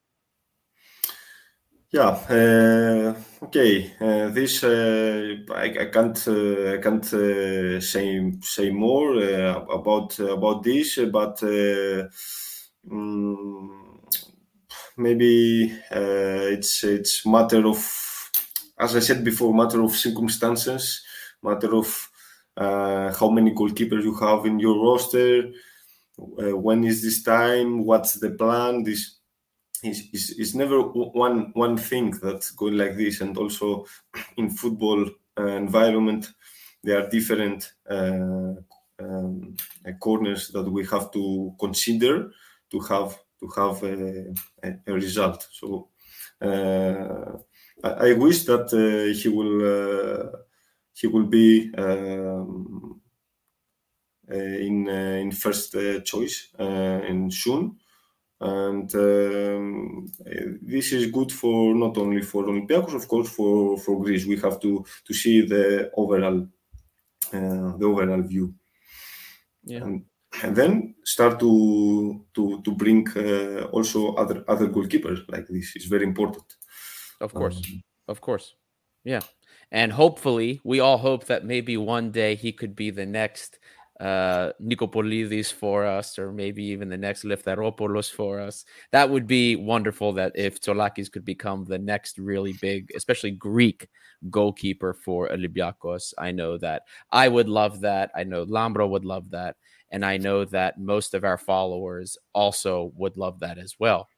Yeah. 1.93 2.19
Uh, 2.29 3.15
okay. 3.45 3.93
Uh, 4.01 4.29
this 4.31 4.65
uh, 4.65 5.37
I, 5.55 5.65
I, 5.65 5.87
can't 5.87 6.29
uh, 6.29 6.75
I 6.75 6.79
can't 6.79 7.15
uh, 7.15 7.81
say 7.81 8.33
say 8.41 8.71
more 8.71 9.17
uh, 9.17 9.65
about 9.65 10.19
about 10.19 10.63
this, 10.63 10.99
but. 11.11 11.43
Um, 12.89 13.86
maybe 14.97 15.73
uh, 15.91 16.51
it's 16.57 16.85
it's 16.85 17.27
matter 17.27 17.67
of 17.67 17.79
as 18.79 18.95
I 18.95 19.01
said 19.01 19.25
before, 19.25 19.55
matter 19.55 19.83
of 19.83 19.93
circumstances, 19.93 21.03
matter 21.43 21.75
of 21.75 22.11
uh, 22.57 23.13
how 23.15 23.31
many 23.31 23.53
goalkeepers 23.53 24.03
you 24.03 24.15
have 24.17 24.47
in 24.47 24.59
your 24.59 24.79
roster, 24.83 25.51
uh, 26.19 26.57
when 26.57 26.85
is 26.85 27.03
this 27.03 27.23
time, 27.23 27.85
what's 27.85 28.15
the 28.15 28.31
plan. 28.31 28.83
This 28.83 29.17
is, 29.83 30.09
is, 30.13 30.31
is 30.31 30.55
never 30.55 30.81
one 30.81 31.51
one 31.55 31.77
thing 31.77 32.11
that's 32.23 32.51
going 32.51 32.77
like 32.77 32.97
this, 32.97 33.21
and 33.21 33.37
also 33.37 33.87
in 34.37 34.51
football 34.51 35.07
uh, 35.39 35.47
environment, 35.47 36.33
there 36.83 37.03
are 37.03 37.09
different 37.09 37.73
uh, 37.89 38.55
um, 38.99 39.57
corners 40.01 40.49
that 40.49 40.69
we 40.71 40.85
have 40.87 41.11
to 41.13 41.55
consider 41.61 42.31
to 42.71 42.81
have 42.81 43.19
to 43.41 43.49
have 43.57 43.83
a, 43.83 44.35
a, 44.87 44.93
result. 44.93 45.47
So 45.53 45.89
uh, 46.41 47.39
I, 47.85 48.09
I, 48.09 48.13
wish 48.15 48.45
that 48.45 48.73
uh, 48.73 49.15
he 49.15 49.29
will 49.29 49.57
uh, 49.65 50.39
he 50.93 51.07
will 51.07 51.27
be 51.27 51.71
um, 51.77 53.01
in 54.31 54.89
in 54.89 55.33
first 55.33 55.77
choice 56.05 56.49
in 56.59 57.31
soon 57.31 57.77
and 58.41 58.95
um, 58.95 60.07
this 60.61 60.93
is 60.93 61.11
good 61.11 61.33
for 61.33 61.75
not 61.75 61.97
only 61.97 62.21
for 62.23 62.45
Olympiacos, 62.45 62.95
of 62.95 63.09
course, 63.09 63.31
for 63.31 63.79
for 63.79 64.03
Greece. 64.03 64.27
We 64.27 64.39
have 64.41 64.61
to 64.61 64.85
to 65.07 65.15
see 65.15 65.41
the 65.43 65.91
overall 65.97 66.47
uh, 67.33 67.77
the 67.79 67.87
overall 67.87 68.23
view. 68.23 68.55
Yeah. 69.65 69.85
And 69.85 70.05
and 70.43 70.57
then 70.57 70.95
start 71.05 71.39
to 71.41 72.25
to 72.35 72.63
to 72.63 72.71
bring 72.73 73.07
uh, 73.17 73.65
also 73.73 74.15
other 74.15 74.45
other 74.49 74.69
goalkeepers 74.69 75.21
like 75.31 75.47
this 75.49 75.77
is 75.77 75.87
very 75.87 76.05
important. 76.05 76.45
Of 77.21 77.33
course. 77.33 77.57
Um, 77.57 77.83
of 78.09 78.21
course. 78.21 78.55
Yeah. 79.05 79.21
And 79.73 79.93
hopefully 79.93 80.61
we 80.65 80.81
all 80.81 80.99
hope 80.99 81.27
that 81.27 81.45
maybe 81.45 81.77
one 81.77 82.11
day 82.11 82.35
he 82.35 82.53
could 82.53 82.77
be 82.77 82.91
the 82.91 83.07
next 83.07 83.59
uh 83.99 84.53
Nikopolidis 84.61 85.51
for 85.51 85.87
us 85.87 86.19
or 86.19 86.31
maybe 86.31 86.63
even 86.65 86.91
the 86.91 86.99
next 86.99 87.25
Eleftheropoulos 87.25 88.13
for 88.13 88.39
us. 88.39 88.67
That 88.93 89.09
would 89.09 89.27
be 89.27 89.57
wonderful 89.57 90.13
that 90.15 90.33
if 90.35 90.61
Tzolakis 90.61 91.11
could 91.11 91.25
become 91.25 91.65
the 91.65 91.79
next 91.79 92.19
really 92.19 92.53
big 92.61 92.93
especially 92.95 93.31
Greek 93.31 93.89
goalkeeper 94.29 94.93
for 94.93 95.31
Olympiacos. 95.31 96.13
I 96.19 96.31
know 96.31 96.59
that. 96.59 96.83
I 97.11 97.29
would 97.29 97.49
love 97.49 97.81
that. 97.81 98.11
I 98.15 98.25
know 98.25 98.45
Lambro 98.45 98.89
would 98.89 99.07
love 99.07 99.31
that 99.31 99.57
and 99.91 100.05
I 100.05 100.17
know 100.17 100.45
that 100.47 100.79
most 100.79 101.15
of 101.15 101.25
our 101.25 101.39
followers 101.39 102.19
also 102.33 102.93
would 102.97 103.17
love 103.17 103.41
that 103.41 103.59
as 103.59 103.75
well. 103.79 104.09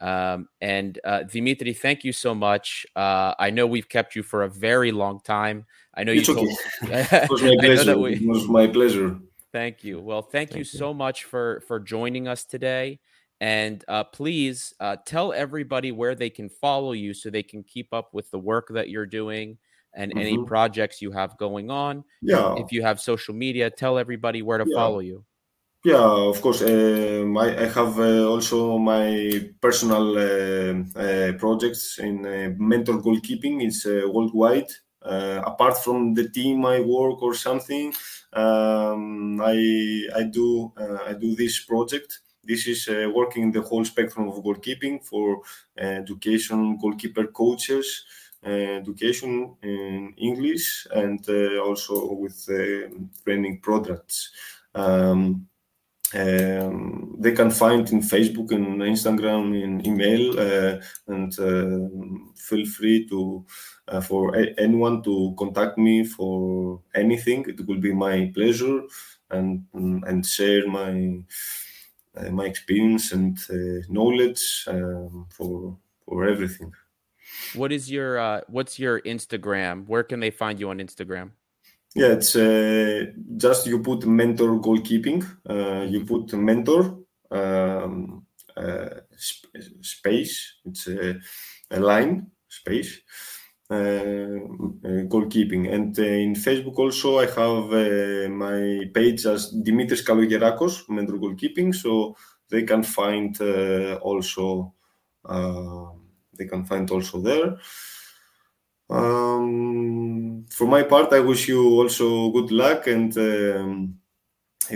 Um, 0.00 0.48
and 0.60 0.98
uh, 1.04 1.22
Dimitri, 1.22 1.72
thank 1.72 2.02
you 2.02 2.12
so 2.12 2.34
much. 2.34 2.84
Uh, 2.96 3.34
I 3.38 3.50
know 3.50 3.66
we've 3.66 3.88
kept 3.88 4.16
you 4.16 4.24
for 4.24 4.42
a 4.42 4.48
very 4.48 4.90
long 4.90 5.20
time. 5.20 5.64
I 5.94 6.02
know 6.02 6.12
it's 6.12 6.26
you. 6.26 6.38
Okay. 6.38 6.56
it 7.12 7.30
was 7.30 7.42
my 7.42 7.56
pleasure. 7.60 7.98
We, 7.98 8.14
it 8.14 8.26
was 8.26 8.48
my 8.48 8.66
pleasure. 8.66 9.18
Thank 9.52 9.84
you. 9.84 10.00
Well, 10.00 10.22
thank, 10.22 10.50
thank 10.50 10.52
you, 10.52 10.58
you, 10.58 10.64
so 10.64 10.92
much 10.92 11.24
for 11.24 11.62
for 11.68 11.78
joining 11.78 12.26
us 12.26 12.44
today. 12.44 12.98
And 13.40 13.84
uh, 13.86 14.04
please 14.04 14.72
uh, 14.80 14.96
tell 15.04 15.32
everybody 15.32 15.92
where 15.92 16.14
they 16.14 16.30
can 16.30 16.48
follow 16.48 16.92
you 16.92 17.12
so 17.12 17.28
they 17.28 17.42
can 17.42 17.62
keep 17.62 17.92
up 17.92 18.10
with 18.12 18.30
the 18.30 18.38
work 18.38 18.68
that 18.70 18.88
you're 18.88 19.06
doing 19.06 19.58
and 19.94 20.10
mm-hmm. 20.10 20.20
any 20.20 20.44
projects 20.44 21.02
you 21.02 21.12
have 21.12 21.36
going 21.38 21.70
on. 21.70 22.04
Yeah. 22.20 22.54
If 22.56 22.72
you 22.72 22.82
have 22.82 23.00
social 23.00 23.34
media, 23.34 23.70
tell 23.70 23.98
everybody 23.98 24.42
where 24.42 24.58
to 24.58 24.64
yeah. 24.66 24.76
follow 24.76 25.00
you. 25.00 25.24
Yeah, 25.84 25.98
of 25.98 26.40
course. 26.40 26.62
Um, 26.62 27.36
I, 27.36 27.58
I, 27.58 27.66
have 27.66 27.98
uh, 27.98 28.28
also 28.28 28.78
my 28.78 29.50
personal 29.60 30.16
uh, 30.16 30.74
uh, 30.96 31.32
projects 31.32 31.98
in 31.98 32.24
uh, 32.24 32.54
mentor 32.56 33.02
goalkeeping. 33.02 33.64
It's 33.64 33.84
uh, 33.84 34.02
worldwide. 34.06 34.70
Uh, 35.04 35.42
apart 35.44 35.76
from 35.78 36.14
the 36.14 36.28
team 36.28 36.64
I 36.64 36.78
work 36.78 37.20
or 37.20 37.34
something, 37.34 37.92
um, 38.32 39.40
I 39.40 40.06
I 40.14 40.22
do 40.22 40.72
I 40.78 41.14
do 41.14 41.34
this 41.34 41.64
project. 41.64 42.20
This 42.44 42.68
is 42.68 42.88
working 43.12 43.50
the 43.50 43.62
whole 43.62 43.84
spectrum 43.84 44.28
of 44.28 44.36
goalkeeping 44.44 45.04
for 45.04 45.42
education, 45.76 46.78
goalkeeper 46.80 47.26
coaches, 47.26 48.04
education 48.44 49.56
in 49.62 50.14
English, 50.16 50.86
and 50.94 51.20
also 51.60 52.12
with 52.14 52.46
training 53.24 53.60
products. 53.60 54.30
Um, 54.74 55.46
um, 56.14 57.16
they 57.18 57.32
can 57.32 57.50
find 57.50 57.90
in 57.90 58.00
Facebook 58.00 58.50
and 58.52 58.80
Instagram, 58.82 59.60
in 59.62 59.86
email, 59.86 60.38
uh, 60.38 60.80
and 61.06 61.32
uh, 61.38 62.32
feel 62.36 62.66
free 62.66 63.08
to 63.08 63.44
uh, 63.88 64.00
for 64.00 64.36
anyone 64.58 65.02
to 65.04 65.34
contact 65.38 65.78
me 65.78 66.04
for 66.04 66.80
anything. 66.94 67.44
It 67.48 67.66
will 67.66 67.78
be 67.80 67.92
my 67.94 68.30
pleasure 68.34 68.82
and 69.30 69.64
and 69.72 70.26
share 70.26 70.66
my 70.68 71.22
uh, 72.16 72.30
my 72.30 72.44
experience 72.44 73.12
and 73.12 73.38
uh, 73.48 73.86
knowledge 73.88 74.64
um, 74.68 75.26
for 75.30 75.78
for 76.04 76.28
everything. 76.28 76.72
What 77.54 77.72
is 77.72 77.90
your 77.90 78.18
uh, 78.18 78.40
what's 78.48 78.78
your 78.78 79.00
Instagram? 79.00 79.86
Where 79.86 80.02
can 80.02 80.20
they 80.20 80.30
find 80.30 80.58
you 80.60 80.70
on 80.70 80.78
Instagram? 80.78 81.30
Yeah, 81.94 82.12
it's 82.12 82.34
uh, 82.36 83.06
just 83.36 83.66
you 83.66 83.80
put 83.80 84.06
mentor 84.06 84.58
goalkeeping. 84.60 85.24
Uh, 85.48 85.82
you 85.82 86.06
put 86.06 86.32
mentor 86.32 86.98
um, 87.30 88.24
uh, 88.56 88.88
sp- 89.12 89.52
space. 89.82 90.54
It's 90.64 90.86
a, 90.86 91.18
a, 91.70 91.80
line 91.80 92.30
space 92.48 93.00
uh, 93.70 93.74
uh, 93.74 95.04
goalkeeping. 95.08 95.72
And 95.72 95.98
uh, 95.98 96.02
in 96.02 96.34
Facebook 96.34 96.76
also 96.76 97.18
I 97.18 97.26
have 97.26 98.30
my 98.30 98.90
page 98.92 99.26
as 99.26 99.52
Dimitris 99.52 100.02
Kalogerakos, 100.04 100.88
mentor 100.88 101.18
goalkeeping. 101.18 101.74
So 101.74 102.16
they 102.48 102.62
can 102.62 102.82
find 102.82 103.38
also 104.00 104.74
they 106.42 106.48
can 106.48 106.64
find 106.64 106.90
also 106.90 107.20
there. 107.20 107.56
Um, 108.90 110.44
for 110.50 110.66
my 110.66 110.82
part, 110.82 111.12
I 111.12 111.20
wish 111.20 111.48
you 111.48 111.80
also 111.80 112.30
good 112.30 112.50
luck 112.50 112.86
and 112.86 113.16
um, 113.16 113.98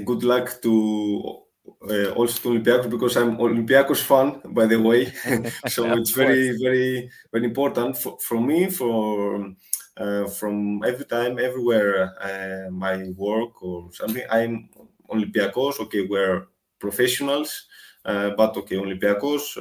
good 0.04 0.22
luck 0.22 0.60
to 0.62 1.42
uh, 1.90 2.10
also 2.12 2.38
to 2.40 2.48
Olympiacos 2.48 2.90
because 2.90 3.16
I'm 3.16 3.36
Olympiacos 3.36 4.00
fan, 4.00 4.40
by 4.54 4.66
the 4.66 4.80
way. 4.80 5.12
so 5.66 5.92
it's 5.92 6.12
very, 6.12 6.56
very, 6.62 7.10
very 7.32 7.44
important 7.44 7.98
for, 7.98 8.18
for 8.20 8.40
me. 8.40 8.70
For 8.70 9.52
uh, 9.96 10.26
from 10.26 10.82
every 10.84 11.04
time, 11.04 11.38
everywhere, 11.38 12.14
uh, 12.20 12.70
my 12.70 13.10
work 13.16 13.62
or 13.62 13.92
something, 13.92 14.22
I'm 14.30 14.68
Olympiacos. 15.10 15.80
Okay, 15.80 16.06
we're 16.06 16.46
professionals, 16.78 17.66
uh, 18.04 18.30
but 18.30 18.56
okay, 18.56 18.76
Olympiacos 18.76 19.56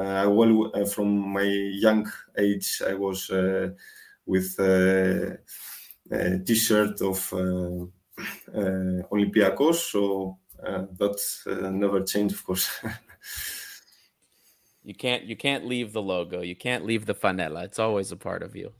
uh, 0.00 0.02
uh, 0.02 0.30
well, 0.30 0.70
uh, 0.74 0.86
from 0.86 1.32
my 1.32 1.42
young 1.42 2.10
age, 2.38 2.82
I 2.86 2.94
was 2.94 3.30
uh, 3.30 3.70
with 4.24 4.58
a 4.58 5.38
T-shirt 6.46 7.00
of 7.02 7.18
Olympiacos, 9.12 9.74
so 9.74 10.38
that 10.62 11.70
never 11.72 12.02
changed, 12.02 12.34
of 12.34 12.44
course. 12.44 12.70
you 14.84 14.94
can't 14.94 15.24
you 15.24 15.36
can't 15.36 15.66
leave 15.66 15.92
the 15.92 16.02
logo. 16.02 16.40
You 16.40 16.56
can't 16.56 16.86
leave 16.86 17.04
the 17.04 17.14
fanella. 17.14 17.64
It's 17.64 17.78
always 17.78 18.10
a 18.10 18.16
part 18.16 18.42
of 18.42 18.56
you. 18.56 18.72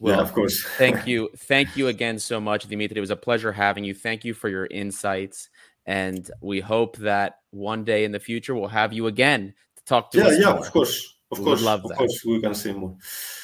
well, 0.00 0.16
yeah, 0.16 0.22
of 0.22 0.32
course. 0.32 0.64
thank 0.78 1.06
you. 1.06 1.28
Thank 1.36 1.76
you 1.76 1.88
again 1.88 2.18
so 2.18 2.40
much, 2.40 2.66
Dimitri. 2.66 2.96
It 2.96 3.00
was 3.00 3.10
a 3.10 3.16
pleasure 3.16 3.52
having 3.52 3.84
you. 3.84 3.94
Thank 3.94 4.24
you 4.24 4.32
for 4.32 4.48
your 4.48 4.66
insights. 4.66 5.50
And 5.86 6.30
we 6.40 6.60
hope 6.60 6.96
that 6.98 7.38
one 7.50 7.84
day 7.84 8.04
in 8.04 8.12
the 8.12 8.20
future 8.20 8.54
we'll 8.54 8.68
have 8.68 8.92
you 8.92 9.06
again 9.06 9.54
talk 9.90 10.10
to 10.12 10.18
yeah, 10.18 10.24
us. 10.28 10.38
Yeah, 10.38 10.52
more. 10.52 10.60
of 10.64 10.70
course. 10.70 10.94
Of 11.32 11.38
we 11.38 11.44
course. 11.44 11.62
love 11.62 11.84
of 11.84 11.90
that. 11.90 11.98
course, 11.98 12.24
we 12.24 12.40
can 12.40 12.54
see 12.54 12.72
more. 12.72 12.96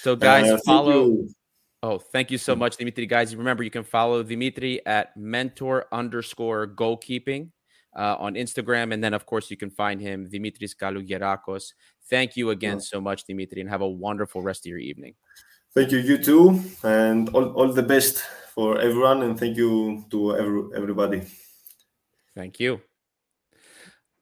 So, 0.02 0.16
guys, 0.16 0.50
uh, 0.50 0.58
follow. 0.64 1.26
Oh, 1.82 1.98
thank 1.98 2.30
you 2.30 2.38
so 2.38 2.56
much, 2.56 2.76
Dimitri. 2.78 3.06
Guys, 3.06 3.36
remember 3.36 3.62
you 3.62 3.70
can 3.70 3.84
follow 3.84 4.22
Dimitri 4.22 4.84
at 4.86 5.16
mentor 5.16 5.86
underscore 5.92 6.66
goalkeeping 6.66 7.50
uh, 7.94 8.16
on 8.18 8.34
Instagram. 8.34 8.92
And 8.92 9.04
then, 9.04 9.14
of 9.14 9.26
course, 9.26 9.50
you 9.50 9.56
can 9.56 9.70
find 9.70 10.00
him, 10.00 10.28
Dimitris 10.28 10.74
Kalogerakos. 10.74 11.74
Thank 12.08 12.36
you 12.36 12.50
again 12.50 12.80
so 12.80 13.00
much, 13.00 13.24
Dimitri, 13.24 13.60
and 13.60 13.70
have 13.70 13.82
a 13.82 13.88
wonderful 13.88 14.42
rest 14.42 14.66
of 14.66 14.70
your 14.70 14.78
evening. 14.78 15.14
Thank 15.74 15.92
you, 15.92 15.98
you 15.98 16.18
too. 16.18 16.60
And 16.82 17.28
all, 17.30 17.52
all 17.52 17.72
the 17.72 17.82
best 17.82 18.24
for 18.54 18.80
everyone. 18.80 19.22
And 19.22 19.38
thank 19.38 19.56
you 19.56 20.04
to 20.10 20.36
every, 20.36 20.62
everybody. 20.74 21.22
Thank 22.34 22.58
you. 22.58 22.80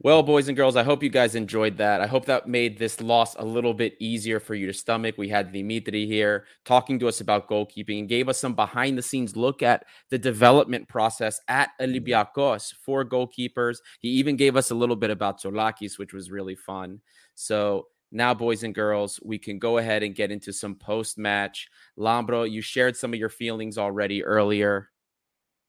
Well, 0.05 0.23
boys 0.23 0.49
and 0.49 0.57
girls, 0.57 0.77
I 0.77 0.83
hope 0.83 1.03
you 1.03 1.09
guys 1.09 1.35
enjoyed 1.35 1.79
that. 1.79 2.03
I 2.03 2.07
hope 2.07 2.27
that 2.27 2.47
made 2.47 2.77
this 2.77 3.01
loss 3.01 3.37
a 3.37 3.43
little 3.43 3.73
bit 3.73 3.97
easier 3.99 4.39
for 4.39 4.55
you 4.55 4.67
to 4.67 4.73
stomach. 4.75 5.15
We 5.17 5.31
had 5.31 5.51
Dimitri 5.51 6.05
here 6.05 6.45
talking 6.67 6.99
to 6.99 7.09
us 7.09 7.23
about 7.23 7.49
goalkeeping 7.49 8.01
and 8.01 8.09
gave 8.09 8.29
us 8.29 8.39
some 8.39 8.55
behind 8.55 8.99
the 8.99 9.03
scenes 9.03 9.35
look 9.35 9.63
at 9.63 9.87
the 10.11 10.19
development 10.19 10.89
process 10.89 11.41
at 11.49 11.71
Olympiacos 11.81 12.75
for 12.75 13.03
goalkeepers. 13.03 13.79
He 13.99 14.11
even 14.11 14.37
gave 14.37 14.57
us 14.57 14.71
a 14.71 14.75
little 14.75 14.95
bit 14.95 15.09
about 15.09 15.41
Tzolakis, 15.41 15.99
which 15.99 16.13
was 16.13 16.31
really 16.31 16.55
fun. 16.55 17.01
So 17.35 17.87
now, 18.13 18.35
boys 18.35 18.63
and 18.63 18.75
girls, 18.75 19.19
we 19.25 19.39
can 19.39 19.59
go 19.59 19.79
ahead 19.79 20.03
and 20.03 20.15
get 20.15 20.31
into 20.31 20.53
some 20.53 20.75
post 20.75 21.17
match. 21.17 21.67
Lambro, 21.99 22.45
you 22.45 22.61
shared 22.61 22.95
some 22.95 23.15
of 23.15 23.19
your 23.19 23.31
feelings 23.31 23.79
already 23.79 24.23
earlier. 24.23 24.91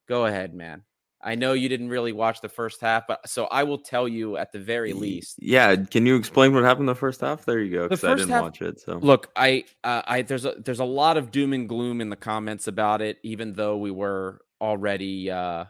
Go 0.09 0.25
ahead, 0.25 0.53
man. 0.53 0.83
I 1.25 1.33
know 1.33 1.53
you 1.53 1.67
didn't 1.69 1.89
really 1.89 2.11
watch 2.11 2.39
the 2.41 2.49
first 2.49 2.81
half, 2.81 3.07
but 3.07 3.27
so 3.27 3.45
I 3.45 3.63
will 3.63 3.79
tell 3.79 4.07
you 4.07 4.37
at 4.37 4.51
the 4.51 4.59
very 4.59 4.93
least. 4.93 5.37
Yeah, 5.41 5.75
can 5.75 6.05
you 6.05 6.15
explain 6.15 6.53
what 6.53 6.63
happened 6.63 6.87
the 6.87 6.93
first 6.93 7.21
half? 7.21 7.45
There 7.45 7.59
you 7.59 7.73
go. 7.73 7.83
Because 7.83 8.03
I 8.03 8.13
didn't 8.13 8.29
half, 8.29 8.43
watch 8.43 8.61
it. 8.61 8.79
So 8.79 8.97
look, 8.97 9.31
I, 9.35 9.63
uh, 9.83 10.03
I 10.05 10.21
there's 10.21 10.45
a 10.45 10.53
there's 10.63 10.79
a 10.79 10.85
lot 10.85 11.17
of 11.17 11.31
doom 11.31 11.53
and 11.53 11.67
gloom 11.67 11.99
in 11.99 12.09
the 12.09 12.15
comments 12.15 12.67
about 12.67 13.01
it, 13.01 13.17
even 13.23 13.53
though 13.53 13.77
we 13.77 13.89
were 13.89 14.39
already. 14.61 15.31
Uh, 15.31 15.65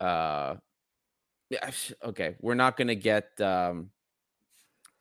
uh, 0.00 0.54
okay, 2.04 2.36
we're 2.40 2.54
not 2.54 2.76
gonna 2.76 2.94
get. 2.94 3.28
Um, 3.40 3.90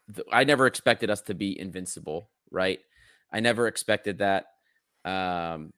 the, 0.08 0.26
I 0.32 0.46
never 0.46 0.66
expected 0.66 1.12
us 1.12 1.22
to 1.24 1.36
be 1.36 1.58
invincible, 1.58 2.32
right? 2.50 2.80
I 3.32 3.40
never 3.40 3.68
expected 3.68 4.18
that. 4.18 4.48
Um, 5.06 5.74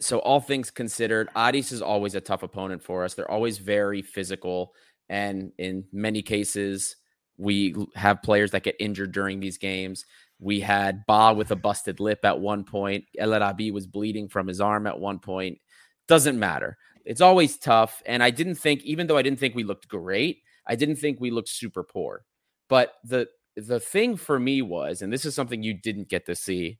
so 0.00 0.18
all 0.20 0.40
things 0.40 0.70
considered, 0.70 1.28
Aris 1.36 1.72
is 1.72 1.82
always 1.82 2.14
a 2.14 2.20
tough 2.20 2.42
opponent 2.42 2.82
for 2.82 3.04
us. 3.04 3.14
They're 3.14 3.30
always 3.30 3.58
very 3.58 4.02
physical, 4.02 4.74
and 5.08 5.52
in 5.58 5.84
many 5.92 6.22
cases, 6.22 6.96
we 7.36 7.74
have 7.94 8.22
players 8.22 8.50
that 8.52 8.62
get 8.62 8.76
injured 8.78 9.12
during 9.12 9.40
these 9.40 9.58
games. 9.58 10.04
We 10.38 10.60
had 10.60 11.04
Ba 11.06 11.32
with 11.34 11.50
a 11.50 11.56
busted 11.56 12.00
lip 12.00 12.24
at 12.24 12.40
one 12.40 12.64
point. 12.64 13.04
El 13.18 13.34
Arabi 13.34 13.70
was 13.70 13.86
bleeding 13.86 14.28
from 14.28 14.46
his 14.46 14.60
arm 14.60 14.86
at 14.86 14.98
one 14.98 15.18
point. 15.18 15.58
Doesn't 16.06 16.38
matter. 16.38 16.76
It's 17.04 17.20
always 17.20 17.56
tough. 17.56 18.02
And 18.06 18.22
I 18.22 18.30
didn't 18.30 18.56
think, 18.56 18.82
even 18.82 19.06
though 19.06 19.16
I 19.16 19.22
didn't 19.22 19.38
think 19.38 19.54
we 19.54 19.64
looked 19.64 19.88
great, 19.88 20.42
I 20.66 20.76
didn't 20.76 20.96
think 20.96 21.20
we 21.20 21.30
looked 21.30 21.48
super 21.48 21.82
poor. 21.82 22.24
But 22.68 22.94
the 23.04 23.28
the 23.56 23.78
thing 23.78 24.16
for 24.16 24.38
me 24.38 24.62
was, 24.62 25.02
and 25.02 25.12
this 25.12 25.24
is 25.24 25.34
something 25.34 25.62
you 25.62 25.74
didn't 25.74 26.08
get 26.08 26.26
to 26.26 26.34
see, 26.34 26.78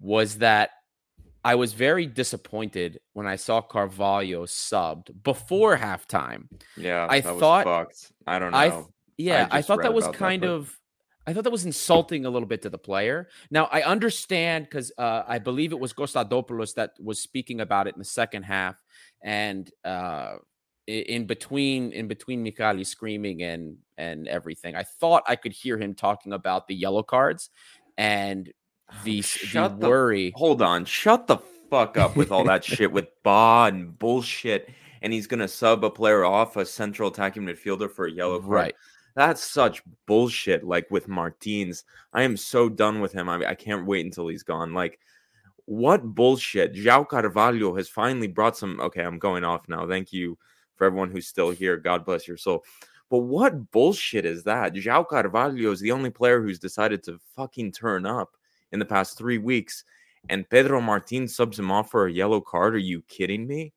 was 0.00 0.38
that 0.38 0.70
I 1.44 1.54
was 1.56 1.74
very 1.74 2.06
disappointed 2.06 3.00
when 3.12 3.26
I 3.26 3.36
saw 3.36 3.60
Carvalho 3.60 4.46
subbed 4.46 5.10
before 5.22 5.76
halftime. 5.76 6.48
Yeah, 6.76 7.06
I 7.08 7.20
thought 7.20 7.66
I 8.26 8.38
don't 8.38 8.52
know. 8.52 8.58
I 8.58 8.70
th- 8.70 8.84
yeah, 9.18 9.48
I, 9.50 9.58
I 9.58 9.62
thought 9.62 9.82
that 9.82 9.94
was 9.94 10.08
kind 10.08 10.42
that, 10.42 10.46
but... 10.46 10.52
of 10.54 10.80
I 11.26 11.32
thought 11.32 11.44
that 11.44 11.50
was 11.50 11.64
insulting 11.64 12.26
a 12.26 12.30
little 12.30 12.48
bit 12.48 12.62
to 12.62 12.70
the 12.70 12.78
player. 12.78 13.28
Now 13.50 13.68
I 13.70 13.82
understand 13.82 14.64
because 14.64 14.90
uh, 14.96 15.22
I 15.26 15.38
believe 15.38 15.72
it 15.72 15.78
was 15.78 15.92
Kostadopoulos 15.92 16.74
that 16.74 16.92
was 16.98 17.20
speaking 17.20 17.60
about 17.60 17.86
it 17.86 17.94
in 17.94 17.98
the 17.98 18.04
second 18.06 18.44
half, 18.44 18.76
and 19.22 19.70
uh, 19.84 20.36
in 20.86 21.26
between 21.26 21.92
in 21.92 22.08
between 22.08 22.44
Mikali 22.44 22.86
screaming 22.86 23.42
and 23.42 23.76
and 23.98 24.28
everything, 24.28 24.76
I 24.76 24.82
thought 24.82 25.22
I 25.26 25.36
could 25.36 25.52
hear 25.52 25.78
him 25.78 25.94
talking 25.94 26.32
about 26.32 26.68
the 26.68 26.74
yellow 26.74 27.02
cards 27.02 27.50
and 27.96 28.50
the, 29.04 29.22
the 29.52 29.88
worry. 29.88 30.32
hold 30.36 30.62
on, 30.62 30.84
shut 30.84 31.26
the 31.26 31.38
fuck 31.70 31.96
up 31.96 32.16
with 32.16 32.30
all 32.30 32.44
that 32.44 32.64
shit 32.64 32.92
with 32.92 33.08
Ba 33.22 33.66
and 33.68 33.98
bullshit. 33.98 34.68
And 35.02 35.12
he's 35.12 35.26
gonna 35.26 35.48
sub 35.48 35.84
a 35.84 35.90
player 35.90 36.24
off 36.24 36.56
a 36.56 36.64
central 36.64 37.10
attacking 37.10 37.42
midfielder 37.42 37.90
for 37.90 38.06
a 38.06 38.10
yellow 38.12 38.38
card. 38.40 38.50
Right. 38.50 38.74
That's 39.14 39.42
such 39.42 39.82
bullshit. 40.06 40.64
Like 40.64 40.90
with 40.90 41.08
Martins, 41.08 41.84
I 42.12 42.22
am 42.22 42.36
so 42.36 42.68
done 42.68 43.00
with 43.00 43.12
him. 43.12 43.28
I, 43.28 43.50
I 43.50 43.54
can't 43.54 43.86
wait 43.86 44.04
until 44.04 44.28
he's 44.28 44.42
gone. 44.42 44.72
Like, 44.72 44.98
what 45.66 46.02
bullshit? 46.02 46.74
João 46.74 47.08
Carvalho 47.08 47.74
has 47.76 47.88
finally 47.88 48.28
brought 48.28 48.56
some. 48.56 48.80
Okay, 48.80 49.02
I'm 49.02 49.18
going 49.18 49.44
off 49.44 49.68
now. 49.68 49.86
Thank 49.86 50.12
you 50.12 50.38
for 50.76 50.86
everyone 50.86 51.10
who's 51.10 51.26
still 51.26 51.50
here. 51.50 51.76
God 51.76 52.04
bless 52.04 52.26
your 52.26 52.36
soul. 52.36 52.64
But 53.10 53.18
what 53.18 53.70
bullshit 53.70 54.24
is 54.24 54.42
that? 54.44 54.74
João 54.74 55.06
Carvalho 55.06 55.70
is 55.70 55.80
the 55.80 55.92
only 55.92 56.10
player 56.10 56.42
who's 56.42 56.58
decided 56.58 57.02
to 57.04 57.20
fucking 57.36 57.72
turn 57.72 58.06
up 58.06 58.36
in 58.74 58.80
the 58.80 58.84
past 58.84 59.16
three 59.16 59.38
weeks, 59.38 59.84
and 60.28 60.48
Pedro 60.50 60.80
Martins 60.80 61.34
subs 61.34 61.58
him 61.58 61.70
off 61.70 61.90
for 61.90 62.06
a 62.06 62.12
yellow 62.12 62.40
card. 62.40 62.74
Are 62.74 62.78
you 62.78 63.02
kidding 63.08 63.46
me? 63.46 63.72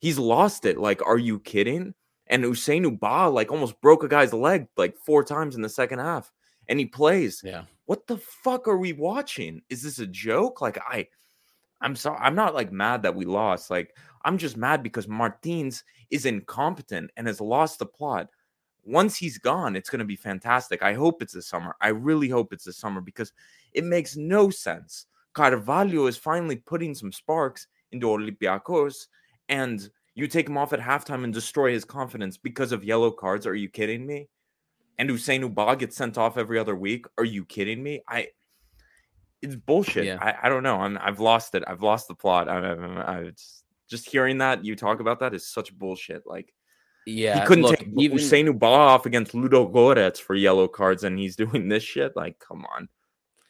He's 0.00 0.18
lost 0.18 0.64
it. 0.64 0.78
Like, 0.78 1.06
are 1.06 1.18
you 1.18 1.38
kidding? 1.38 1.94
And 2.26 2.42
Ousseynou 2.42 2.98
Ba 2.98 3.28
like 3.28 3.52
almost 3.52 3.80
broke 3.80 4.02
a 4.02 4.08
guy's 4.08 4.32
leg 4.32 4.66
like 4.76 4.96
four 4.96 5.22
times 5.22 5.54
in 5.54 5.62
the 5.62 5.68
second 5.68 6.00
half, 6.00 6.32
and 6.68 6.80
he 6.80 6.86
plays. 6.86 7.42
Yeah. 7.44 7.64
What 7.84 8.06
the 8.06 8.16
fuck 8.16 8.66
are 8.66 8.78
we 8.78 8.94
watching? 8.94 9.60
Is 9.68 9.82
this 9.82 9.98
a 9.98 10.06
joke? 10.06 10.60
Like, 10.60 10.78
I, 10.78 11.06
I'm 11.80 11.94
sorry. 11.94 12.18
I'm 12.20 12.34
not 12.34 12.54
like 12.54 12.72
mad 12.72 13.02
that 13.02 13.14
we 13.14 13.26
lost. 13.26 13.70
Like, 13.70 13.94
I'm 14.24 14.38
just 14.38 14.56
mad 14.56 14.82
because 14.82 15.06
Martins 15.06 15.84
is 16.10 16.24
incompetent 16.26 17.10
and 17.16 17.26
has 17.26 17.40
lost 17.40 17.78
the 17.78 17.86
plot 17.86 18.28
once 18.84 19.16
he's 19.16 19.38
gone, 19.38 19.76
it's 19.76 19.90
going 19.90 20.00
to 20.00 20.04
be 20.04 20.16
fantastic. 20.16 20.82
I 20.82 20.94
hope 20.94 21.22
it's 21.22 21.34
the 21.34 21.42
summer. 21.42 21.76
I 21.80 21.88
really 21.88 22.28
hope 22.28 22.52
it's 22.52 22.64
the 22.64 22.72
summer 22.72 23.00
because 23.00 23.32
it 23.74 23.84
makes 23.84 24.16
no 24.16 24.50
sense. 24.50 25.06
Carvalho 25.34 26.06
is 26.06 26.16
finally 26.16 26.56
putting 26.56 26.94
some 26.94 27.12
sparks 27.12 27.66
into 27.90 28.06
Olympiacos, 28.06 29.06
and 29.48 29.88
you 30.14 30.26
take 30.26 30.48
him 30.48 30.58
off 30.58 30.72
at 30.72 30.80
halftime 30.80 31.24
and 31.24 31.32
destroy 31.32 31.72
his 31.72 31.84
confidence 31.84 32.36
because 32.36 32.72
of 32.72 32.84
yellow 32.84 33.10
cards. 33.10 33.46
Are 33.46 33.54
you 33.54 33.68
kidding 33.68 34.06
me? 34.06 34.28
And 34.98 35.08
Ousseynou 35.08 35.54
Ba 35.54 35.74
gets 35.76 35.96
sent 35.96 36.18
off 36.18 36.36
every 36.36 36.58
other 36.58 36.76
week. 36.76 37.06
Are 37.16 37.24
you 37.24 37.44
kidding 37.44 37.82
me? 37.82 38.02
I 38.06 38.28
it's 39.40 39.56
bullshit. 39.56 40.04
Yeah. 40.04 40.18
I, 40.20 40.46
I 40.46 40.48
don't 40.48 40.62
know. 40.62 40.76
I'm 40.76 40.98
I've 41.00 41.18
lost 41.18 41.54
it. 41.54 41.64
I've 41.66 41.82
lost 41.82 42.08
the 42.08 42.14
plot. 42.14 42.48
I, 42.48 42.58
I, 42.58 43.18
I 43.18 43.24
just, 43.30 43.64
just 43.88 44.08
hearing 44.08 44.38
that 44.38 44.64
you 44.64 44.76
talk 44.76 45.00
about 45.00 45.20
that 45.20 45.34
is 45.34 45.48
such 45.48 45.76
bullshit. 45.76 46.22
Like 46.26 46.52
yeah, 47.06 47.40
he 47.40 47.46
couldn't 47.46 47.64
look, 47.64 47.78
take 47.78 47.88
even 47.98 48.18
Ousseynou 48.18 48.58
Ba 48.58 48.66
off 48.66 49.06
against 49.06 49.32
Ludogorets 49.32 50.18
for 50.18 50.34
yellow 50.34 50.68
cards, 50.68 51.04
and 51.04 51.18
he's 51.18 51.36
doing 51.44 51.68
this 51.68 51.82
shit. 51.82 52.12
Like, 52.14 52.38
come 52.38 52.64
on. 52.76 52.88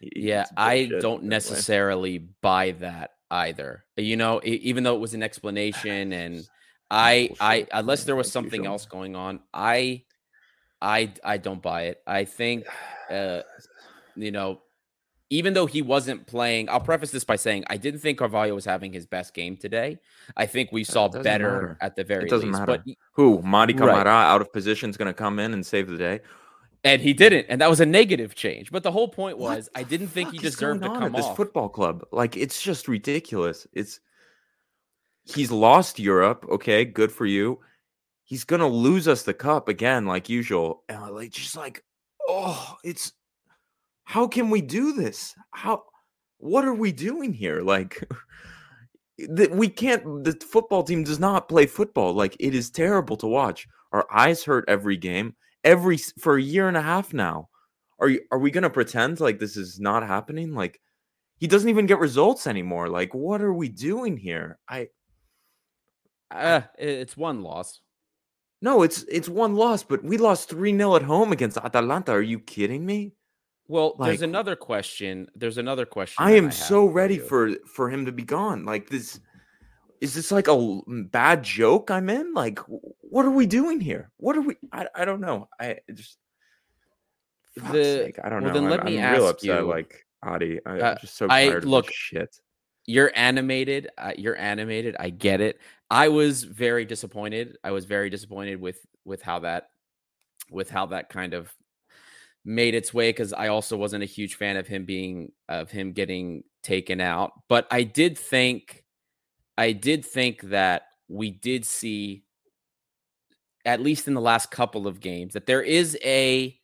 Yeah, 0.03 0.47
I 0.57 0.91
don't 1.01 1.25
necessarily 1.25 2.19
way. 2.19 2.25
buy 2.41 2.71
that 2.73 3.13
either. 3.31 3.85
You 3.97 4.17
know, 4.17 4.41
even 4.45 4.85
though 4.85 4.95
it 4.95 5.01
was 5.01 5.15
an 5.15 5.23
explanation, 5.23 6.13
and 6.13 6.49
I, 6.91 7.31
I, 7.41 7.67
unless 7.73 8.05
there 8.05 8.17
was 8.17 8.31
something 8.31 8.67
else 8.67 8.87
going 8.87 9.17
on, 9.17 9.41
I, 9.55 10.03
I, 10.81 11.13
I 11.25 11.39
don't 11.39 11.63
buy 11.63 11.85
it. 11.85 12.03
I 12.07 12.25
think, 12.25 12.67
uh, 13.11 13.43
you 14.17 14.31
know, 14.31 14.61
even 15.31 15.55
though 15.55 15.65
he 15.65 15.81
wasn't 15.81 16.27
playing, 16.27 16.69
I'll 16.69 16.81
preface 16.81 17.11
this 17.11 17.25
by 17.25 17.37
saying 17.37 17.65
I 17.69 17.79
didn't 17.79 18.01
think 18.01 18.19
Carvalho 18.19 18.55
was 18.55 18.67
having 18.67 18.93
his 18.93 19.07
best 19.07 19.33
game 19.33 19.57
today. 19.57 19.99
I 20.37 20.45
think 20.45 20.71
we 20.73 20.85
saw 20.85 21.09
better 21.09 21.23
matter. 21.23 21.79
at 21.81 21.97
the 21.97 22.05
very 22.05 22.25
it 22.25 22.29
doesn't 22.29 22.51
least. 22.51 22.61
Matter. 22.61 22.83
But 22.85 22.95
who 23.13 23.39
Mady 23.39 23.75
Camara 23.75 24.05
right. 24.05 24.07
out 24.07 24.43
of 24.43 24.53
position 24.53 24.91
is 24.91 24.99
going 24.99 25.07
to 25.07 25.15
come 25.15 25.39
in 25.39 25.55
and 25.55 25.65
save 25.65 25.89
the 25.89 25.97
day? 25.97 26.21
And 26.85 27.01
he 27.01 27.13
didn't, 27.13 27.47
and 27.49 27.61
that 27.61 27.71
was 27.71 27.81
a 27.81 27.87
negative 27.87 28.35
change. 28.35 28.73
But 28.73 28.83
the 28.83 28.91
whole 28.91 29.07
point 29.07 29.39
was, 29.39 29.69
I 29.75 29.85
didn't 29.85 30.09
think 30.09 30.33
he 30.33 30.39
deserved 30.39 30.83
to 30.83 30.89
come 30.89 31.05
at 31.05 31.13
this 31.13 31.27
off. 31.27 31.37
football 31.37 31.69
club. 31.69 32.05
Like 32.11 32.37
it's 32.37 32.61
just 32.61 32.89
ridiculous. 32.89 33.69
It's 33.73 34.01
he's 35.25 35.53
lost 35.53 36.01
Europe. 36.01 36.45
Okay, 36.51 36.85
good 36.85 37.13
for 37.13 37.25
you. 37.25 37.61
He's 38.25 38.43
gonna 38.43 38.67
lose 38.67 39.07
us 39.07 39.23
the 39.23 39.35
cup 39.35 39.69
again, 39.69 40.07
like 40.07 40.29
usual. 40.29 40.83
And 40.89 41.15
like 41.15 41.31
just 41.31 41.57
like, 41.57 41.85
oh, 42.29 42.77
it's 42.83 43.13
how 44.05 44.27
can 44.27 44.51
we 44.51 44.61
do 44.61 44.93
this? 44.93 45.35
How 45.53 45.85
what 46.39 46.65
are 46.65 46.75
we 46.75 46.91
doing 46.91 47.33
here? 47.33 47.61
Like 47.61 48.03
that 49.19 49.53
we 49.53 49.69
can't 49.69 50.25
the 50.25 50.33
football 50.33 50.83
team 50.83 51.05
does 51.05 51.21
not 51.21 51.49
play 51.49 51.67
football. 51.67 52.13
Like 52.13 52.37
it 52.41 52.55
is 52.55 52.71
terrible 52.71 53.17
to 53.19 53.27
watch. 53.27 53.69
Our 53.93 54.07
eyes 54.13 54.43
hurt 54.43 54.65
every 54.69 54.97
game, 54.97 55.37
every 55.65 55.97
for 55.97 56.37
a 56.37 56.43
year 56.43 56.69
and 56.69 56.77
a 56.77 56.83
half 56.83 57.13
now. 57.13 57.49
Are 57.99 58.09
you 58.09 58.21
are 58.31 58.39
we 58.39 58.51
gonna 58.51 58.71
pretend 58.71 59.21
like 59.21 59.39
this 59.39 59.57
is 59.57 59.79
not 59.79 60.07
happening? 60.07 60.55
Like 60.55 60.81
he 61.43 61.49
doesn't 61.49 61.69
even 61.69 61.87
get 61.87 61.99
results 61.99 62.47
anymore. 62.47 62.89
Like, 62.89 63.15
what 63.15 63.43
are 63.43 63.53
we 63.53 63.69
doing 63.69 64.17
here? 64.17 64.59
I 64.69 64.89
uh, 66.31 66.63
it's 66.79 67.17
one 67.17 67.43
loss. 67.43 67.81
No, 68.61 68.83
it's 68.83 69.03
it's 69.09 69.29
one 69.29 69.57
loss, 69.57 69.83
but 69.83 70.05
we 70.05 70.19
lost 70.19 70.49
3-0 70.51 70.97
at 70.97 71.03
home 71.03 71.33
against 71.33 71.59
Atalanta. 71.59 72.13
Are 72.13 72.23
you 72.23 72.39
kidding 72.39 72.87
me? 72.87 73.15
Well, 73.67 73.97
like, 73.99 74.11
there's 74.11 74.23
another 74.23 74.55
question. 74.55 75.29
There's 75.35 75.59
another 75.59 75.85
question. 75.85 76.25
I 76.25 76.33
am 76.33 76.47
I 76.47 76.51
so 76.51 76.87
ready 76.87 77.19
for 77.19 77.57
for 77.67 77.91
him 77.91 78.07
to 78.07 78.13
be 78.13 78.23
gone. 78.23 78.65
Like 78.65 78.89
this 78.89 79.19
is 80.03 80.15
this 80.15 80.33
like 80.33 80.49
a 80.49 80.81
bad 80.89 81.45
joke 81.45 81.89
I'm 81.89 82.11
in? 82.11 82.35
Like 82.35 82.59
what 83.01 83.25
are 83.25 83.31
we 83.31 83.47
doing 83.47 83.81
here? 83.81 84.11
What 84.17 84.37
are 84.37 84.41
we 84.41 84.57
I, 84.73 84.89
I 84.97 85.05
don't 85.05 85.21
know. 85.21 85.49
I 85.61 85.79
just 85.95 86.19
the 87.55 87.85
sake, 87.85 88.19
I 88.23 88.29
don't 88.29 88.43
well, 88.43 88.53
know. 88.53 88.61
Then 88.61 88.69
let 88.69 88.81
I'm, 88.81 88.87
me 88.87 88.99
I'm 88.99 89.05
ask 89.05 89.19
real 89.19 89.29
upset 89.29 89.61
you, 89.61 89.67
like 89.67 90.05
Adi. 90.25 90.59
I, 90.67 90.75
am 90.75 90.85
uh, 90.85 90.95
just 90.97 91.17
so 91.17 91.29
tired 91.29 91.65
I, 91.65 91.69
look, 91.69 91.89
shit. 91.93 92.37
You're 92.85 93.13
animated. 93.15 93.91
Uh, 93.97 94.13
you're 94.19 94.37
animated. 94.37 94.97
I 94.99 95.11
get 95.11 95.41
it. 95.41 95.61
I 95.89 96.09
was 96.09 96.43
very 96.43 96.85
disappointed. 96.85 97.57
I 97.63 97.71
was 97.71 97.85
very 97.85 98.11
disappointed 98.11 98.61
with 98.61 98.85
with 99.05 99.23
how 99.23 99.39
that 99.41 99.69
with 100.51 100.69
how 100.69 100.87
that 100.87 101.11
kind 101.11 101.33
of 101.33 101.55
made 102.45 102.75
its 102.75 102.93
way 102.93 103.11
because 103.11 103.33
I 103.33 103.49
also 103.49 103.77
wasn't 103.77 104.03
a 104.03 104.07
huge 104.07 104.35
fan 104.35 104.57
of 104.57 104.67
him 104.67 104.85
being 104.85 105.31
of 105.49 105.71
him 105.71 105.93
getting 105.93 106.43
taken 106.65 107.01
out. 107.01 107.35
But 107.49 107.69
I 107.71 107.85
did 107.85 108.19
think 108.19 108.82
I 109.57 109.73
did 109.73 110.05
think 110.05 110.43
that 110.43 110.83
we 111.09 111.31
did 111.31 111.65
see 111.65 112.25
at 113.65 113.81
least 113.81 114.09
in 114.09 114.15
the 114.15 114.21
last 114.21 114.51
couple 114.51 114.87
of 114.87 115.01
games 115.01 115.35
that 115.35 115.47
there 115.47 115.63
is 115.63 115.97
a 116.03 116.59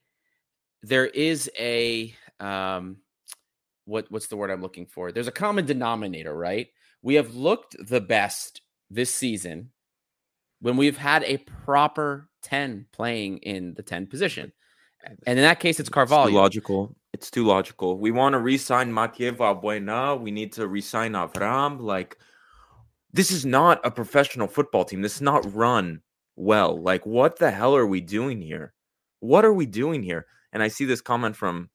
there 0.82 1.06
is 1.06 1.50
a 1.58 2.14
um 2.40 2.96
what 3.84 4.06
what's 4.10 4.26
the 4.26 4.36
word 4.36 4.50
I'm 4.50 4.62
looking 4.62 4.86
for? 4.86 5.12
There's 5.12 5.28
a 5.28 5.32
common 5.32 5.64
denominator, 5.66 6.34
right? 6.34 6.68
We 7.02 7.14
have 7.14 7.34
looked 7.34 7.76
the 7.86 8.00
best 8.00 8.62
this 8.90 9.12
season 9.14 9.70
when 10.60 10.76
we've 10.76 10.96
had 10.96 11.22
a 11.24 11.38
proper 11.38 12.28
10 12.42 12.86
playing 12.92 13.38
in 13.38 13.74
the 13.74 13.82
10 13.82 14.06
position. 14.06 14.52
And 15.26 15.38
in 15.38 15.44
that 15.44 15.60
case, 15.60 15.78
it's 15.78 15.88
Carvalho. 15.88 16.26
It's 16.26 16.34
logical. 16.34 16.96
It's 17.12 17.30
too 17.30 17.44
logical. 17.44 17.98
We 17.98 18.10
want 18.10 18.32
to 18.34 18.38
re-sign 18.38 18.92
Mathieu 18.92 19.32
Valbuena. 19.32 20.20
We 20.20 20.30
need 20.30 20.52
to 20.54 20.66
re-sign 20.66 21.12
Avram. 21.12 21.80
Like, 21.80 22.18
this 23.12 23.30
is 23.30 23.44
not 23.46 23.80
a 23.84 23.90
professional 23.90 24.48
football 24.48 24.84
team. 24.84 25.02
This 25.02 25.16
is 25.16 25.22
not 25.22 25.52
run 25.54 26.02
well. 26.36 26.80
Like, 26.80 27.06
what 27.06 27.38
the 27.38 27.50
hell 27.50 27.74
are 27.76 27.86
we 27.86 28.00
doing 28.00 28.40
here? 28.40 28.74
What 29.20 29.44
are 29.44 29.52
we 29.52 29.66
doing 29.66 30.02
here? 30.02 30.26
And 30.52 30.62
I 30.62 30.68
see 30.68 30.84
this 30.84 31.00
comment 31.00 31.36
from 31.36 31.70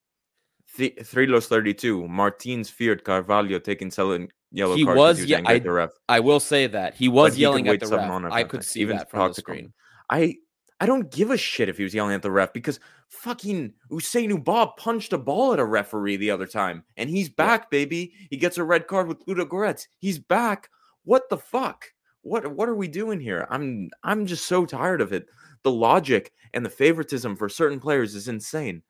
Th- 0.75 0.95
Thrilos 0.97 1.47
thirty 1.47 1.73
two. 1.73 2.07
Martins 2.07 2.69
feared 2.69 3.03
Carvalho 3.03 3.59
taking 3.59 3.91
selling 3.91 4.31
yellow 4.51 4.75
he. 4.75 4.85
Was, 4.85 5.23
yeah, 5.25 5.41
I, 5.45 5.59
the 5.59 5.71
ref. 5.71 5.91
I 6.09 6.19
will 6.19 6.39
say 6.39 6.67
that 6.67 6.95
he 6.95 7.07
was 7.07 7.37
yelling 7.37 7.67
at 7.67 7.79
the 7.79 7.87
ref. 7.87 8.31
I 8.31 8.43
could 8.43 8.63
see 8.63 8.81
even 8.81 8.97
that 8.97 9.09
from 9.11 9.27
the 9.27 9.33
screen. 9.33 9.73
I 10.09 10.35
I 10.79 10.85
don't 10.85 11.11
give 11.11 11.31
a 11.31 11.37
shit 11.37 11.69
if 11.69 11.77
he 11.77 11.83
was 11.83 11.93
yelling 11.93 12.15
at 12.15 12.21
the 12.21 12.31
ref 12.31 12.53
because 12.53 12.79
fucking 13.09 13.73
Ousseynou 13.91 14.43
Ba 14.43 14.67
punched 14.77 15.13
a 15.13 15.17
ball 15.17 15.53
at 15.53 15.59
a 15.59 15.65
referee 15.65 16.17
the 16.17 16.31
other 16.31 16.47
time, 16.47 16.83
and 16.97 17.09
he's 17.09 17.29
back, 17.29 17.69
baby. 17.69 18.13
He 18.29 18.37
gets 18.37 18.57
a 18.57 18.63
red 18.63 18.87
card 18.87 19.07
with 19.07 19.25
Ludogorets. 19.25 19.87
He's 19.99 20.19
back. 20.19 20.69
What 21.05 21.29
the 21.29 21.37
fuck? 21.37 21.91
What 22.21 22.55
what 22.55 22.69
are 22.69 22.75
we 22.75 22.87
doing 22.87 23.19
here? 23.19 23.45
I'm 23.49 23.89
I'm 24.03 24.25
just 24.25 24.45
so 24.45 24.65
tired 24.65 25.01
of 25.01 25.11
it. 25.13 25.27
The 25.63 25.71
logic 25.71 26.31
and 26.53 26.65
the 26.65 26.69
favoritism 26.69 27.35
for 27.35 27.49
certain 27.49 27.79
players 27.79 28.15
is 28.15 28.27
insane. 28.27 28.81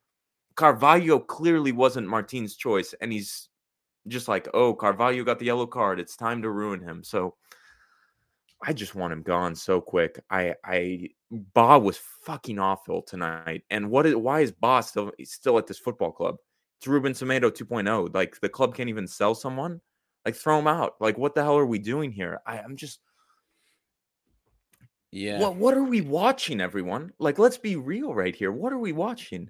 Carvalho 0.56 1.20
clearly 1.20 1.72
wasn't 1.72 2.08
Martin's 2.08 2.56
choice, 2.56 2.94
and 3.02 3.12
he's 3.12 3.50
just 4.08 4.28
like, 4.28 4.48
oh, 4.54 4.74
Carvalho 4.74 5.24
got 5.24 5.40
the 5.40 5.46
yellow 5.46 5.66
card. 5.66 6.00
It's 6.00 6.16
time 6.16 6.42
to 6.42 6.50
ruin 6.52 6.80
him. 6.80 7.04
So 7.04 7.36
I 8.66 8.74
just 8.74 8.96
want 8.96 9.14
him 9.14 9.24
gone 9.24 9.56
so 9.56 9.82
quick. 9.82 10.20
I 10.30 10.54
I 10.64 11.10
Ba 11.32 11.80
was 11.80 11.98
fucking 12.22 12.60
awful 12.60 13.02
tonight. 13.02 13.64
And 13.70 13.90
what 13.90 14.06
is 14.06 14.16
why 14.16 14.42
is 14.42 14.52
Ba 14.52 14.84
still 14.84 15.12
still 15.24 15.58
at 15.58 15.68
this 15.68 15.80
football 15.80 16.12
club? 16.12 16.38
It's 16.78 16.88
Ruben 16.88 17.14
Semedo 17.14 17.50
2.0. 17.50 18.14
Like 18.14 18.40
the 18.40 18.50
club 18.50 18.76
can't 18.76 18.90
even 18.90 19.08
sell 19.08 19.36
someone. 19.36 19.82
Like 20.26 20.36
throw 20.36 20.60
him 20.60 20.68
out. 20.68 20.96
Like 21.00 21.18
what 21.18 21.36
the 21.36 21.44
hell 21.44 21.58
are 21.58 21.66
we 21.66 21.80
doing 21.80 22.12
here? 22.12 22.40
I, 22.46 22.60
I'm 22.60 22.76
just 22.76 23.00
yeah. 25.12 25.40
What 25.40 25.56
what 25.56 25.78
are 25.78 25.84
we 25.84 26.02
watching, 26.02 26.62
everyone? 26.62 27.12
Like 27.20 27.40
let's 27.40 27.58
be 27.58 27.76
real 27.76 28.14
right 28.14 28.36
here. 28.36 28.52
What 28.52 28.74
are 28.74 28.80
we 28.80 28.92
watching? 28.92 29.50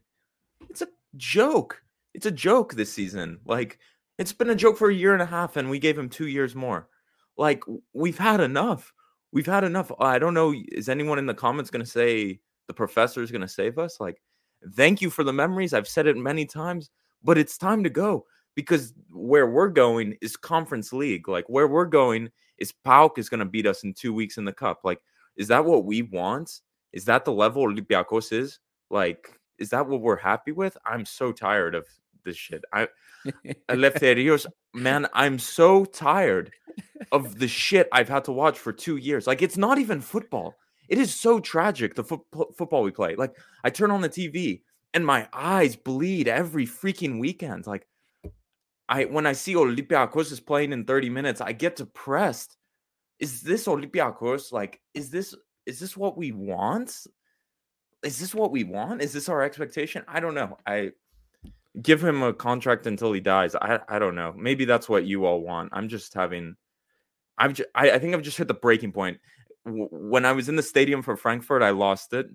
It's 0.69 0.81
a 0.81 0.87
joke. 1.15 1.81
It's 2.13 2.25
a 2.25 2.31
joke 2.31 2.73
this 2.73 2.91
season. 2.91 3.39
Like 3.45 3.79
it's 4.17 4.33
been 4.33 4.49
a 4.49 4.55
joke 4.55 4.77
for 4.77 4.89
a 4.89 4.93
year 4.93 5.13
and 5.13 5.21
a 5.21 5.27
half, 5.27 5.57
and 5.57 5.69
we 5.69 5.79
gave 5.79 5.97
him 5.97 6.09
two 6.09 6.27
years 6.27 6.55
more. 6.55 6.89
Like 7.37 7.63
we've 7.93 8.17
had 8.17 8.41
enough 8.41 8.93
we've 9.33 9.45
had 9.45 9.65
enough. 9.65 9.91
I 9.99 10.19
don't 10.19 10.35
know. 10.35 10.53
Is 10.71 10.87
anyone 10.87 11.19
in 11.19 11.25
the 11.25 11.33
comments 11.33 11.69
going 11.69 11.83
to 11.83 11.91
say 11.91 12.39
the 12.67 12.73
professor 12.73 13.21
is 13.21 13.31
going 13.31 13.41
to 13.41 13.47
save 13.47 13.77
us? 13.77 13.99
Like, 13.99 14.21
thank 14.75 15.01
you 15.01 15.09
for 15.09 15.25
the 15.25 15.33
memories. 15.33 15.73
I've 15.73 15.87
said 15.87 16.07
it 16.07 16.15
many 16.15 16.45
times, 16.45 16.91
but 17.23 17.37
it's 17.37 17.57
time 17.57 17.83
to 17.83 17.89
go 17.89 18.25
because 18.55 18.93
where 19.09 19.47
we're 19.47 19.69
going 19.69 20.17
is 20.21 20.37
conference 20.37 20.93
league. 20.93 21.27
Like, 21.27 21.45
where 21.47 21.67
we're 21.67 21.85
going 21.85 22.29
is 22.57 22.73
PAOK 22.85 23.17
is 23.17 23.29
going 23.29 23.39
to 23.39 23.45
beat 23.45 23.65
us 23.65 23.83
in 23.83 23.93
two 23.93 24.13
weeks 24.13 24.37
in 24.37 24.45
the 24.45 24.53
cup. 24.53 24.81
Like, 24.83 25.01
Is 25.37 25.47
that 25.47 25.65
what 25.65 25.85
we 25.85 26.03
want? 26.03 26.61
Is 26.91 27.05
that 27.05 27.25
the 27.25 27.31
level 27.31 27.67
Olympiacos 27.67 28.31
is? 28.31 28.59
Like, 28.89 29.39
is 29.57 29.69
that 29.69 29.87
what 29.87 30.01
we're 30.01 30.15
happy 30.15 30.51
with? 30.51 30.77
I'm 30.85 31.05
so 31.05 31.31
tired 31.31 31.75
of 31.75 31.87
this 32.23 32.37
shit. 32.37 32.63
I 32.71 32.87
Eleftherios, 33.69 34.45
man, 34.73 35.07
I'm 35.13 35.39
so 35.39 35.85
tired 35.85 36.51
of 37.11 37.39
the 37.39 37.47
shit 37.47 37.87
I've 37.91 38.09
had 38.09 38.25
to 38.25 38.31
watch 38.31 38.59
for 38.59 38.71
two 38.71 38.97
years. 38.97 39.27
Like, 39.27 39.41
it's 39.41 39.57
not 39.57 39.79
even 39.79 40.01
football. 40.01 40.55
It 40.89 40.97
is 40.97 41.13
so 41.13 41.39
tragic 41.39 41.95
the 41.95 42.03
fo- 42.03 42.25
football 42.57 42.83
we 42.83 42.91
play. 42.91 43.15
Like, 43.15 43.35
I 43.63 43.69
turn 43.69 43.91
on 43.91 44.01
the 44.01 44.09
TV 44.09 44.61
and 44.93 45.05
my 45.05 45.27
eyes 45.33 45.75
bleed 45.75 46.27
every 46.27 46.67
freaking 46.67 47.19
weekend. 47.19 47.65
Like, 47.65 47.87
I 48.89 49.05
when 49.05 49.25
I 49.25 49.33
see 49.33 49.55
Olympiacos 49.55 50.31
is 50.31 50.39
playing 50.39 50.73
in 50.73 50.85
30 50.85 51.09
minutes, 51.09 51.41
I 51.41 51.53
get 51.53 51.75
depressed. 51.75 52.57
Is 53.19 53.41
this 53.41 53.65
Olympiacos? 53.65 54.51
Like, 54.51 54.81
is 54.93 55.09
this 55.09 55.35
is 55.65 55.79
this 55.79 55.95
what 55.95 56.17
we 56.17 56.31
want? 56.31 57.07
Is 58.03 58.19
this 58.19 58.35
what 58.35 58.51
we 58.51 58.63
want? 58.63 59.01
Is 59.01 59.13
this 59.13 59.29
our 59.29 59.41
expectation? 59.41 60.03
I 60.07 60.19
don't 60.19 60.35
know. 60.35 60.57
I 60.67 60.91
give 61.81 62.03
him 62.03 62.21
a 62.21 62.33
contract 62.33 62.85
until 62.85 63.13
he 63.13 63.21
dies. 63.21 63.55
I 63.55 63.79
I 63.87 63.99
don't 63.99 64.15
know. 64.15 64.33
Maybe 64.37 64.65
that's 64.65 64.89
what 64.89 65.05
you 65.05 65.25
all 65.25 65.41
want. 65.41 65.69
I'm 65.73 65.87
just 65.87 66.13
having. 66.13 66.55
I've 67.37 67.53
just, 67.53 67.69
I, 67.73 67.91
I 67.91 67.99
think 67.99 68.13
I've 68.13 68.21
just 68.21 68.37
hit 68.37 68.47
the 68.47 68.53
breaking 68.53 68.91
point. 68.91 69.19
When 69.65 70.25
I 70.25 70.33
was 70.33 70.49
in 70.49 70.55
the 70.55 70.61
stadium 70.61 71.01
for 71.01 71.15
Frankfurt, 71.15 71.63
I 71.63 71.69
lost 71.71 72.13
it, 72.13 72.27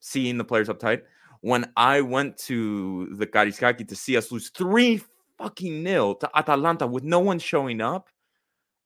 seeing 0.00 0.38
the 0.38 0.44
players 0.44 0.68
uptight. 0.68 1.02
When 1.42 1.70
I 1.76 2.00
went 2.00 2.36
to 2.38 3.14
the 3.16 3.26
Karaiskaki 3.26 3.86
to 3.86 3.94
see 3.94 4.16
us 4.16 4.32
lose 4.32 4.48
three 4.48 5.02
fucking 5.40 5.82
nil 5.82 6.14
to 6.16 6.30
Atalanta 6.34 6.86
with 6.86 7.04
no 7.04 7.20
one 7.20 7.38
showing 7.38 7.80
up, 7.80 8.08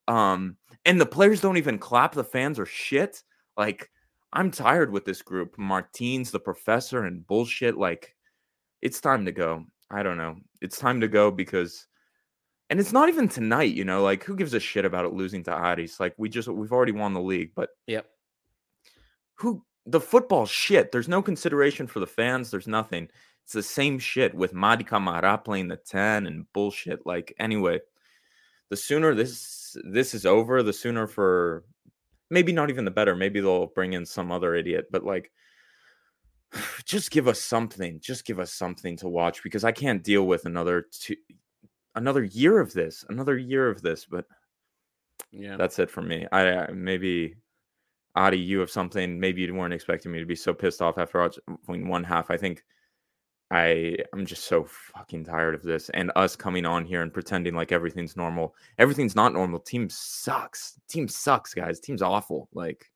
um, 0.08 0.56
and 0.84 1.00
the 1.00 1.06
players 1.06 1.40
don't 1.40 1.56
even 1.56 1.78
clap. 1.78 2.12
The 2.12 2.24
fans 2.24 2.58
are 2.58 2.66
shit. 2.66 3.22
Like 3.56 3.90
I'm 4.32 4.50
tired 4.50 4.90
with 4.90 5.04
this 5.04 5.22
group. 5.22 5.58
Martins, 5.58 6.30
the 6.30 6.40
professor, 6.40 7.04
and 7.04 7.26
bullshit. 7.26 7.76
Like 7.76 8.14
it's 8.82 9.00
time 9.00 9.24
to 9.24 9.32
go. 9.32 9.64
I 9.90 10.02
don't 10.02 10.18
know. 10.18 10.36
It's 10.60 10.78
time 10.78 11.00
to 11.00 11.08
go 11.08 11.30
because 11.30 11.86
and 12.70 12.80
it's 12.80 12.92
not 12.92 13.08
even 13.08 13.28
tonight, 13.28 13.74
you 13.74 13.84
know, 13.84 14.02
like 14.02 14.24
who 14.24 14.36
gives 14.36 14.54
a 14.54 14.60
shit 14.60 14.84
about 14.84 15.04
it 15.04 15.12
losing 15.12 15.44
to 15.44 15.56
Aris? 15.56 16.00
Like 16.00 16.14
we 16.16 16.28
just 16.28 16.48
we've 16.48 16.72
already 16.72 16.92
won 16.92 17.12
the 17.12 17.20
league, 17.20 17.52
but 17.54 17.70
yep. 17.86 18.06
Who 19.36 19.64
the 19.86 20.00
football 20.00 20.46
shit. 20.46 20.92
There's 20.92 21.08
no 21.08 21.22
consideration 21.22 21.86
for 21.86 22.00
the 22.00 22.06
fans. 22.06 22.50
There's 22.50 22.66
nothing. 22.66 23.08
It's 23.44 23.52
the 23.52 23.62
same 23.62 23.98
shit 23.98 24.34
with 24.34 24.54
Mady 24.54 24.86
Camara 24.86 25.38
playing 25.38 25.68
the 25.68 25.76
10 25.76 26.26
and 26.26 26.50
bullshit. 26.52 27.06
Like 27.06 27.34
anyway, 27.38 27.80
the 28.70 28.76
sooner 28.76 29.14
this 29.14 29.76
this 29.84 30.14
is 30.14 30.24
over, 30.24 30.62
the 30.62 30.72
sooner 30.72 31.06
for 31.06 31.64
maybe 32.30 32.52
not 32.52 32.70
even 32.70 32.84
the 32.84 32.90
better. 32.90 33.14
Maybe 33.14 33.40
they'll 33.40 33.66
bring 33.66 33.92
in 33.92 34.06
some 34.06 34.32
other 34.32 34.54
idiot, 34.54 34.86
but 34.90 35.04
like 35.04 35.30
just 36.84 37.10
give 37.10 37.28
us 37.28 37.40
something. 37.40 38.00
Just 38.00 38.24
give 38.24 38.38
us 38.40 38.52
something 38.52 38.96
to 38.98 39.08
watch 39.08 39.42
because 39.42 39.64
I 39.64 39.72
can't 39.72 40.02
deal 40.02 40.26
with 40.26 40.46
another 40.46 40.86
two 40.90 41.16
another 41.94 42.24
year 42.24 42.58
of 42.60 42.72
this, 42.72 43.04
another 43.08 43.36
year 43.36 43.68
of 43.68 43.82
this, 43.82 44.06
but 44.06 44.24
yeah. 45.30 45.56
That's 45.56 45.78
it 45.78 45.90
for 45.90 46.02
me. 46.02 46.26
I, 46.32 46.48
I 46.48 46.70
maybe 46.72 47.36
Adi, 48.16 48.38
you 48.38 48.60
have 48.60 48.70
something. 48.70 49.18
Maybe 49.18 49.42
you 49.42 49.54
weren't 49.54 49.74
expecting 49.74 50.12
me 50.12 50.20
to 50.20 50.26
be 50.26 50.36
so 50.36 50.54
pissed 50.54 50.80
off 50.80 50.98
after 50.98 51.20
watching 51.20 51.88
one 51.88 52.04
half. 52.04 52.30
I 52.30 52.36
think 52.36 52.62
I 53.54 53.96
I'm 54.12 54.26
just 54.26 54.46
so 54.46 54.64
fucking 54.64 55.24
tired 55.26 55.54
of 55.54 55.62
this 55.62 55.88
and 55.90 56.10
us 56.16 56.34
coming 56.34 56.66
on 56.66 56.84
here 56.84 57.02
and 57.02 57.14
pretending 57.14 57.54
like 57.54 57.70
everything's 57.70 58.16
normal. 58.16 58.56
Everything's 58.78 59.14
not 59.14 59.32
normal. 59.32 59.60
Team 59.60 59.88
sucks. 59.88 60.80
Team 60.88 61.06
sucks, 61.06 61.54
guys. 61.54 61.78
Team's 61.78 62.02
awful. 62.02 62.48
Like 62.52 62.90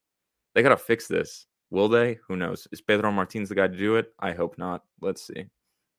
they 0.55 0.65
gotta 0.65 0.77
fix 0.77 1.07
this. 1.07 1.47
Will 1.71 1.89
they? 1.89 2.19
Who 2.27 2.37
knows? 2.37 2.67
Is 2.73 2.81
Pedro 2.81 3.13
Martins 3.13 3.49
the 3.49 3.55
guy 3.55 3.69
to 3.69 3.77
do 3.77 3.95
it? 3.97 4.13
I 4.19 4.33
hope 4.33 4.59
not. 4.59 4.83
Let's 5.01 5.25
see. 5.25 5.45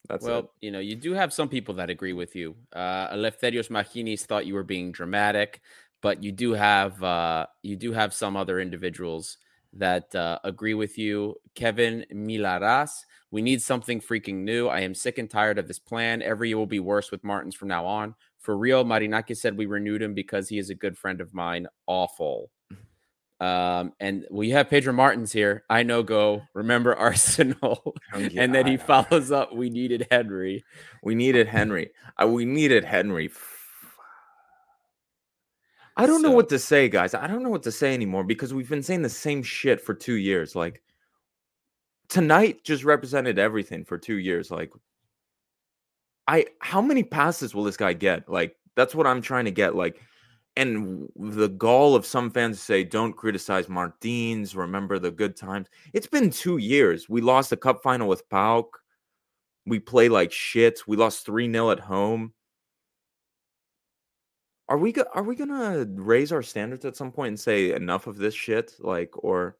That's 0.09 0.25
well, 0.25 0.39
it. 0.39 0.49
you 0.59 0.71
know, 0.71 0.79
you 0.79 0.97
do 0.97 1.13
have 1.13 1.31
some 1.31 1.47
people 1.47 1.75
that 1.75 1.89
agree 1.89 2.13
with 2.13 2.35
you. 2.35 2.57
Uh 2.73 3.15
Eleftherios 3.15 3.69
Machinis 3.69 4.25
thought 4.25 4.45
you 4.45 4.55
were 4.55 4.63
being 4.63 4.91
dramatic, 4.91 5.61
but 6.01 6.21
you 6.21 6.33
do 6.33 6.51
have 6.51 7.01
uh 7.01 7.45
you 7.63 7.77
do 7.77 7.93
have 7.93 8.13
some 8.13 8.35
other 8.35 8.59
individuals 8.59 9.37
that 9.71 10.13
uh, 10.15 10.39
agree 10.43 10.73
with 10.73 10.97
you. 10.97 11.35
Kevin 11.55 12.05
Milaras 12.11 13.05
we 13.31 13.41
need 13.41 13.61
something 13.61 14.01
freaking 14.01 14.43
new. 14.43 14.67
I 14.67 14.81
am 14.81 14.95
sick 14.95 15.17
and 15.17 15.29
tired 15.29 15.59
of 15.59 15.67
this 15.67 15.79
plan. 15.79 16.21
Every 16.21 16.49
year 16.49 16.57
will 16.57 16.65
be 16.65 16.79
worse 16.79 17.11
with 17.11 17.23
Martins 17.23 17.55
from 17.55 17.67
now 17.67 17.85
on. 17.85 18.15
For 18.39 18.57
real, 18.57 18.83
Marinaki 18.83 19.37
said 19.37 19.57
we 19.57 19.65
renewed 19.65 20.01
him 20.01 20.13
because 20.13 20.49
he 20.49 20.57
is 20.57 20.69
a 20.69 20.75
good 20.75 20.97
friend 20.97 21.21
of 21.21 21.33
mine. 21.33 21.67
Awful. 21.85 22.49
Um, 23.39 23.93
and 23.99 24.25
we 24.29 24.49
have 24.49 24.69
Pedro 24.69 24.91
Martins 24.91 25.31
here. 25.31 25.63
I 25.69 25.83
know 25.83 26.03
go. 26.03 26.41
Remember 26.53 26.95
Arsenal. 26.97 27.95
Oh, 28.11 28.17
yeah, 28.17 28.41
and 28.41 28.55
then 28.55 28.65
he 28.65 28.75
follows 28.75 29.31
up. 29.31 29.53
We 29.53 29.69
needed 29.69 30.07
Henry. 30.09 30.63
We 31.03 31.13
needed 31.13 31.47
Henry. 31.47 31.91
Uh, 32.21 32.27
we 32.27 32.43
needed 32.43 32.83
Henry. 32.83 33.29
I 35.95 36.07
don't 36.07 36.21
so, 36.21 36.29
know 36.29 36.33
what 36.33 36.49
to 36.49 36.57
say, 36.57 36.89
guys. 36.89 37.13
I 37.13 37.27
don't 37.27 37.43
know 37.43 37.49
what 37.49 37.61
to 37.63 37.71
say 37.71 37.93
anymore 37.93 38.23
because 38.23 38.51
we've 38.51 38.69
been 38.69 38.81
saying 38.81 39.03
the 39.03 39.09
same 39.09 39.43
shit 39.43 39.79
for 39.79 39.93
two 39.93 40.15
years. 40.15 40.55
Like, 40.55 40.81
tonight 42.09 42.63
just 42.63 42.83
represented 42.83 43.39
everything 43.39 43.85
for 43.85 43.97
two 43.97 44.17
years. 44.17 44.51
Like, 44.51 44.71
I 46.27 46.47
how 46.59 46.81
many 46.81 47.03
passes 47.03 47.55
will 47.55 47.63
this 47.63 47.77
guy 47.77 47.93
get? 47.93 48.29
Like, 48.29 48.55
that's 48.75 48.95
what 48.95 49.07
I'm 49.07 49.21
trying 49.21 49.45
to 49.45 49.51
get. 49.51 49.75
Like, 49.75 50.01
and 50.55 51.07
the 51.15 51.47
gall 51.49 51.95
of 51.95 52.05
some 52.05 52.31
fans 52.31 52.57
to 52.57 52.63
say, 52.63 52.83
don't 52.83 53.15
criticize 53.15 53.69
Martins, 53.69 54.55
remember 54.55 54.99
the 54.99 55.11
good 55.11 55.37
times. 55.37 55.67
It's 55.93 56.07
been 56.07 56.29
two 56.29 56.57
years. 56.57 57.07
We 57.07 57.21
lost 57.21 57.51
the 57.51 57.57
cup 57.57 57.81
final 57.83 58.09
with 58.09 58.27
PAOK. 58.29 58.65
We 59.65 59.79
play 59.79 60.09
like 60.09 60.31
shit. 60.31 60.81
We 60.87 60.97
lost 60.97 61.25
3 61.25 61.51
0 61.51 61.71
at 61.71 61.79
home. 61.79 62.33
Are 64.67 64.77
we 64.77 64.91
go- 64.91 65.07
are 65.13 65.23
we 65.23 65.35
gonna 65.35 65.85
raise 65.95 66.31
our 66.31 66.43
standards 66.43 66.85
at 66.85 66.95
some 66.95 67.11
point 67.11 67.29
and 67.29 67.39
say 67.39 67.73
enough 67.73 68.05
of 68.07 68.17
this 68.17 68.35
shit? 68.35 68.75
Like, 68.79 69.11
or 69.23 69.57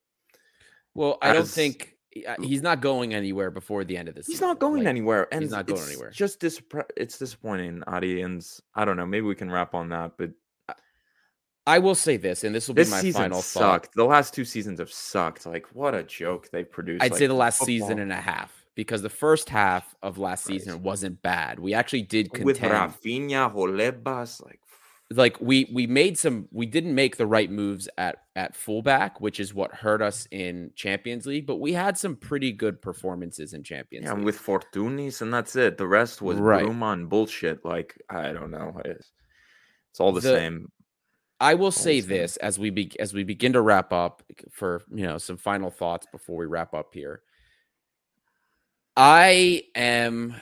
well, 0.94 1.18
I 1.22 1.30
as, 1.30 1.36
don't 1.36 1.48
think 1.48 1.99
Uh, 2.26 2.36
he's 2.42 2.62
not 2.62 2.82
going 2.82 3.14
anywhere 3.14 3.52
before 3.52 3.84
the 3.84 3.98
end 3.98 4.10
of 4.10 4.16
this. 4.16 4.28
He's 4.28 4.38
season. 4.38 4.50
not 4.50 4.60
going 4.60 4.84
like, 4.84 4.88
anywhere, 4.88 5.28
and 5.32 5.42
he's 5.42 5.52
not 5.52 5.68
going 5.68 5.84
anywhere. 5.84 6.12
Just 6.12 6.40
dis- 6.40 6.62
it's 6.96 7.18
disappointing, 7.18 7.84
audience. 7.88 8.62
I 8.76 8.86
don't 8.86 8.98
know. 8.98 9.06
Maybe 9.06 9.26
we 9.26 9.36
can 9.36 9.52
wrap 9.52 9.74
on 9.74 9.90
that, 9.90 10.14
but 10.18 10.32
I 11.70 11.78
will 11.78 11.96
say 11.96 12.18
this, 12.18 12.44
and 12.44 12.56
this 12.56 12.68
will 12.68 12.76
be 12.76 12.82
this 12.82 12.92
my 12.92 13.12
final 13.12 13.42
sucked. 13.42 13.88
thought. 13.88 13.94
The 13.96 14.04
last 14.04 14.34
two 14.34 14.44
seasons 14.46 14.80
have 14.80 14.92
sucked. 14.92 15.46
Like 15.46 15.68
what 15.74 15.94
a 15.94 16.02
joke 16.04 16.50
they 16.52 16.64
produced. 16.64 17.04
I'd 17.04 17.12
like, 17.12 17.20
say 17.20 17.28
the 17.28 17.34
last 17.36 17.60
football. 17.60 17.68
season 17.68 18.00
and 18.00 18.12
a 18.12 18.16
half 18.16 18.66
because 18.74 19.02
the 19.02 19.10
first 19.10 19.50
half 19.50 19.96
of 20.02 20.18
last 20.18 20.46
Christ. 20.46 20.66
season 20.66 20.82
wasn't 20.82 21.22
bad. 21.22 21.60
We 21.60 21.74
actually 21.74 22.02
did 22.04 22.32
contend. 22.32 22.46
with 22.46 22.60
Rafinha, 22.60 23.54
Holebas, 23.54 24.44
like 24.44 24.62
like 25.12 25.40
we 25.42 25.70
we 25.74 25.88
made 25.88 26.18
some 26.18 26.48
we 26.52 26.66
didn't 26.66 26.94
make 26.94 27.18
the 27.18 27.26
right 27.26 27.50
moves 27.50 27.90
at 27.98 28.18
at 28.36 28.56
fullback 28.56 29.20
which 29.20 29.40
is 29.40 29.54
what 29.54 29.74
hurt 29.74 30.02
us 30.02 30.28
in 30.32 30.72
champions 30.76 31.26
league 31.26 31.48
but 31.48 31.56
we 31.56 31.74
had 31.74 31.98
some 31.98 32.16
pretty 32.16 32.52
good 32.52 32.82
performances 32.82 33.54
in 33.54 33.64
champions 33.64 34.04
League. 34.04 34.12
yeah 34.12 34.16
league. 34.16 34.26
with 34.26 34.38
Fortounis 34.38 35.22
and 35.22 35.34
that's 35.34 35.56
it 35.56 35.78
the 35.78 35.88
rest 35.88 36.22
was 36.22 36.38
right. 36.38 36.66
And 36.66 37.10
bullshit 37.10 37.66
like 37.66 38.00
i 38.10 38.32
don't 38.32 38.52
know 38.52 38.80
it's, 38.86 39.12
it's 39.92 40.00
all 40.00 40.12
the, 40.12 40.22
the, 40.22 40.36
same 40.36 40.72
i 41.40 41.56
will 41.56 41.72
say 41.72 42.02
this 42.02 42.38
as 42.38 42.60
we 42.60 42.70
be 42.70 42.92
as 43.00 43.14
we 43.14 43.24
begin 43.24 43.54
to 43.54 43.62
wrap 43.62 43.92
up 43.92 44.22
for 44.52 44.84
you 44.94 45.06
know 45.06 45.18
some 45.18 45.38
final 45.38 45.72
thoughts 45.72 46.06
before 46.12 46.38
we 46.38 46.46
wrap 46.46 46.76
up 46.76 46.94
here 46.94 47.24
i 48.96 49.64
am 49.76 50.36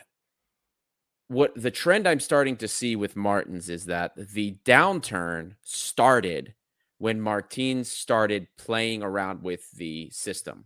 what 1.28 1.52
the 1.56 1.72
trend 1.72 2.08
I'm 2.08 2.20
starting 2.20 2.58
to 2.58 2.68
see 2.68 2.96
with 2.96 3.16
Martins 3.16 3.70
is 3.70 3.86
that 3.86 4.14
the 4.16 4.58
downturn 4.66 5.56
started 5.62 6.54
when 7.00 7.22
Martins 7.22 7.92
started 7.92 8.48
playing 8.58 9.04
around 9.04 9.44
with 9.44 9.70
the 9.72 10.10
system. 10.12 10.66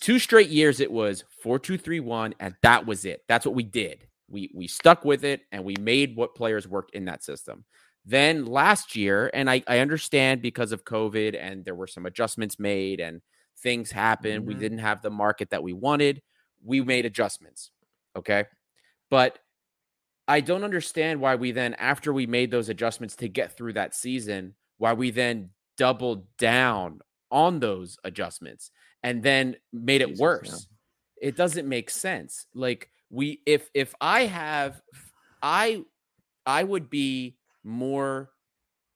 Two 0.00 0.18
straight 0.18 0.48
years 0.48 0.80
it 0.80 0.90
was 0.90 1.24
4-2-3-1 1.44 2.34
and 2.38 2.54
that 2.62 2.86
was 2.86 3.04
it. 3.04 3.22
That's 3.28 3.46
what 3.46 3.54
we 3.54 3.62
did. 3.62 4.06
We 4.28 4.50
we 4.54 4.66
stuck 4.66 5.04
with 5.04 5.24
it 5.24 5.42
and 5.52 5.64
we 5.64 5.76
made 5.78 6.16
what 6.16 6.34
players 6.34 6.66
worked 6.68 6.94
in 6.94 7.06
that 7.06 7.22
system. 7.22 7.64
Then 8.04 8.46
last 8.46 8.96
year, 8.96 9.30
and 9.32 9.48
I, 9.48 9.62
I 9.68 9.78
understand 9.78 10.42
because 10.42 10.72
of 10.72 10.84
COVID 10.84 11.36
and 11.38 11.64
there 11.64 11.74
were 11.74 11.86
some 11.86 12.06
adjustments 12.06 12.58
made 12.58 12.98
and 13.00 13.20
things 13.58 13.90
happened. 13.92 14.40
Mm-hmm. 14.40 14.48
We 14.48 14.54
didn't 14.54 14.78
have 14.78 15.02
the 15.02 15.10
market 15.10 15.50
that 15.50 15.62
we 15.62 15.72
wanted. 15.72 16.22
We 16.64 16.80
made 16.80 17.06
adjustments. 17.06 17.70
Okay. 18.16 18.46
But 19.10 19.38
I 20.28 20.40
don't 20.40 20.64
understand 20.64 21.20
why 21.20 21.34
we 21.34 21.52
then, 21.52 21.74
after 21.74 22.12
we 22.12 22.26
made 22.26 22.50
those 22.50 22.68
adjustments 22.68 23.16
to 23.16 23.28
get 23.28 23.56
through 23.56 23.74
that 23.74 23.94
season, 23.94 24.54
why 24.78 24.92
we 24.92 25.10
then 25.10 25.50
doubled 25.76 26.26
down 26.38 27.00
on 27.30 27.60
those 27.60 27.98
adjustments 28.04 28.70
and 29.02 29.22
then 29.22 29.56
made 29.72 30.00
it 30.02 30.08
Jesus, 30.08 30.20
worse. 30.20 30.68
Yeah. 31.20 31.28
It 31.28 31.36
doesn't 31.36 31.68
make 31.68 31.90
sense. 31.90 32.46
Like 32.54 32.90
we 33.10 33.40
if 33.46 33.70
if 33.74 33.94
I 34.00 34.26
have 34.26 34.80
I 35.42 35.82
I 36.46 36.64
would 36.64 36.90
be 36.90 37.36
more 37.64 38.30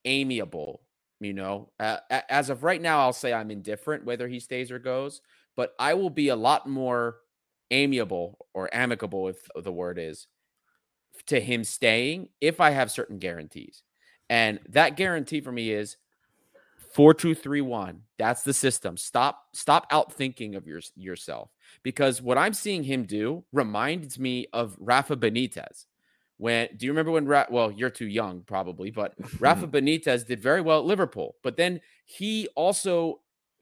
amiable 0.04 0.82
You 1.20 1.32
know, 1.32 1.70
uh, 1.80 1.98
as 2.28 2.50
of 2.50 2.62
right 2.62 2.80
now, 2.80 3.00
I'll 3.00 3.12
say 3.12 3.32
I'm 3.32 3.50
indifferent 3.50 4.04
whether 4.04 4.28
he 4.28 4.38
stays 4.38 4.70
or 4.70 4.78
goes, 4.78 5.22
but 5.56 5.74
I 5.78 5.94
will 5.94 6.10
be 6.10 6.28
a 6.28 6.36
lot 6.36 6.68
more 6.68 7.16
amiable 7.70 8.46
or 8.52 8.68
amicable, 8.72 9.28
if 9.28 9.38
the 9.56 9.72
word 9.72 9.98
is, 9.98 10.26
to 11.26 11.40
him 11.40 11.64
staying 11.64 12.28
if 12.40 12.60
I 12.60 12.70
have 12.70 12.90
certain 12.90 13.18
guarantees. 13.18 13.82
And 14.28 14.60
that 14.68 14.96
guarantee 14.96 15.40
for 15.40 15.52
me 15.52 15.70
is 15.70 15.96
four 16.92 17.14
two 17.14 17.34
three 17.34 17.60
one. 17.60 18.02
That's 18.18 18.42
the 18.42 18.54
system. 18.54 18.96
Stop 18.96 19.44
stop 19.52 19.86
out 19.90 20.12
thinking 20.12 20.54
of 20.54 20.66
your, 20.66 20.80
yourself 20.96 21.50
because 21.82 22.22
what 22.22 22.38
I'm 22.38 22.54
seeing 22.54 22.82
him 22.82 23.04
do 23.04 23.44
reminds 23.52 24.18
me 24.18 24.46
of 24.52 24.76
Rafa 24.80 25.16
Benitez. 25.16 25.84
When 26.38 26.68
do 26.76 26.86
you 26.86 26.92
remember 26.92 27.12
when? 27.12 27.26
Ra- 27.26 27.46
well, 27.50 27.70
you're 27.70 27.90
too 27.90 28.06
young 28.06 28.42
probably, 28.42 28.90
but 28.90 29.14
Rafa 29.38 29.66
Benitez 29.68 30.26
did 30.26 30.40
very 30.40 30.60
well 30.60 30.80
at 30.80 30.86
Liverpool. 30.86 31.36
But 31.42 31.56
then 31.56 31.80
he 32.04 32.48
also, 32.56 33.20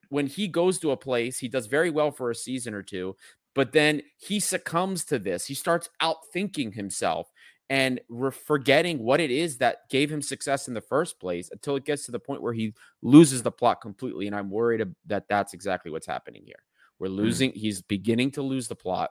when 0.08 0.26
he 0.26 0.48
goes 0.48 0.78
to 0.80 0.92
a 0.92 0.96
place, 0.96 1.38
he 1.38 1.48
does 1.48 1.66
very 1.66 1.90
well 1.90 2.10
for 2.10 2.30
a 2.30 2.34
season 2.34 2.74
or 2.74 2.82
two. 2.82 3.16
But 3.54 3.72
then 3.72 4.02
he 4.16 4.40
succumbs 4.40 5.04
to 5.06 5.18
this. 5.18 5.46
He 5.46 5.54
starts 5.54 5.88
outthinking 6.02 6.74
himself 6.74 7.30
and 7.70 8.00
we're 8.08 8.30
forgetting 8.30 8.98
what 9.02 9.20
it 9.20 9.30
is 9.30 9.58
that 9.58 9.88
gave 9.88 10.10
him 10.10 10.20
success 10.20 10.68
in 10.68 10.74
the 10.74 10.80
first 10.80 11.18
place 11.18 11.48
until 11.50 11.76
it 11.76 11.84
gets 11.84 12.04
to 12.06 12.12
the 12.12 12.18
point 12.18 12.42
where 12.42 12.52
he 12.52 12.74
loses 13.02 13.42
the 13.42 13.50
plot 13.50 13.80
completely. 13.80 14.26
And 14.26 14.36
I'm 14.36 14.50
worried 14.50 14.86
that 15.06 15.28
that's 15.28 15.54
exactly 15.54 15.90
what's 15.90 16.06
happening 16.06 16.42
here. 16.44 16.62
We're 16.98 17.08
hmm. 17.08 17.14
losing, 17.14 17.50
mm. 17.52 17.56
he's 17.56 17.82
beginning 17.82 18.32
to 18.32 18.42
lose 18.42 18.68
the 18.68 18.76
plot. 18.76 19.10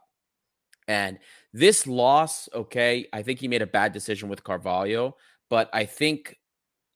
And 0.87 1.19
this 1.53 1.87
loss, 1.87 2.49
okay, 2.53 3.07
I 3.13 3.23
think 3.23 3.39
he 3.39 3.47
made 3.47 3.61
a 3.61 3.67
bad 3.67 3.93
decision 3.93 4.29
with 4.29 4.43
Carvalho, 4.43 5.15
but 5.49 5.69
I 5.73 5.85
think 5.85 6.37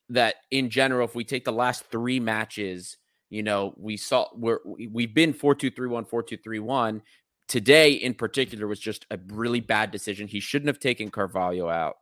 that 0.10 0.36
in 0.52 0.70
general, 0.70 1.06
if 1.06 1.16
we 1.16 1.24
take 1.24 1.46
the 1.46 1.54
last 1.54 1.86
three 1.86 2.20
matches, 2.20 2.98
you 3.30 3.44
know, 3.44 3.74
we 3.78 3.98
saw 3.98 4.28
we're 4.36 4.60
we've 4.66 5.14
been 5.14 5.34
4-2-3-1, 5.34 6.10
4-2-3-1. 6.10 7.02
Today 7.48 7.92
in 7.94 8.14
particular 8.14 8.68
was 8.68 8.80
just 8.80 9.06
a 9.12 9.20
really 9.28 9.60
bad 9.62 9.92
decision. 9.92 10.28
He 10.28 10.40
shouldn't 10.40 10.68
have 10.68 10.80
taken 10.80 11.10
Carvalho 11.10 11.70
out. 11.70 11.98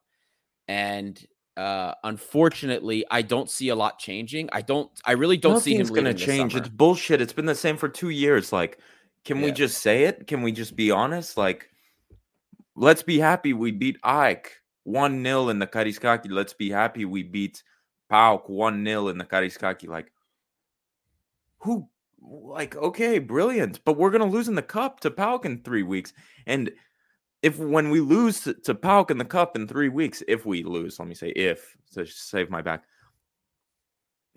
And 0.67 1.23
uh 1.57 1.93
unfortunately, 2.03 3.05
I 3.11 3.21
don't 3.21 3.49
see 3.49 3.69
a 3.69 3.75
lot 3.75 3.99
changing. 3.99 4.49
I 4.51 4.61
don't 4.61 4.89
I 5.05 5.13
really 5.13 5.37
don't 5.37 5.61
see 5.61 5.75
him 5.75 5.87
going 5.87 6.05
to 6.05 6.13
change. 6.13 6.55
It's 6.55 6.69
bullshit. 6.69 7.21
It's 7.21 7.33
been 7.33 7.45
the 7.45 7.55
same 7.55 7.77
for 7.77 7.87
2 7.87 8.09
years 8.09 8.51
like 8.51 8.79
can 9.23 9.37
yeah. 9.37 9.45
we 9.45 9.51
just 9.51 9.81
say 9.81 10.03
it? 10.03 10.27
Can 10.27 10.41
we 10.41 10.51
just 10.51 10.75
be 10.75 10.91
honest? 10.91 11.37
Like 11.37 11.69
let's 12.75 13.03
be 13.03 13.19
happy 13.19 13.53
we 13.53 13.71
beat 13.71 13.97
AEK 14.03 14.47
1 14.83 15.23
0 15.23 15.49
in 15.49 15.59
the 15.59 15.67
Karaiskaki. 15.67 16.29
Let's 16.29 16.53
be 16.53 16.69
happy 16.69 17.05
we 17.05 17.23
beat 17.23 17.63
PAOK 18.09 18.49
1 18.49 18.85
0 18.85 19.07
in 19.09 19.17
the 19.17 19.25
Karaiskaki. 19.25 19.87
Like, 19.87 20.11
who, 21.59 21.87
like, 22.29 22.75
okay, 22.75 23.19
brilliant. 23.19 23.83
But 23.85 23.97
we're 23.97 24.11
going 24.11 24.21
to 24.21 24.35
lose 24.35 24.47
in 24.47 24.55
the 24.55 24.61
cup 24.61 24.99
to 25.01 25.11
PAOK 25.11 25.45
in 25.45 25.61
three 25.61 25.83
weeks. 25.83 26.13
And 26.45 26.71
if 27.41 27.59
when 27.59 27.89
we 27.89 27.99
lose 27.99 28.41
to, 28.41 28.53
to 28.53 28.75
PAOK 28.75 29.11
in 29.11 29.17
the 29.17 29.25
cup 29.25 29.55
in 29.55 29.67
three 29.67 29.89
weeks, 29.89 30.23
if 30.27 30.45
we 30.45 30.63
lose, 30.63 30.99
let 30.99 31.07
me 31.07 31.15
say 31.15 31.29
if 31.29 31.75
to 31.93 32.05
save 32.05 32.49
my 32.49 32.61
back, 32.61 32.83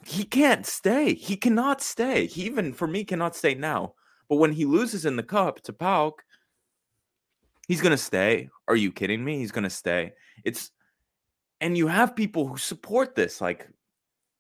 he 0.05 0.25
can't 0.25 0.65
stay. 0.67 1.15
He 1.15 1.37
cannot 1.37 1.81
stay. 1.81 2.27
He 2.27 2.43
even 2.45 2.73
for 2.73 2.87
me 2.87 3.05
cannot 3.05 3.35
stay 3.35 3.55
now. 3.55 3.95
But 4.29 4.37
when 4.37 4.53
he 4.53 4.65
loses 4.65 5.07
in 5.07 5.17
the 5.17 5.23
cup 5.23 5.63
to 5.63 5.73
PAOK, 5.73 6.21
He's 7.69 7.83
going 7.83 7.93
to 7.93 7.99
stay. 7.99 8.49
Are 8.67 8.75
you 8.75 8.91
kidding 8.91 9.23
me? 9.23 9.39
He's 9.39 9.53
going 9.53 9.65
to 9.65 9.71
stay. 9.71 10.15
It's 10.43 10.71
and 11.61 11.77
you 11.77 11.87
have 11.87 12.17
people 12.17 12.47
who 12.47 12.57
support 12.57 13.15
this 13.15 13.41
like 13.41 13.69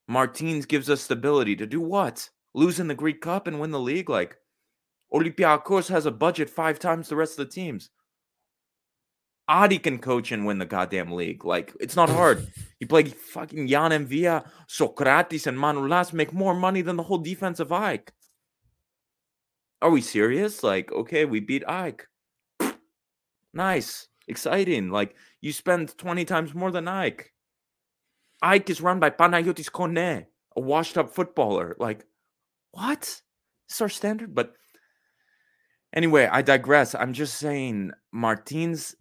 Martins 0.06 0.66
gives 0.66 0.88
us 0.88 1.02
stability 1.02 1.54
to 1.56 1.66
do 1.66 1.80
what? 1.80 2.30
Lose 2.54 2.80
in 2.80 2.88
the 2.88 2.94
Greek 2.94 3.20
Cup 3.20 3.46
and 3.46 3.60
win 3.60 3.70
the 3.70 3.80
league 3.80 4.08
like 4.08 4.36
Olympiacos 5.12 5.88
has 5.88 6.06
a 6.06 6.10
budget 6.10 6.50
five 6.50 6.78
times 6.78 7.08
the 7.08 7.16
rest 7.16 7.38
of 7.38 7.46
the 7.46 7.52
teams. 7.52 7.90
Adi 9.48 9.78
can 9.78 9.98
coach 9.98 10.30
and 10.30 10.44
win 10.44 10.58
the 10.58 10.66
goddamn 10.66 11.12
league. 11.12 11.44
Like, 11.44 11.74
it's 11.80 11.96
not 11.96 12.10
hard. 12.10 12.46
you 12.80 12.86
play 12.86 13.04
fucking 13.04 13.66
Jan 13.66 13.92
Envia, 13.92 14.46
Sokratis, 14.68 15.46
and 15.46 15.56
Manolas 15.56 16.12
make 16.12 16.34
more 16.34 16.54
money 16.54 16.82
than 16.82 16.96
the 16.96 17.02
whole 17.04 17.18
defense 17.18 17.58
of 17.58 17.72
AEK. 17.72 18.10
Are 19.80 19.90
we 19.90 20.02
serious? 20.02 20.62
Like, 20.62 20.92
okay, 20.92 21.24
we 21.24 21.40
beat 21.40 21.66
Ike. 21.66 22.06
Nice, 23.54 24.08
exciting. 24.26 24.90
Like 24.90 25.14
you 25.40 25.52
spend 25.52 25.96
20 25.96 26.24
times 26.24 26.54
more 26.54 26.70
than 26.70 26.88
Ike. 26.88 27.32
Ike 28.42 28.70
is 28.70 28.80
run 28.80 29.00
by 29.00 29.10
Panayotis 29.10 29.70
Kone, 29.70 30.26
a 30.56 30.60
washed 30.60 30.98
up 30.98 31.14
footballer. 31.14 31.76
Like, 31.78 32.04
what? 32.78 33.22
It's 33.68 33.80
our 33.80 33.88
standard. 33.88 34.34
But 34.34 34.54
anyway, 35.92 36.28
I 36.30 36.42
digress. 36.42 36.94
I'm 36.94 37.12
just 37.12 37.36
saying 37.36 37.92
Martins 38.12 38.94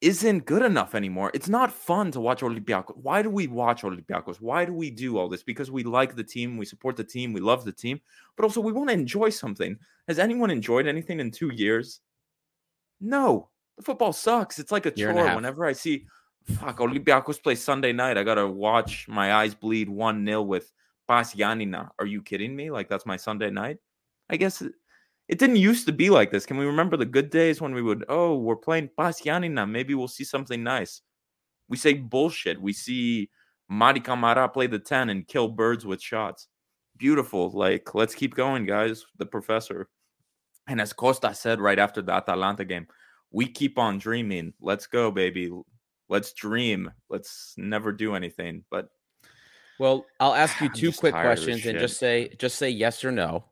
isn't 0.00 0.44
good 0.44 0.62
enough 0.62 0.94
anymore. 0.94 1.30
It's 1.32 1.48
not 1.48 1.72
fun 1.72 2.10
to 2.12 2.20
watch 2.20 2.42
Olympiacos. 2.42 2.96
Why 2.96 3.22
do 3.22 3.30
we 3.30 3.46
watch 3.46 3.82
Olympiacos? 3.82 4.36
Why 4.36 4.64
do 4.64 4.72
we 4.74 4.90
do 4.90 5.16
all 5.16 5.28
this? 5.28 5.42
Because 5.42 5.70
we 5.70 5.82
like 5.82 6.14
the 6.14 6.24
team, 6.24 6.58
we 6.58 6.66
support 6.66 6.96
the 6.96 7.04
team, 7.04 7.32
we 7.32 7.40
love 7.40 7.64
the 7.64 7.72
team, 7.72 8.00
but 8.36 8.44
also 8.44 8.60
we 8.60 8.72
want 8.72 8.90
to 8.90 8.94
enjoy 8.94 9.30
something. 9.30 9.78
Has 10.08 10.18
anyone 10.18 10.50
enjoyed 10.50 10.86
anything 10.86 11.20
in 11.20 11.30
two 11.30 11.52
years? 11.54 12.00
No 13.00 13.48
the 13.76 13.82
football 13.82 14.12
sucks. 14.12 14.58
It's 14.58 14.72
like 14.72 14.86
a 14.86 14.92
Year 14.94 15.12
chore. 15.12 15.34
Whenever 15.34 15.64
I 15.64 15.72
see 15.72 16.06
fuck 16.44 16.78
Olympiacos 16.78 17.42
play 17.42 17.54
Sunday 17.54 17.92
night, 17.92 18.18
I 18.18 18.22
gotta 18.22 18.46
watch 18.46 19.06
my 19.08 19.34
eyes 19.34 19.54
bleed 19.54 19.88
one 19.88 20.24
0 20.24 20.42
with 20.42 20.70
PAS 21.08 21.34
Giannina. 21.34 21.90
Are 21.98 22.06
you 22.06 22.22
kidding 22.22 22.54
me? 22.54 22.70
Like 22.70 22.88
that's 22.88 23.06
my 23.06 23.16
Sunday 23.16 23.50
night. 23.50 23.78
I 24.30 24.36
guess 24.36 24.62
it, 24.62 24.72
it, 25.28 25.38
didn't 25.38 25.56
used 25.56 25.86
to 25.86 25.92
be 25.92 26.10
like 26.10 26.30
this. 26.30 26.46
Can 26.46 26.56
we 26.56 26.64
remember 26.64 26.96
the 26.96 27.04
good 27.06 27.30
days 27.30 27.60
when 27.60 27.74
we 27.74 27.82
would? 27.82 28.04
Oh, 28.08 28.36
we're 28.36 28.56
playing 28.56 28.90
PAS 28.96 29.20
Giannina. 29.20 29.68
Maybe 29.68 29.94
we'll 29.94 30.08
see 30.08 30.24
something 30.24 30.62
nice. 30.62 31.02
We 31.68 31.76
say 31.76 31.94
bullshit. 31.94 32.60
We 32.60 32.72
see 32.72 33.30
Mady 33.70 34.02
Camara 34.02 34.48
play 34.48 34.66
the 34.66 34.78
ten 34.78 35.10
and 35.10 35.26
kill 35.26 35.48
birds 35.48 35.86
with 35.86 36.02
shots. 36.02 36.48
Beautiful. 36.96 37.50
Like 37.50 37.94
let's 37.94 38.14
keep 38.14 38.34
going, 38.34 38.66
guys. 38.66 39.04
The 39.18 39.26
professor. 39.26 39.88
And 40.66 40.80
as 40.80 40.92
Costa 40.92 41.34
said 41.34 41.60
right 41.60 41.78
after 41.78 42.00
the 42.00 42.12
Atalanta 42.12 42.64
game, 42.64 42.86
we 43.30 43.46
keep 43.46 43.78
on 43.78 43.98
dreaming. 43.98 44.54
Let's 44.60 44.86
go, 44.86 45.10
baby. 45.10 45.50
Let's 46.08 46.32
dream. 46.32 46.90
Let's 47.10 47.54
never 47.56 47.92
do 47.92 48.14
anything. 48.14 48.64
But 48.70 48.88
well, 49.78 50.06
I'll 50.20 50.34
ask 50.34 50.60
you 50.60 50.68
two 50.74 50.92
quick 50.92 51.14
questions 51.14 51.64
and 51.66 51.78
just 51.78 51.98
say 51.98 52.34
just 52.38 52.56
say 52.56 52.70
yes 52.70 53.04
or 53.04 53.12
no. 53.12 53.44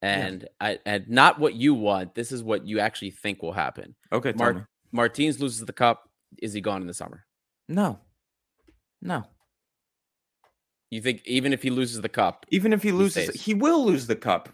And 0.00 0.42
yeah. 0.42 0.68
I 0.68 0.78
and 0.84 1.08
not 1.08 1.38
what 1.38 1.54
you 1.54 1.74
want. 1.74 2.14
This 2.14 2.32
is 2.32 2.42
what 2.42 2.66
you 2.66 2.80
actually 2.80 3.12
think 3.12 3.42
will 3.42 3.52
happen. 3.52 3.94
Okay, 4.12 4.32
Mar- 4.32 4.68
Martins 4.90 5.40
loses 5.40 5.60
the 5.60 5.72
cup. 5.72 6.08
Is 6.40 6.52
he 6.52 6.60
gone 6.60 6.80
in 6.80 6.88
the 6.88 6.94
summer? 6.94 7.24
No. 7.68 8.00
No. 9.00 9.24
You 10.90 11.00
think 11.00 11.22
even 11.24 11.52
if 11.52 11.62
he 11.62 11.70
loses 11.70 12.00
the 12.00 12.08
cup, 12.08 12.44
even 12.50 12.72
if 12.72 12.82
he 12.82 12.92
loses, 12.92 13.30
he, 13.30 13.38
he 13.38 13.54
will 13.54 13.84
lose 13.84 14.06
the 14.06 14.16
cup. 14.16 14.50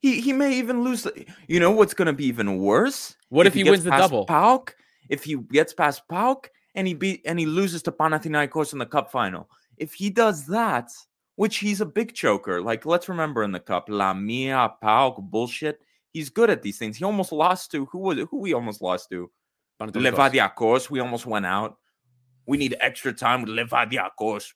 He 0.00 0.20
he 0.20 0.32
may 0.32 0.54
even 0.54 0.82
lose. 0.82 1.02
The, 1.02 1.26
you 1.48 1.60
know 1.60 1.70
what's 1.70 1.94
going 1.94 2.06
to 2.06 2.12
be 2.12 2.26
even 2.26 2.58
worse? 2.58 3.14
What 3.28 3.46
if, 3.46 3.50
if 3.50 3.54
he, 3.54 3.64
he 3.64 3.70
wins 3.70 3.84
the 3.84 3.90
double? 3.90 4.24
PAOK, 4.26 4.74
if 5.08 5.24
he 5.24 5.36
gets 5.36 5.74
past 5.74 6.02
PAOK 6.08 6.46
and 6.74 6.86
he 6.86 6.94
beat 6.94 7.22
and 7.26 7.38
he 7.38 7.46
loses 7.46 7.82
to 7.82 7.92
Panathinaikos 7.92 8.72
in 8.72 8.78
the 8.78 8.86
cup 8.86 9.10
final. 9.10 9.48
If 9.78 9.94
he 9.94 10.10
does 10.10 10.46
that, 10.46 10.90
which 11.36 11.58
he's 11.58 11.80
a 11.80 11.86
big 11.86 12.14
choker. 12.14 12.60
Like 12.60 12.84
let's 12.84 13.08
remember 13.08 13.42
in 13.42 13.52
the 13.52 13.60
cup, 13.60 13.88
Lamia, 13.88 14.74
PAOK, 14.82 15.30
bullshit. 15.30 15.80
He's 16.12 16.30
good 16.30 16.50
at 16.50 16.62
these 16.62 16.78
things. 16.78 16.96
He 16.96 17.04
almost 17.04 17.30
lost 17.30 17.70
to 17.72 17.84
who 17.86 17.98
was 17.98 18.18
it? 18.18 18.28
Who 18.30 18.38
we 18.38 18.54
almost 18.54 18.80
lost 18.80 19.10
to? 19.10 19.30
Levadiakos. 19.80 20.88
We 20.88 21.00
almost 21.00 21.26
went 21.26 21.44
out. 21.44 21.76
We 22.46 22.56
need 22.56 22.76
extra 22.80 23.12
time 23.12 23.42
with 23.42 23.50
Levadiakos. 23.50 24.54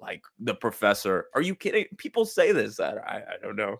Like 0.00 0.22
the 0.40 0.54
professor. 0.54 1.26
Are 1.34 1.42
you 1.42 1.54
kidding? 1.54 1.86
People 1.96 2.26
say 2.26 2.50
this. 2.52 2.80
I, 2.80 2.96
I, 2.96 3.16
I 3.16 3.36
don't 3.40 3.56
know. 3.56 3.76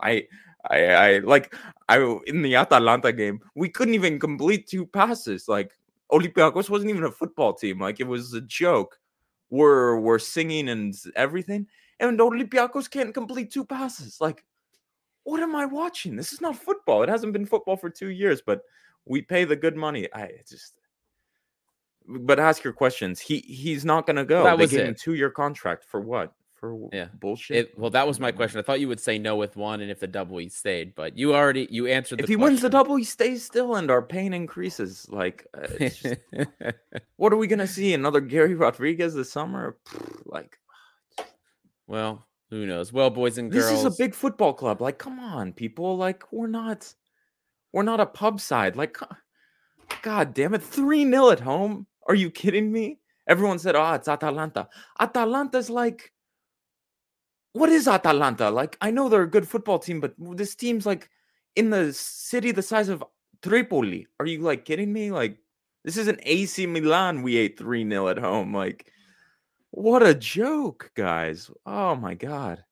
I 0.00 0.26
I 0.70 0.84
I 0.86 1.18
like 1.18 1.54
I 1.88 1.98
in 2.26 2.42
the 2.42 2.54
Atalanta 2.54 3.12
game, 3.12 3.40
we 3.56 3.68
couldn't 3.68 3.94
even 3.94 4.20
complete 4.20 4.68
two 4.68 4.86
passes. 4.86 5.48
Like 5.48 5.72
Olympiacos 6.12 6.70
wasn't 6.70 6.90
even 6.90 7.04
a 7.04 7.10
football 7.10 7.52
team. 7.52 7.80
Like 7.80 7.98
it 7.98 8.06
was 8.06 8.32
a 8.32 8.40
joke. 8.42 8.99
We're 9.50 9.98
we're 9.98 10.18
singing 10.18 10.68
and 10.68 10.94
everything, 11.16 11.66
and 11.98 12.18
Olympiacos 12.18 12.88
can't 12.88 13.12
complete 13.12 13.50
two 13.50 13.64
passes. 13.64 14.20
Like, 14.20 14.44
what 15.24 15.40
am 15.40 15.54
I 15.54 15.66
watching? 15.66 16.16
This 16.16 16.32
is 16.32 16.40
not 16.40 16.56
football. 16.56 17.02
It 17.02 17.08
hasn't 17.08 17.32
been 17.32 17.46
football 17.46 17.76
for 17.76 17.90
two 17.90 18.08
years, 18.10 18.40
but 18.44 18.62
we 19.04 19.22
pay 19.22 19.44
the 19.44 19.56
good 19.56 19.76
money. 19.76 20.08
I 20.14 20.30
just 20.48 20.74
but 22.06 22.40
ask 22.40 22.64
your 22.64 22.72
questions. 22.72 23.20
He 23.20 23.38
he's 23.38 23.84
not 23.84 24.06
gonna 24.06 24.24
go. 24.24 24.44
That 24.44 24.56
they 24.56 24.62
was 24.64 24.70
gave 24.70 24.80
it. 24.80 24.86
him 24.88 24.94
two 24.94 25.14
year 25.14 25.30
contract 25.30 25.84
for 25.84 26.00
what? 26.00 26.32
For 26.60 26.90
yeah 26.92 27.06
bullshit? 27.18 27.56
It, 27.56 27.78
well, 27.78 27.88
that 27.88 28.06
was 28.06 28.20
my 28.20 28.30
question. 28.32 28.60
I 28.60 28.62
thought 28.62 28.80
you 28.80 28.88
would 28.88 29.00
say 29.00 29.18
no 29.18 29.34
with 29.34 29.56
one, 29.56 29.80
and 29.80 29.90
if 29.90 29.98
the 29.98 30.06
double 30.06 30.36
he 30.36 30.50
stayed, 30.50 30.94
but 30.94 31.16
you 31.16 31.34
already 31.34 31.66
you 31.70 31.86
answered. 31.86 32.20
If 32.20 32.28
he 32.28 32.34
question. 32.34 32.52
wins 32.52 32.60
the 32.60 32.68
double, 32.68 32.96
he 32.96 33.04
stays 33.04 33.42
still, 33.42 33.76
and 33.76 33.90
our 33.90 34.02
pain 34.02 34.34
increases. 34.34 35.06
Like, 35.08 35.46
uh, 35.56 35.66
just, 35.78 36.06
what 37.16 37.32
are 37.32 37.38
we 37.38 37.46
gonna 37.46 37.66
see? 37.66 37.94
Another 37.94 38.20
Garry 38.20 38.54
Rodrigues 38.54 39.14
this 39.14 39.32
summer? 39.32 39.78
like, 40.26 40.58
well, 41.86 42.26
Who 42.50 42.66
knows? 42.66 42.92
Well, 42.92 43.08
boys 43.08 43.38
and 43.38 43.50
girls, 43.50 43.70
this 43.70 43.78
is 43.78 43.84
a 43.86 43.96
big 43.96 44.14
football 44.14 44.52
club. 44.52 44.82
Like, 44.82 44.98
come 44.98 45.18
on, 45.18 45.54
people. 45.54 45.96
Like, 45.96 46.30
we're 46.30 46.46
not, 46.46 46.92
we're 47.72 47.84
not 47.84 48.00
a 48.00 48.06
pub 48.06 48.38
side. 48.38 48.76
Like, 48.76 48.98
God 50.02 50.34
damn 50.34 50.52
it, 50.52 50.62
three 50.62 51.04
0 51.04 51.30
at 51.30 51.40
home. 51.40 51.86
Are 52.06 52.14
you 52.14 52.30
kidding 52.30 52.70
me? 52.70 52.98
Everyone 53.26 53.58
said, 53.58 53.76
"Oh, 53.76 53.92
it's 53.92 54.08
Atalanta." 54.08 54.68
Atalanta's 54.98 55.70
like, 55.70 56.12
what 57.52 57.68
is 57.68 57.88
Atalanta? 57.88 58.50
Like, 58.50 58.76
I 58.80 58.90
know 58.90 59.08
they're 59.08 59.22
a 59.22 59.30
good 59.30 59.48
football 59.48 59.78
team, 59.78 60.00
but 60.00 60.14
this 60.18 60.54
team's 60.54 60.86
like 60.86 61.08
in 61.56 61.70
the 61.70 61.92
city 61.92 62.52
the 62.52 62.62
size 62.62 62.88
of 62.88 63.04
Tripoli. 63.42 64.06
Are 64.18 64.26
you 64.26 64.40
like 64.40 64.64
kidding 64.64 64.92
me? 64.92 65.10
Like, 65.10 65.38
this 65.84 65.96
is 65.96 66.08
an 66.08 66.18
AC 66.22 66.66
Milan. 66.66 67.22
We 67.22 67.36
ate 67.36 67.58
three 67.58 67.88
0 67.88 68.08
at 68.08 68.18
home. 68.18 68.54
Like, 68.54 68.92
what 69.70 70.02
a 70.02 70.14
joke, 70.14 70.90
guys. 70.94 71.50
Oh 71.66 71.94
my 71.94 72.14
god. 72.14 72.64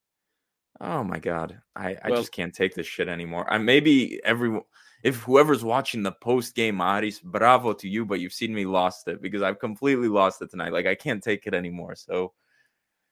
Oh 0.81 1.03
my 1.03 1.19
god. 1.19 1.61
I, 1.75 1.97
I 2.03 2.11
well, 2.11 2.21
just 2.21 2.33
can't 2.33 2.55
take 2.55 2.75
this 2.75 2.87
shit 2.87 3.09
anymore. 3.09 3.53
I 3.53 3.59
maybe 3.59 4.21
everyone 4.25 4.63
if 5.03 5.17
whoever's 5.17 5.65
watching 5.65 6.03
the 6.03 6.13
post 6.13 6.55
game 6.55 6.81
Aris, 6.81 7.21
bravo 7.21 7.73
to 7.73 7.89
you, 7.89 8.05
but 8.05 8.21
you've 8.21 8.33
seen 8.33 8.53
me 8.53 8.67
lost 8.67 9.07
it 9.09 9.23
because 9.23 9.43
I've 9.43 9.61
completely 9.61 10.09
lost 10.09 10.43
it 10.43 10.51
tonight. 10.51 10.73
Like 10.73 10.87
I 10.87 10.95
can't 10.95 11.23
take 11.23 11.47
it 11.47 11.55
anymore. 11.55 11.95
So 11.95 12.33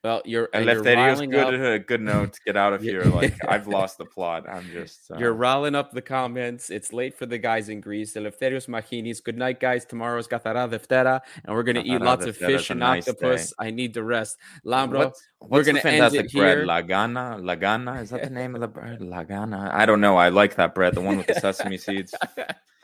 well, 0.04 0.22
you're 0.24 0.48
and 0.52 0.66
Eleftherios 0.66 1.30
good 1.30 1.60
uh, 1.60 1.78
good 1.78 2.00
note 2.00 2.34
to 2.34 2.40
get 2.46 2.56
out 2.56 2.72
of 2.72 2.80
here. 2.90 3.02
Like 3.02 3.34
I've 3.48 3.66
lost 3.66 3.98
the 3.98 4.04
plot. 4.04 4.48
I'm 4.48 4.64
just 4.70 5.10
uh... 5.10 5.16
you're 5.18 5.32
riling 5.32 5.74
up 5.74 5.90
the 5.90 6.02
comments. 6.02 6.70
It's 6.70 6.92
late 6.92 7.18
for 7.18 7.26
the 7.26 7.38
guys 7.38 7.68
in 7.68 7.80
Greece. 7.80 8.14
Eleftherios 8.14 8.68
Machinis. 8.68 9.22
Good 9.22 9.36
night, 9.36 9.58
guys. 9.58 9.84
Tomorrow's 9.84 10.28
Kathara 10.28 10.68
Deftera, 10.70 11.20
and 11.44 11.56
we're 11.56 11.64
gonna 11.64 11.82
eat 11.84 12.00
lots 12.00 12.26
of 12.26 12.36
fish 12.36 12.70
and 12.70 12.80
nice 12.80 13.08
octopus. 13.08 13.48
Day. 13.48 13.54
I 13.58 13.70
need 13.70 13.94
the 13.94 14.04
rest. 14.04 14.36
Lambro, 14.64 15.06
what's, 15.06 15.22
we're 15.40 15.64
gonna 15.64 15.80
end 15.80 16.14
it 16.14 16.32
bread? 16.32 16.58
here. 16.58 16.66
Lagana, 16.66 17.40
Lagana. 17.40 18.02
Is 18.02 18.10
that 18.10 18.22
the 18.22 18.30
name 18.40 18.54
of 18.54 18.60
the 18.60 18.68
bread? 18.68 19.00
Lagana. 19.00 19.72
I 19.72 19.86
don't 19.86 20.00
know. 20.00 20.16
I 20.16 20.28
like 20.28 20.54
that 20.56 20.74
bread, 20.74 20.94
the 20.94 21.00
one 21.00 21.16
with 21.16 21.26
the 21.26 21.34
sesame 21.34 21.78
seeds. 21.78 22.14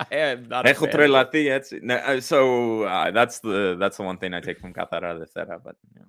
I 0.01 0.07
am 0.11 0.49
not. 0.49 0.67
Uh, 0.67 2.21
so 2.21 2.83
uh, 2.83 3.11
that's 3.13 3.39
the 3.39 3.77
that's 3.79 3.99
the 3.99 4.03
one 4.03 4.19
thing 4.19 4.35
I 4.35 4.41
take 4.41 4.59
from 4.59 4.73
Kathara 4.73 5.21
Deftera, 5.21 5.61
but. 5.63 5.77
Yeah. 5.95 6.03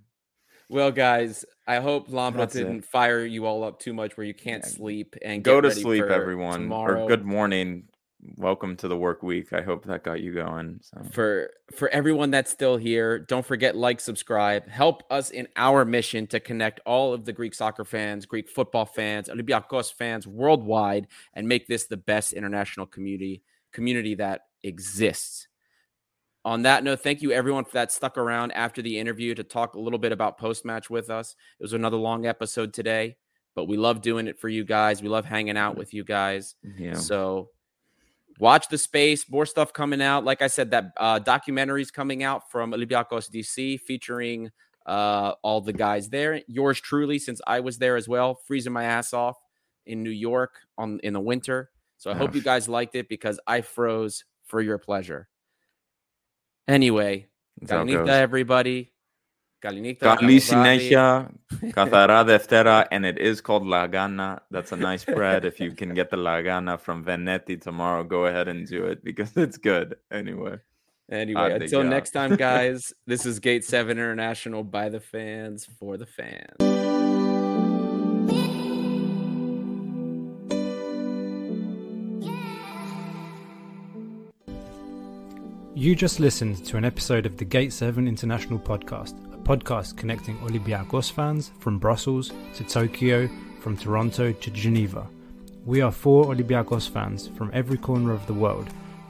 Well, 0.70 0.92
guys, 0.92 1.46
I 1.68 1.80
hope 1.80 2.10
Lambro 2.10 2.52
didn't 2.52 2.80
it. 2.80 2.86
fire 2.86 3.26
you 3.26 3.46
all 3.46 3.64
up 3.64 3.80
too 3.80 3.94
much 3.94 4.18
where 4.18 4.26
you 4.26 4.34
can't 4.34 4.66
sleep 4.66 5.16
and 5.22 5.44
go 5.44 5.62
to 5.62 5.72
sleep, 5.72 6.06
everyone. 6.06 6.62
Tomorrow. 6.62 7.04
Or 7.04 7.08
good 7.08 7.26
morning. 7.26 7.84
Welcome 8.38 8.78
to 8.78 8.88
the 8.88 8.98
work 8.98 9.22
week. 9.22 9.52
I 9.52 9.62
hope 9.62 9.86
that 9.86 10.04
got 10.04 10.22
you 10.22 10.34
going. 10.34 10.80
So. 10.82 11.02
For 11.12 11.52
for 11.76 11.90
everyone 11.90 12.32
that's 12.32 12.52
still 12.52 12.78
here, 12.78 13.20
don't 13.20 13.46
forget 13.46 13.76
like, 13.76 14.00
subscribe, 14.00 14.68
help 14.70 15.04
us 15.12 15.30
in 15.30 15.48
our 15.58 15.84
mission 15.84 16.28
to 16.28 16.40
connect 16.40 16.80
all 16.86 17.14
of 17.14 17.26
the 17.26 17.34
Greek 17.34 17.54
soccer 17.54 17.84
fans, 17.84 18.26
Greek 18.26 18.50
football 18.50 18.86
fans, 18.86 19.28
Olympiacos 19.28 19.92
fans 19.94 20.26
worldwide, 20.26 21.08
and 21.34 21.48
make 21.48 21.68
this 21.68 21.86
the 21.86 21.98
best 21.98 22.32
international 22.32 22.86
community 22.86 23.44
community 23.74 24.16
that 24.16 24.42
exists 24.64 25.48
on 26.46 26.64
that 26.64 26.84
note, 26.84 27.02
thank 27.02 27.22
you 27.22 27.32
everyone 27.32 27.64
for 27.64 27.74
that 27.74 27.92
stuck 27.92 28.18
around 28.18 28.52
after 28.52 28.82
the 28.82 29.00
interview 29.00 29.34
to 29.36 29.44
talk 29.44 29.76
a 29.76 29.80
little 29.80 30.00
bit 30.00 30.12
about 30.12 30.38
post 30.38 30.66
match 30.66 30.90
with 30.90 31.10
us. 31.10 31.36
It 31.60 31.64
was 31.64 31.74
another 31.74 31.98
long 31.98 32.26
episode 32.26 32.74
today, 32.74 33.16
but 33.56 33.66
we 33.66 33.78
love 33.78 34.02
doing 34.02 34.28
it 34.28 34.40
for 34.40 34.50
you 34.50 34.66
guys. 34.66 35.02
We 35.02 35.10
love 35.10 35.26
hanging 35.26 35.58
out 35.58 35.78
with 35.78 35.94
you 35.94 36.04
guys. 36.04 36.56
Yeah. 36.78 36.96
So 36.96 37.50
watch 38.40 38.68
the 38.68 38.78
space, 38.78 39.30
more 39.30 39.46
stuff 39.46 39.72
coming 39.72 40.02
out. 40.02 40.26
Like 40.26 40.42
I 40.42 40.48
said, 40.48 40.72
that 40.72 40.92
uh, 40.98 41.20
documentary 41.20 41.82
is 41.82 41.92
coming 41.92 42.24
out 42.24 42.52
from 42.52 42.74
Olympiacos 42.74 43.32
DC 43.32 43.80
featuring 43.80 44.52
uh, 44.86 45.34
all 45.44 45.62
the 45.62 45.74
guys 45.74 46.10
there. 46.10 46.42
Yours 46.48 46.82
truly, 46.82 47.20
since 47.20 47.40
I 47.48 47.62
was 47.62 47.78
there 47.78 47.96
as 47.96 48.08
well, 48.10 48.36
freezing 48.36 48.74
my 48.74 48.84
ass 48.84 49.14
off 49.14 49.38
in 49.86 50.04
New 50.04 50.10
York 50.10 50.60
on 50.78 51.00
in 51.04 51.14
the 51.14 51.22
winter. 51.22 51.70
So 51.98 52.12
I 52.12 52.16
hope 52.16 52.36
you 52.36 52.42
guys 52.42 52.68
liked 52.68 52.96
it 52.96 53.08
because 53.08 53.40
I 53.48 53.62
froze 53.62 54.26
for 54.44 54.60
your 54.60 54.78
pleasure. 54.78 55.30
Anyway, 56.67 57.27
Kalinita, 57.65 58.09
everybody. 58.09 58.93
Kalinita. 59.61 60.17
Καλή 60.17 60.39
συνέχεια. 60.39 61.31
Καθαρά 61.73 62.25
Δευτέρα. 62.25 62.87
And 62.91 63.05
it 63.05 63.19
is 63.19 63.41
called 63.41 63.65
Lagana. 63.65 64.39
That's 64.51 64.73
a 64.73 64.77
nice 64.77 65.05
bread. 65.05 65.45
if 65.45 65.59
you 65.61 65.73
can 65.73 65.95
get 65.95 66.11
the 66.11 66.17
Lagana 66.17 66.79
from 66.79 67.05
Veneti 67.05 67.61
tomorrow, 67.61 68.05
go 68.05 68.27
ahead 68.27 68.47
and 68.49 68.67
do 68.67 68.85
it 68.87 69.03
because 69.03 69.37
it's 69.37 69.59
good. 69.59 69.97
Anyway. 70.13 70.59
Anyway, 71.11 71.53
until 71.53 71.83
next 71.85 72.11
time, 72.11 72.37
guys, 72.37 72.93
this 73.07 73.25
is 73.25 73.39
Gate 73.39 73.65
7 73.65 73.93
International 73.93 74.63
by 74.63 74.91
the 74.91 75.01
fans 75.01 75.67
for 75.79 75.97
the 75.97 76.05
fans. 76.05 77.22
You 85.84 85.96
just 85.96 86.22
listened 86.22 86.64
to 86.68 86.78
an 86.78 86.86
episode 86.86 87.26
of 87.26 87.36
the 87.36 87.44
Gate 87.44 87.74
7 87.74 88.08
International 88.08 88.58
Podcast, 88.58 89.16
a 89.34 89.38
podcast 89.38 89.98
connecting 89.98 90.38
Olympiacos 90.38 91.12
fans 91.12 91.52
from 91.60 91.78
Brussels 91.78 92.32
to 92.54 92.64
Tokyo, 92.64 93.30
from 93.60 93.76
Toronto 93.76 94.32
to 94.32 94.50
Geneva. 94.50 95.06
We 95.66 95.82
are 95.82 95.92
four 95.92 96.34
Olympiacos 96.34 96.90
fans 96.90 97.28
from 97.28 97.52
every 97.54 97.78
corner 97.78 98.14
of 98.14 98.26
the 98.28 98.34
world, 98.34 98.70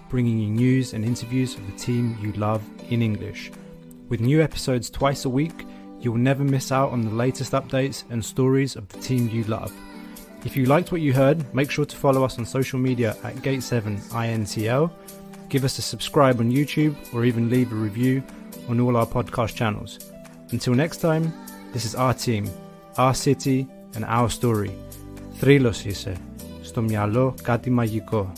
bringing 0.09 0.39
you 0.39 0.49
news 0.49 0.93
and 0.93 1.05
interviews 1.05 1.53
of 1.53 1.63
the 1.67 1.77
team 1.77 2.17
you 2.19 2.31
love 2.31 2.63
in 2.89 3.03
English. 3.03 3.51
With 4.09 4.21
new 4.21 4.41
episodes 4.41 4.89
twice 4.89 5.25
a 5.25 5.29
week, 5.29 5.67
you'll 5.99 6.15
never 6.15 6.43
miss 6.43 6.71
out 6.71 6.89
on 6.89 7.01
the 7.01 7.11
latest 7.11 7.51
updates 7.51 8.03
and 8.09 8.25
stories 8.25 8.75
of 8.75 8.89
the 8.89 8.99
team 8.99 9.29
you 9.29 9.43
love. 9.43 9.71
If 10.43 10.57
you 10.57 10.65
liked 10.65 10.91
what 10.91 11.01
you 11.01 11.13
heard, 11.13 11.53
make 11.53 11.69
sure 11.69 11.85
to 11.85 11.95
follow 11.95 12.23
us 12.23 12.39
on 12.39 12.47
social 12.47 12.79
media 12.79 13.15
at 13.23 13.35
Gate7INTL 13.35 14.91
give 15.52 15.64
us 15.64 15.78
a 15.78 15.82
subscribe 15.82 16.38
on 16.40 16.50
YouTube, 16.50 16.94
or 17.12 17.24
even 17.24 17.50
leave 17.50 17.72
a 17.72 17.74
review 17.74 18.22
on 18.68 18.80
all 18.80 18.96
our 18.96 19.06
podcast 19.06 19.54
channels. 19.54 19.98
Until 20.52 20.74
next 20.74 20.98
time, 20.98 21.32
this 21.72 21.84
is 21.84 21.94
our 21.94 22.14
team, 22.14 22.44
our 22.96 23.14
city, 23.14 23.66
and 23.94 24.04
our 24.04 24.28
story. 24.28 24.70
Θρύλος 25.32 25.84
είσαι. 25.84 26.16
Στο 26.62 26.82
μυαλό 26.82 27.34
κάτι 27.42 27.70
μαγικό. 27.70 28.32